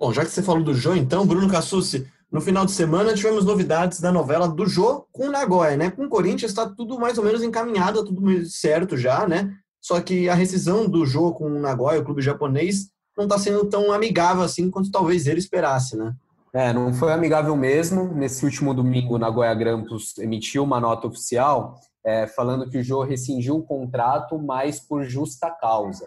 Bom, 0.00 0.12
já 0.12 0.24
que 0.24 0.30
você 0.30 0.42
falou 0.42 0.64
do 0.64 0.74
Jô, 0.74 0.96
então, 0.96 1.26
Bruno 1.26 1.48
Cassucci, 1.48 2.10
no 2.32 2.40
final 2.40 2.64
de 2.64 2.72
semana 2.72 3.14
tivemos 3.14 3.44
novidades 3.44 4.00
da 4.00 4.10
novela 4.10 4.48
do 4.48 4.66
Jô 4.66 5.06
com 5.12 5.28
o 5.28 5.30
Nagoya, 5.30 5.76
né? 5.76 5.90
Com 5.90 6.06
o 6.06 6.08
Corinthians 6.08 6.50
está 6.50 6.66
tudo 6.66 6.98
mais 6.98 7.18
ou 7.18 7.24
menos 7.24 7.42
encaminhado, 7.42 8.02
tudo 8.04 8.46
certo 8.46 8.96
já, 8.96 9.28
né? 9.28 9.54
Só 9.82 10.00
que 10.00 10.28
a 10.28 10.34
rescisão 10.34 10.88
do 10.88 11.04
jogo 11.04 11.34
com 11.34 11.46
o 11.46 11.60
Nagoya, 11.60 12.00
o 12.00 12.04
clube 12.04 12.22
japonês, 12.22 12.88
não 13.16 13.24
está 13.24 13.36
sendo 13.36 13.68
tão 13.68 13.92
amigável 13.92 14.42
assim 14.42 14.70
quanto 14.70 14.90
talvez 14.90 15.26
ele 15.26 15.40
esperasse, 15.40 15.96
né? 15.96 16.14
É, 16.54 16.72
não 16.72 16.94
foi 16.94 17.12
amigável 17.12 17.56
mesmo. 17.56 18.14
Nesse 18.14 18.44
último 18.44 18.72
domingo, 18.72 19.16
o 19.16 19.18
Nagoya 19.18 19.52
Grampus 19.54 20.16
emitiu 20.18 20.62
uma 20.62 20.78
nota 20.78 21.06
oficial 21.08 21.80
é, 22.04 22.26
falando 22.26 22.68
que 22.68 22.78
o 22.78 22.82
Jô 22.82 23.02
rescindiu 23.02 23.56
o 23.56 23.62
contrato, 23.62 24.38
mas 24.38 24.78
por 24.78 25.04
justa 25.04 25.50
causa. 25.50 26.06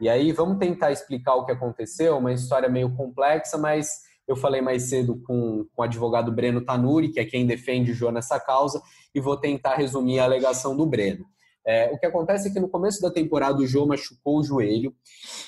E 0.00 0.08
aí 0.08 0.32
vamos 0.32 0.58
tentar 0.58 0.90
explicar 0.90 1.34
o 1.34 1.44
que 1.44 1.52
aconteceu, 1.52 2.18
uma 2.18 2.32
história 2.32 2.68
meio 2.68 2.94
complexa, 2.96 3.56
mas 3.56 4.00
eu 4.26 4.34
falei 4.34 4.60
mais 4.60 4.84
cedo 4.84 5.20
com, 5.26 5.66
com 5.74 5.82
o 5.82 5.84
advogado 5.84 6.32
Breno 6.32 6.64
Tanuri, 6.64 7.10
que 7.10 7.20
é 7.20 7.24
quem 7.24 7.46
defende 7.46 7.92
o 7.92 7.94
Jô 7.94 8.10
nessa 8.10 8.40
causa, 8.40 8.82
e 9.14 9.20
vou 9.20 9.36
tentar 9.36 9.74
resumir 9.74 10.18
a 10.18 10.24
alegação 10.24 10.76
do 10.76 10.86
Breno. 10.86 11.24
É, 11.64 11.90
o 11.92 11.98
que 11.98 12.06
acontece 12.06 12.48
é 12.48 12.52
que 12.52 12.58
no 12.58 12.68
começo 12.68 13.00
da 13.00 13.10
temporada 13.10 13.58
o 13.58 13.66
Jô 13.66 13.86
machucou 13.86 14.40
o 14.40 14.42
joelho 14.42 14.94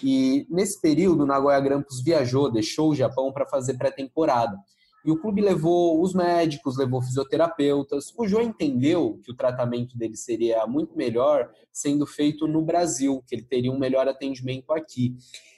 e 0.03 0.47
nesse 0.49 0.81
período 0.81 1.25
o 1.25 1.27
Nagoya 1.27 1.59
Grampus 1.61 2.03
viajou, 2.03 2.51
deixou 2.51 2.91
o 2.91 2.95
Japão 2.95 3.33
para 3.33 3.47
fazer 3.47 3.77
pré-temporada. 3.77 4.57
E 5.05 5.11
o 5.11 5.21
clube 5.21 5.43
levou 5.43 6.01
os 6.01 6.15
médicos, 6.15 6.79
levou 6.79 7.03
fisioterapeutas. 7.03 8.15
O 8.17 8.27
Jô 8.27 8.41
entendeu 8.41 9.21
que 9.23 9.31
o 9.31 9.37
tratamento 9.37 9.99
dele 9.99 10.17
seria 10.17 10.67
muito 10.67 10.97
melhor 10.97 11.51
sendo 11.71 12.07
feito 12.07 12.47
no 12.47 12.63
Brasil, 12.63 13.23
que 13.27 13.35
ele 13.35 13.43
teria 13.43 13.71
um 13.71 13.79
melhor 13.79 14.09
atendimento 14.09 14.73
aqui. 14.73 15.15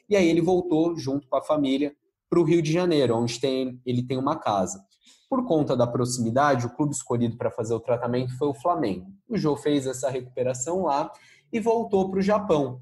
E 0.09 0.17
aí 0.17 0.29
ele 0.29 0.41
voltou 0.41 0.97
junto 0.97 1.29
com 1.29 1.37
a 1.37 1.43
família 1.43 1.95
para 2.29 2.41
o 2.41 2.43
Rio 2.43 2.61
de 2.61 2.73
Janeiro, 2.73 3.17
onde 3.17 3.39
tem, 3.39 3.81
ele 3.87 4.03
tem 4.03 4.19
uma 4.19 4.37
casa. 4.37 4.85
Por 5.29 5.45
conta 5.45 5.77
da 5.77 5.87
proximidade, 5.87 6.67
o 6.67 6.71
clube 6.71 6.95
escolhido 6.95 7.37
para 7.37 7.51
fazer 7.51 7.75
o 7.75 7.81
tratamento 7.81 8.37
foi 8.39 8.49
o 8.49 8.55
Flamengo. 8.55 9.07
O 9.29 9.37
Jô 9.37 9.57
fez 9.57 9.87
essa 9.87 10.09
recuperação 10.09 10.85
lá 10.85 11.11
e 11.53 11.59
voltou 11.59 12.09
para 12.11 12.21
o 12.21 12.23
Japão. 12.23 12.81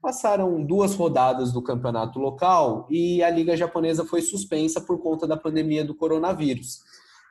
Passaram 0.00 0.64
duas 0.64 0.94
rodadas 0.94 1.52
do 1.52 1.60
campeonato 1.60 2.18
local 2.18 2.86
e 2.88 3.22
a 3.22 3.28
liga 3.28 3.56
japonesa 3.56 4.04
foi 4.04 4.22
suspensa 4.22 4.80
por 4.80 5.02
conta 5.02 5.26
da 5.26 5.36
pandemia 5.36 5.84
do 5.84 5.94
coronavírus. 5.94 6.78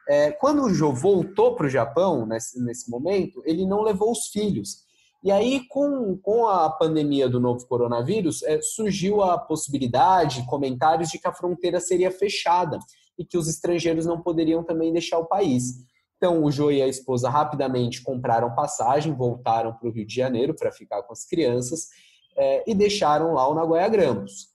É, 0.08 0.32
quando 0.32 0.64
o 0.64 0.74
Jô 0.74 0.92
voltou 0.92 1.56
para 1.56 1.68
o 1.68 1.70
Japão, 1.70 2.26
nesse, 2.26 2.62
nesse 2.62 2.92
momento, 2.92 3.42
ele 3.46 3.66
não 3.66 3.82
levou 3.82 4.12
os 4.12 4.28
filhos. 4.28 4.84
E 5.24 5.32
aí, 5.32 5.68
com, 5.68 6.18
com 6.18 6.48
a 6.48 6.70
pandemia 6.70 7.30
do 7.30 7.40
novo 7.40 7.66
coronavírus, 7.66 8.44
é, 8.44 8.62
surgiu 8.62 9.22
a 9.22 9.38
possibilidade, 9.38 10.46
comentários 10.48 11.10
de 11.10 11.20
que 11.20 11.28
a 11.28 11.34
fronteira 11.34 11.80
seria 11.80 12.12
fechada 12.12 12.78
e 13.20 13.26
que 13.26 13.38
os 13.38 13.50
estrangeiros 13.50 14.06
não 14.06 14.22
poderiam 14.22 14.64
também 14.64 14.94
deixar 14.94 15.20
o 15.20 15.28
país. 15.28 15.86
Então, 16.16 16.44
o 16.44 16.52
Jô 16.52 16.72
e 16.72 16.82
a 16.82 16.88
esposa 16.88 17.30
rapidamente 17.30 18.02
compraram 18.02 18.56
passagem, 18.56 19.14
voltaram 19.14 19.74
para 19.74 19.88
o 19.88 19.92
Rio 19.92 20.08
de 20.08 20.16
Janeiro 20.16 20.56
para 20.56 20.72
ficar 20.72 21.04
com 21.04 21.14
as 21.14 21.26
crianças 21.26 21.88
é, 22.36 22.64
e 22.66 22.74
deixaram 22.74 23.34
lá 23.34 23.48
o 23.48 23.54
Nagoya 23.54 23.88
Grampus. 23.90 24.48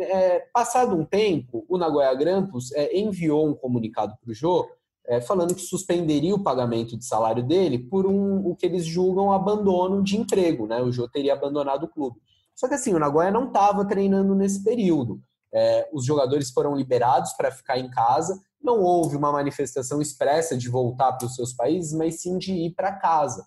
É, 0.00 0.40
passado 0.52 0.94
um 0.94 1.04
tempo, 1.04 1.64
o 1.68 1.78
Nagoya 1.78 2.12
Grampus 2.14 2.72
é, 2.72 2.98
enviou 2.98 3.48
um 3.48 3.54
comunicado 3.54 4.14
para 4.20 4.30
o 4.30 4.34
Jô 4.34 4.68
é, 5.06 5.20
falando 5.20 5.54
que 5.54 5.62
suspenderia 5.62 6.34
o 6.34 6.42
pagamento 6.42 6.96
de 6.96 7.04
salário 7.04 7.42
dele 7.42 7.78
por 7.78 8.06
um, 8.06 8.46
o 8.46 8.54
que 8.54 8.66
eles 8.66 8.84
julgam 8.84 9.32
abandono 9.32 10.02
de 10.02 10.18
emprego. 10.18 10.66
Né? 10.66 10.82
O 10.82 10.92
Jô 10.92 11.08
teria 11.08 11.32
abandonado 11.32 11.84
o 11.84 11.88
clube. 11.88 12.20
Só 12.54 12.68
que 12.68 12.74
assim, 12.74 12.94
o 12.94 12.98
Nagoya 12.98 13.30
não 13.30 13.46
estava 13.46 13.84
treinando 13.84 14.34
nesse 14.34 14.62
período. 14.62 15.20
É, 15.52 15.88
os 15.92 16.04
jogadores 16.04 16.50
foram 16.50 16.74
liberados 16.74 17.32
para 17.32 17.50
ficar 17.50 17.78
em 17.78 17.90
casa. 17.90 18.40
Não 18.62 18.80
houve 18.80 19.16
uma 19.16 19.32
manifestação 19.32 20.00
expressa 20.00 20.56
de 20.56 20.68
voltar 20.68 21.12
para 21.12 21.26
os 21.26 21.34
seus 21.34 21.52
países, 21.52 21.92
mas 21.92 22.20
sim 22.20 22.38
de 22.38 22.52
ir 22.52 22.74
para 22.74 22.92
casa. 22.92 23.46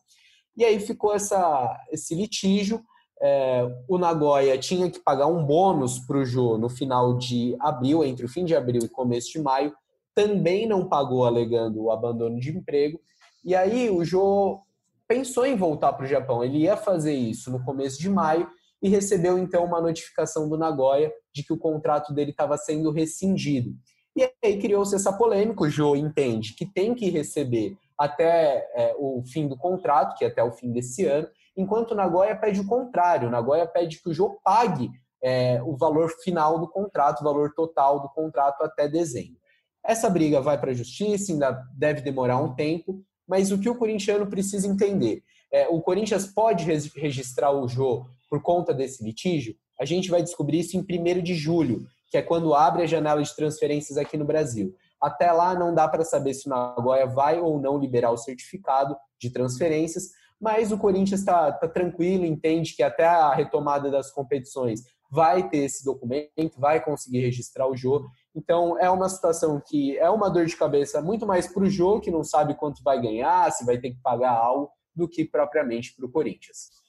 E 0.55 0.65
aí 0.65 0.79
ficou 0.79 1.13
essa, 1.13 1.79
esse 1.91 2.15
litígio. 2.15 2.81
é, 3.21 3.67
o 3.87 3.97
Nagoya 3.97 4.57
tinha 4.57 4.89
que 4.89 4.99
pagar 4.99 5.27
um 5.27 5.45
bônus 5.45 5.99
para 5.99 6.17
o 6.17 6.25
Jô 6.25 6.57
no 6.57 6.69
final 6.69 7.17
de 7.17 7.55
abril, 7.59 8.03
entre 8.03 8.25
o 8.25 8.29
fim 8.29 8.43
de 8.43 8.55
abril 8.55 8.81
e 8.83 8.89
começo 8.89 9.31
de 9.31 9.39
maio, 9.39 9.73
também 10.15 10.67
não 10.67 10.89
pagou, 10.89 11.25
alegando 11.25 11.83
o 11.83 11.91
abandono 11.91 12.39
de 12.39 12.49
emprego. 12.49 12.99
E 13.45 13.55
aí 13.55 13.89
o 13.89 14.03
Jô 14.03 14.59
pensou 15.07 15.45
em 15.45 15.55
voltar 15.55 15.93
para 15.93 16.05
o 16.05 16.09
Japão. 16.09 16.43
Ele 16.43 16.59
ia 16.59 16.75
fazer 16.75 17.13
isso 17.13 17.51
no 17.51 17.63
começo 17.63 17.99
de 17.99 18.09
maio 18.09 18.47
e 18.81 18.89
recebeu 18.89 19.37
então 19.37 19.63
uma 19.63 19.79
notificação 19.79 20.49
do 20.49 20.57
Nagoya 20.57 21.11
de 21.33 21.43
que 21.43 21.53
o 21.53 21.57
contrato 21.57 22.13
dele 22.13 22.31
estava 22.31 22.57
sendo 22.57 22.91
rescindido. 22.91 23.71
E 24.15 24.29
aí 24.43 24.59
criou-se 24.59 24.95
essa 24.95 25.13
polêmica. 25.13 25.63
O 25.63 25.69
Jô 25.69 25.95
entende 25.95 26.53
que 26.53 26.65
tem 26.65 26.93
que 26.93 27.09
receber 27.09 27.77
até 27.97 28.67
é, 28.75 28.95
o 28.97 29.23
fim 29.23 29.47
do 29.47 29.55
contrato, 29.55 30.17
que 30.17 30.25
é 30.25 30.27
até 30.27 30.43
o 30.43 30.51
fim 30.51 30.71
desse 30.71 31.05
ano, 31.05 31.27
enquanto 31.55 31.91
o 31.91 31.95
Nagoya 31.95 32.35
pede 32.35 32.59
o 32.59 32.67
contrário. 32.67 33.27
O 33.27 33.31
Nagoya 33.31 33.67
pede 33.67 34.01
que 34.01 34.09
o 34.09 34.13
Jô 34.13 34.39
pague 34.43 34.89
é, 35.23 35.61
o 35.63 35.77
valor 35.77 36.09
final 36.23 36.59
do 36.59 36.67
contrato, 36.67 37.21
o 37.21 37.23
valor 37.23 37.53
total 37.53 38.01
do 38.01 38.09
contrato 38.09 38.63
até 38.63 38.87
dezembro. 38.87 39.39
Essa 39.85 40.09
briga 40.09 40.41
vai 40.41 40.59
para 40.59 40.71
a 40.71 40.75
justiça, 40.75 41.31
ainda 41.31 41.63
deve 41.75 42.01
demorar 42.01 42.37
um 42.37 42.53
tempo, 42.53 43.01
mas 43.27 43.51
o 43.51 43.59
que 43.59 43.69
o 43.69 43.77
corintiano 43.77 44.27
precisa 44.27 44.67
entender? 44.67 45.23
É, 45.51 45.67
o 45.67 45.81
Corinthians 45.81 46.25
pode 46.27 46.65
registrar 46.95 47.51
o 47.51 47.67
Jô 47.67 48.05
por 48.31 48.41
conta 48.41 48.73
desse 48.73 49.03
litígio? 49.03 49.53
A 49.77 49.83
gente 49.83 50.09
vai 50.09 50.23
descobrir 50.23 50.59
isso 50.59 50.77
em 50.77 50.79
1 50.79 51.21
de 51.21 51.35
julho, 51.35 51.85
que 52.09 52.17
é 52.17 52.21
quando 52.21 52.55
abre 52.55 52.83
a 52.83 52.87
janela 52.87 53.21
de 53.21 53.35
transferências 53.35 53.97
aqui 53.97 54.15
no 54.15 54.23
Brasil. 54.23 54.73
Até 55.01 55.29
lá 55.33 55.53
não 55.53 55.75
dá 55.75 55.85
para 55.85 56.05
saber 56.05 56.33
se 56.33 56.47
o 56.47 56.49
Nagoya 56.49 57.05
vai 57.05 57.41
ou 57.41 57.59
não 57.59 57.77
liberar 57.77 58.11
o 58.11 58.17
certificado 58.17 58.95
de 59.19 59.29
transferências, 59.31 60.11
mas 60.39 60.71
o 60.71 60.77
Corinthians 60.77 61.19
está 61.19 61.51
tá 61.51 61.67
tranquilo, 61.67 62.25
entende 62.25 62.73
que 62.73 62.81
até 62.81 63.05
a 63.05 63.33
retomada 63.33 63.91
das 63.91 64.11
competições 64.11 64.81
vai 65.11 65.49
ter 65.49 65.57
esse 65.57 65.83
documento, 65.83 66.57
vai 66.57 66.83
conseguir 66.83 67.19
registrar 67.19 67.67
o 67.67 67.75
jogo. 67.75 68.07
Então 68.33 68.79
é 68.79 68.89
uma 68.89 69.09
situação 69.09 69.61
que 69.67 69.97
é 69.97 70.09
uma 70.09 70.29
dor 70.29 70.45
de 70.45 70.55
cabeça 70.55 71.01
muito 71.01 71.27
mais 71.27 71.47
para 71.47 71.63
o 71.63 71.69
jogo, 71.69 71.99
que 71.99 72.09
não 72.09 72.23
sabe 72.23 72.55
quanto 72.55 72.81
vai 72.81 73.01
ganhar, 73.01 73.51
se 73.51 73.65
vai 73.65 73.77
ter 73.77 73.91
que 73.91 74.01
pagar 74.01 74.31
algo, 74.31 74.71
do 74.95 75.07
que 75.07 75.25
propriamente 75.25 75.93
para 75.95 76.05
o 76.05 76.11
Corinthians. 76.11 76.80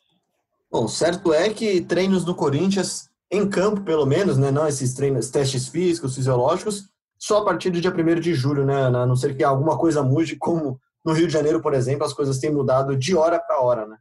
Bom, 0.73 0.89
certo 0.89 1.35
é 1.35 1.51
que 1.51 1.83
treinos 1.83 2.25
do 2.25 2.35
Corinthians, 2.35 3.11
em 3.31 3.47
campo 3.47 3.83
pelo 3.83 4.07
menos, 4.07 4.39
né, 4.39 4.51
não 4.51 4.67
esses 4.67 4.95
treinos, 4.95 5.29
testes 5.29 5.69
físicos, 5.69 6.15
fisiológicos, 6.15 6.89
só 7.19 7.43
a 7.43 7.45
partir 7.45 7.69
do 7.69 7.79
dia 7.79 7.93
1 7.93 8.21
de 8.21 8.33
julho, 8.33 8.65
né, 8.65 8.87
a 8.87 9.07
não 9.07 9.15
ser 9.15 9.37
que 9.37 9.45
alguma 9.45 9.77
coisa 9.77 10.03
mude, 10.03 10.35
como 10.37 10.81
no 11.05 11.13
Rio 11.13 11.27
de 11.27 11.33
Janeiro, 11.33 11.61
por 11.61 11.75
exemplo, 11.75 12.07
as 12.07 12.15
coisas 12.15 12.39
têm 12.39 12.51
mudado 12.51 12.97
de 12.97 13.15
hora 13.15 13.39
para 13.39 13.61
hora, 13.61 13.87
né? 13.87 13.99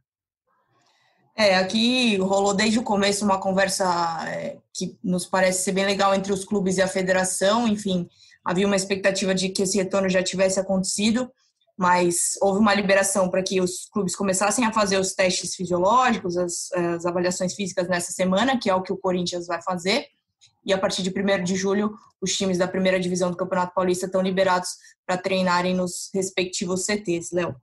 É, 1.36 1.56
aqui 1.56 2.16
rolou 2.16 2.54
desde 2.54 2.78
o 2.78 2.82
começo 2.82 3.24
uma 3.24 3.38
conversa 3.38 3.84
é, 4.28 4.58
que 4.72 4.98
nos 5.02 5.26
parece 5.26 5.64
ser 5.64 5.72
bem 5.72 5.84
legal 5.84 6.14
entre 6.14 6.32
os 6.32 6.44
clubes 6.44 6.76
e 6.76 6.82
a 6.82 6.86
federação. 6.86 7.66
Enfim, 7.66 8.08
havia 8.44 8.66
uma 8.66 8.76
expectativa 8.76 9.34
de 9.34 9.48
que 9.48 9.62
esse 9.62 9.78
retorno 9.78 10.08
já 10.08 10.22
tivesse 10.22 10.60
acontecido, 10.60 11.30
mas 11.82 12.38
houve 12.40 12.60
uma 12.60 12.72
liberação 12.72 13.28
para 13.28 13.42
que 13.42 13.60
os 13.60 13.88
clubes 13.92 14.14
começassem 14.14 14.64
a 14.64 14.72
fazer 14.72 15.00
os 15.00 15.14
testes 15.14 15.56
fisiológicos, 15.56 16.36
as, 16.36 16.70
as, 16.70 17.04
avaliações 17.04 17.54
físicas 17.54 17.88
nessa 17.88 18.12
semana, 18.12 18.56
que 18.56 18.70
é 18.70 18.74
o 18.74 18.82
que 18.82 18.92
o 18.92 18.96
Corinthians 18.96 19.48
vai 19.48 19.60
fazer. 19.60 20.06
E 20.64 20.72
a 20.72 20.78
partir 20.78 21.02
de 21.02 21.10
1 21.10 21.42
de 21.42 21.56
julho, 21.56 21.92
os 22.20 22.36
times 22.36 22.56
da 22.56 22.68
primeira 22.68 23.00
divisão 23.00 23.32
do 23.32 23.36
Campeonato 23.36 23.74
Paulista 23.74 24.06
estão 24.06 24.22
liberados 24.22 24.68
para 25.04 25.16
treinarem 25.16 25.74
nos 25.74 26.08
respectivos 26.14 26.84
CTs, 26.84 27.32
Léo. 27.32 27.56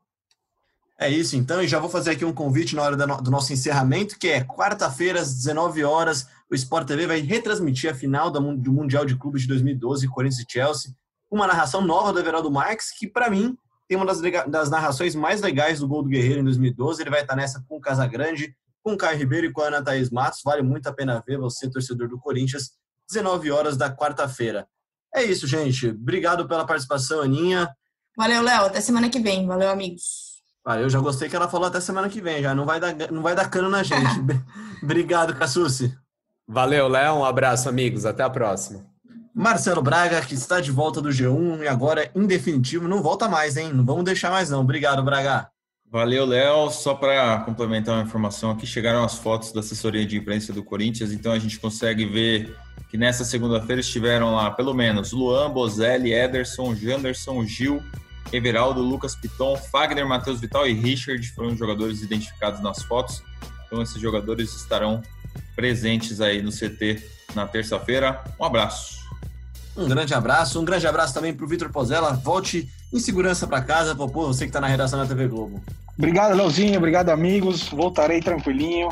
É 0.99 1.09
isso, 1.09 1.37
então, 1.37 1.63
e 1.63 1.67
já 1.69 1.79
vou 1.79 1.89
fazer 1.89 2.11
aqui 2.11 2.25
um 2.25 2.33
convite 2.33 2.75
na 2.75 2.81
hora 2.81 2.97
do 2.97 3.31
nosso 3.31 3.53
encerramento, 3.53 4.19
que 4.19 4.27
é 4.27 4.43
quarta-feira, 4.43 5.21
às 5.21 5.33
19 5.33 5.81
horas, 5.85 6.27
o 6.51 6.55
Sport 6.55 6.85
TV 6.85 7.07
vai 7.07 7.21
retransmitir 7.21 7.89
a 7.89 7.95
final 7.95 8.29
do 8.29 8.41
Mundial 8.73 9.05
de 9.05 9.15
Clubes 9.15 9.43
de 9.43 9.47
2012, 9.47 10.09
Corinthians 10.09 10.41
e 10.41 10.51
Chelsea, 10.51 10.91
uma 11.31 11.47
narração 11.47 11.79
nova 11.79 12.11
do 12.11 12.19
Everaldo 12.19 12.51
Marques, 12.51 12.91
que 12.91 13.07
para 13.07 13.29
mim 13.29 13.57
tem 13.89 13.97
uma 13.97 14.05
das, 14.05 14.21
das, 14.47 14.69
narrações 14.69 15.15
mais 15.15 15.41
legais 15.41 15.79
do 15.79 15.87
Gol 15.87 16.03
do 16.03 16.09
Guerreiro 16.09 16.41
em 16.41 16.43
2012, 16.43 17.01
ele 17.01 17.09
vai 17.09 17.21
estar 17.21 17.35
nessa 17.35 17.61
com 17.67 17.77
o 17.77 17.81
Casagrande, 17.81 18.55
com 18.83 18.93
o 18.93 18.97
Caio 18.97 19.17
Ribeiro 19.17 19.47
e 19.47 19.51
com 19.51 19.61
a 19.61 19.67
Ana 19.67 19.83
Thaís 19.83 20.11
Matos, 20.11 20.41
vale 20.45 20.61
muito 20.61 20.87
a 20.87 20.93
pena 20.93 21.23
ver, 21.27 21.39
você 21.39 21.69
torcedor 21.69 22.07
do 22.07 22.19
Corinthians, 22.19 22.71
19 23.09 23.51
horas 23.51 23.75
da 23.75 23.89
quarta-feira. 23.89 24.67
É 25.13 25.23
isso, 25.23 25.47
gente, 25.47 25.87
obrigado 25.87 26.47
pela 26.47 26.67
participação, 26.67 27.21
Aninha. 27.21 27.67
Valeu, 28.15 28.43
Léo, 28.43 28.65
até 28.65 28.79
semana 28.79 29.09
que 29.09 29.19
vem, 29.19 29.47
valeu, 29.47 29.69
amigos. 29.69 30.29
Ah, 30.63 30.79
eu 30.79 30.89
já 30.89 30.99
gostei 30.99 31.27
que 31.27 31.35
ela 31.35 31.49
falou 31.49 31.67
até 31.67 31.81
semana 31.81 32.07
que 32.09 32.21
vem, 32.21 32.43
já 32.43 32.53
não 32.53 32.65
vai 32.65 32.79
dar, 32.79 32.93
não 33.11 33.23
vai 33.23 33.33
dar 33.33 33.49
cano 33.49 33.69
na 33.69 33.81
gente. 33.81 34.05
Obrigado, 34.83 35.35
Cassucci. 35.35 35.97
Valeu, 36.47 36.87
Léo. 36.87 37.17
Um 37.17 37.25
abraço, 37.25 37.69
amigos. 37.69 38.07
Até 38.07 38.23
a 38.23 38.29
próxima. 38.29 38.88
Marcelo 39.39 39.81
Braga, 39.81 40.19
que 40.19 40.33
está 40.33 40.59
de 40.59 40.69
volta 40.69 41.01
do 41.01 41.07
G1 41.07 41.63
e 41.63 41.67
agora, 41.69 42.11
em 42.13 42.27
definitivo, 42.27 42.89
não 42.89 43.01
volta 43.01 43.29
mais, 43.29 43.55
hein? 43.55 43.71
Não 43.71 43.85
vamos 43.85 44.03
deixar 44.03 44.29
mais, 44.29 44.49
não. 44.49 44.59
Obrigado, 44.59 45.01
Braga. 45.01 45.47
Valeu, 45.89 46.25
Léo. 46.25 46.69
Só 46.69 46.93
para 46.93 47.39
complementar 47.45 47.95
uma 47.95 48.03
informação 48.03 48.51
aqui, 48.51 48.67
chegaram 48.67 49.01
as 49.01 49.17
fotos 49.17 49.53
da 49.53 49.61
assessoria 49.61 50.05
de 50.05 50.17
imprensa 50.17 50.51
do 50.51 50.61
Corinthians, 50.61 51.13
então 51.13 51.31
a 51.31 51.39
gente 51.39 51.57
consegue 51.57 52.03
ver 52.05 52.53
que 52.89 52.97
nessa 52.97 53.23
segunda-feira 53.23 53.79
estiveram 53.79 54.35
lá 54.35 54.51
pelo 54.51 54.73
menos 54.73 55.13
Luan, 55.13 55.49
Bozelli, 55.49 56.11
Ederson, 56.11 56.75
Janderson, 56.75 57.45
Gil, 57.45 57.81
Everaldo, 58.33 58.81
Lucas 58.81 59.15
Piton, 59.15 59.55
Fagner, 59.55 60.05
Matheus 60.05 60.41
Vital 60.41 60.67
e 60.67 60.73
Richard 60.73 61.25
foram 61.29 61.51
os 61.51 61.57
jogadores 61.57 62.01
identificados 62.01 62.59
nas 62.59 62.83
fotos. 62.83 63.23
Então 63.65 63.81
esses 63.81 64.01
jogadores 64.01 64.53
estarão 64.53 65.01
presentes 65.55 66.19
aí 66.19 66.41
no 66.41 66.51
CT 66.51 67.01
na 67.33 67.47
terça-feira. 67.47 68.21
Um 68.37 68.43
abraço. 68.43 68.99
Um 69.79 69.87
grande 69.87 70.13
abraço, 70.13 70.59
um 70.59 70.65
grande 70.65 70.85
abraço 70.85 71.13
também 71.13 71.33
para 71.33 71.45
o 71.45 71.47
Vitor 71.47 71.69
Pozella. 71.69 72.11
Volte 72.13 72.67
em 72.91 72.99
segurança 72.99 73.47
para 73.47 73.61
casa, 73.61 73.95
Popô, 73.95 74.27
você 74.27 74.43
que 74.43 74.49
está 74.49 74.59
na 74.59 74.67
redação 74.67 74.99
da 74.99 75.05
TV 75.05 75.27
Globo. 75.27 75.61
Obrigado, 75.97 76.35
Leozinho, 76.35 76.77
obrigado, 76.77 77.09
amigos. 77.09 77.69
Voltarei 77.69 78.19
tranquilinho, 78.21 78.89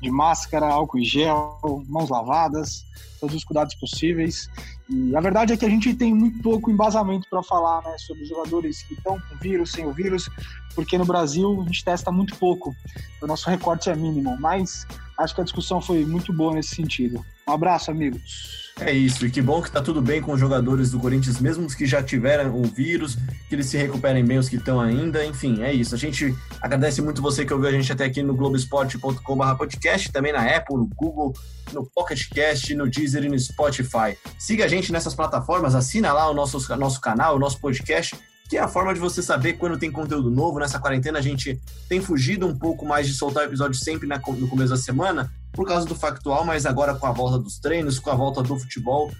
de 0.00 0.10
máscara, 0.10 0.66
álcool 0.66 0.98
e 0.98 1.04
gel, 1.04 1.58
mãos 1.88 2.08
lavadas, 2.08 2.84
todos 3.20 3.34
os 3.34 3.44
cuidados 3.44 3.74
possíveis. 3.74 4.48
E 4.88 5.14
a 5.14 5.20
verdade 5.20 5.52
é 5.52 5.56
que 5.56 5.64
a 5.64 5.68
gente 5.68 5.94
tem 5.94 6.14
muito 6.14 6.40
pouco 6.42 6.70
embasamento 6.70 7.28
para 7.28 7.42
falar 7.42 7.82
né, 7.82 7.96
sobre 7.98 8.24
jogadores 8.24 8.82
que 8.82 8.94
estão 8.94 9.20
com 9.20 9.36
vírus, 9.40 9.72
sem 9.72 9.86
o 9.86 9.92
vírus, 9.92 10.28
porque 10.74 10.96
no 10.96 11.04
Brasil 11.04 11.60
a 11.60 11.64
gente 11.64 11.84
testa 11.84 12.10
muito 12.10 12.36
pouco. 12.36 12.74
O 13.20 13.26
nosso 13.26 13.50
recorte 13.50 13.90
é 13.90 13.96
mínimo, 13.96 14.36
mas 14.40 14.86
acho 15.18 15.34
que 15.34 15.40
a 15.40 15.44
discussão 15.44 15.80
foi 15.80 16.04
muito 16.04 16.32
boa 16.32 16.54
nesse 16.54 16.74
sentido. 16.74 17.24
Um 17.50 17.54
abraço, 17.54 17.90
amigos. 17.90 18.60
É 18.78 18.92
isso, 18.92 19.26
e 19.26 19.30
que 19.30 19.42
bom 19.42 19.60
que 19.60 19.68
está 19.68 19.82
tudo 19.82 20.00
bem 20.00 20.22
com 20.22 20.32
os 20.32 20.40
jogadores 20.40 20.90
do 20.92 21.00
Corinthians, 21.00 21.40
mesmo 21.40 21.66
os 21.66 21.74
que 21.74 21.84
já 21.84 22.02
tiveram 22.02 22.54
o 22.54 22.62
vírus, 22.62 23.16
que 23.48 23.54
eles 23.54 23.66
se 23.66 23.76
recuperem 23.76 24.24
bem, 24.24 24.38
os 24.38 24.48
que 24.48 24.56
estão 24.56 24.80
ainda. 24.80 25.26
Enfim, 25.26 25.62
é 25.62 25.72
isso. 25.72 25.94
A 25.94 25.98
gente 25.98 26.34
agradece 26.62 27.02
muito 27.02 27.20
você 27.20 27.44
que 27.44 27.52
ouviu 27.52 27.68
a 27.68 27.72
gente 27.72 27.92
até 27.92 28.04
aqui 28.04 28.22
no 28.22 28.34
globesport.com/podcast, 28.34 30.12
também 30.12 30.32
na 30.32 30.44
Apple, 30.44 30.76
no 30.76 30.86
Google, 30.86 31.34
no 31.72 31.84
Pocket 31.84 32.28
Cast, 32.30 32.72
no 32.74 32.88
Deezer 32.88 33.24
e 33.24 33.28
no 33.28 33.38
Spotify. 33.38 34.16
Siga 34.38 34.64
a 34.64 34.68
gente 34.68 34.92
nessas 34.92 35.14
plataformas, 35.14 35.74
assina 35.74 36.12
lá 36.12 36.30
o 36.30 36.34
nosso, 36.34 36.76
nosso 36.76 37.00
canal, 37.00 37.34
o 37.34 37.38
nosso 37.38 37.60
podcast 37.60 38.16
que 38.48 38.56
é 38.56 38.60
a 38.60 38.66
forma 38.66 38.92
de 38.92 38.98
você 38.98 39.22
saber 39.22 39.52
quando 39.52 39.78
tem 39.78 39.92
conteúdo 39.92 40.28
novo. 40.28 40.58
Nessa 40.58 40.80
quarentena 40.80 41.20
a 41.20 41.22
gente 41.22 41.56
tem 41.88 42.00
fugido 42.00 42.48
um 42.48 42.58
pouco 42.58 42.84
mais 42.84 43.06
de 43.06 43.14
soltar 43.14 43.44
episódio 43.44 43.78
sempre 43.78 44.08
no 44.08 44.48
começo 44.48 44.70
da 44.70 44.76
semana, 44.76 45.32
por 45.52 45.66
causa 45.66 45.86
do 45.86 45.94
factual, 45.94 46.44
mas 46.44 46.66
agora 46.66 46.94
com 46.94 47.06
a 47.06 47.12
volta 47.12 47.38
dos 47.38 47.58
treinos, 47.58 47.98
com 47.98 48.10
a 48.10 48.14
volta 48.14 48.42
do 48.42 48.58
futebol, 48.58 49.10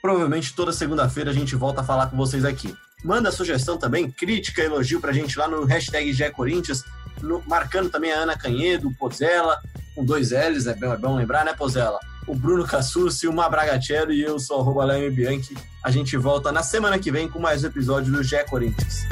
provavelmente 0.00 0.54
toda 0.54 0.72
segunda-feira 0.72 1.30
a 1.30 1.34
gente 1.34 1.54
volta 1.56 1.80
a 1.80 1.84
falar 1.84 2.08
com 2.08 2.16
vocês 2.16 2.44
aqui. 2.44 2.74
Manda 3.04 3.30
sugestão 3.30 3.76
também, 3.76 4.10
crítica, 4.10 4.62
elogio 4.62 5.00
pra 5.00 5.12
gente 5.12 5.38
lá 5.38 5.46
no 5.46 5.64
hashtag 5.64 6.12
GECorinthians, 6.12 6.82
marcando 7.46 7.90
também 7.90 8.12
a 8.12 8.20
Ana 8.20 8.36
Canhedo, 8.36 8.88
o 8.88 8.94
Pozella, 8.94 9.58
com 9.94 10.04
dois 10.04 10.30
L's, 10.30 10.66
é 10.66 10.74
bom, 10.74 10.92
é 10.92 10.96
bom 10.96 11.16
lembrar, 11.16 11.44
né, 11.44 11.52
Pozella? 11.52 11.98
o 12.26 12.34
Bruno 12.34 12.66
Cassucci, 12.66 13.28
o 13.28 13.32
Mabragatiero 13.32 14.12
e 14.12 14.22
eu 14.22 14.38
sou 14.38 14.66
o 14.66 15.10
Bianchi. 15.10 15.56
A 15.82 15.90
gente 15.90 16.16
volta 16.16 16.50
na 16.50 16.62
semana 16.62 16.98
que 16.98 17.10
vem 17.10 17.28
com 17.28 17.38
mais 17.38 17.62
um 17.62 17.66
episódio 17.66 18.12
do 18.12 18.22
Gé 18.22 18.44
Corinthians. 18.44 19.06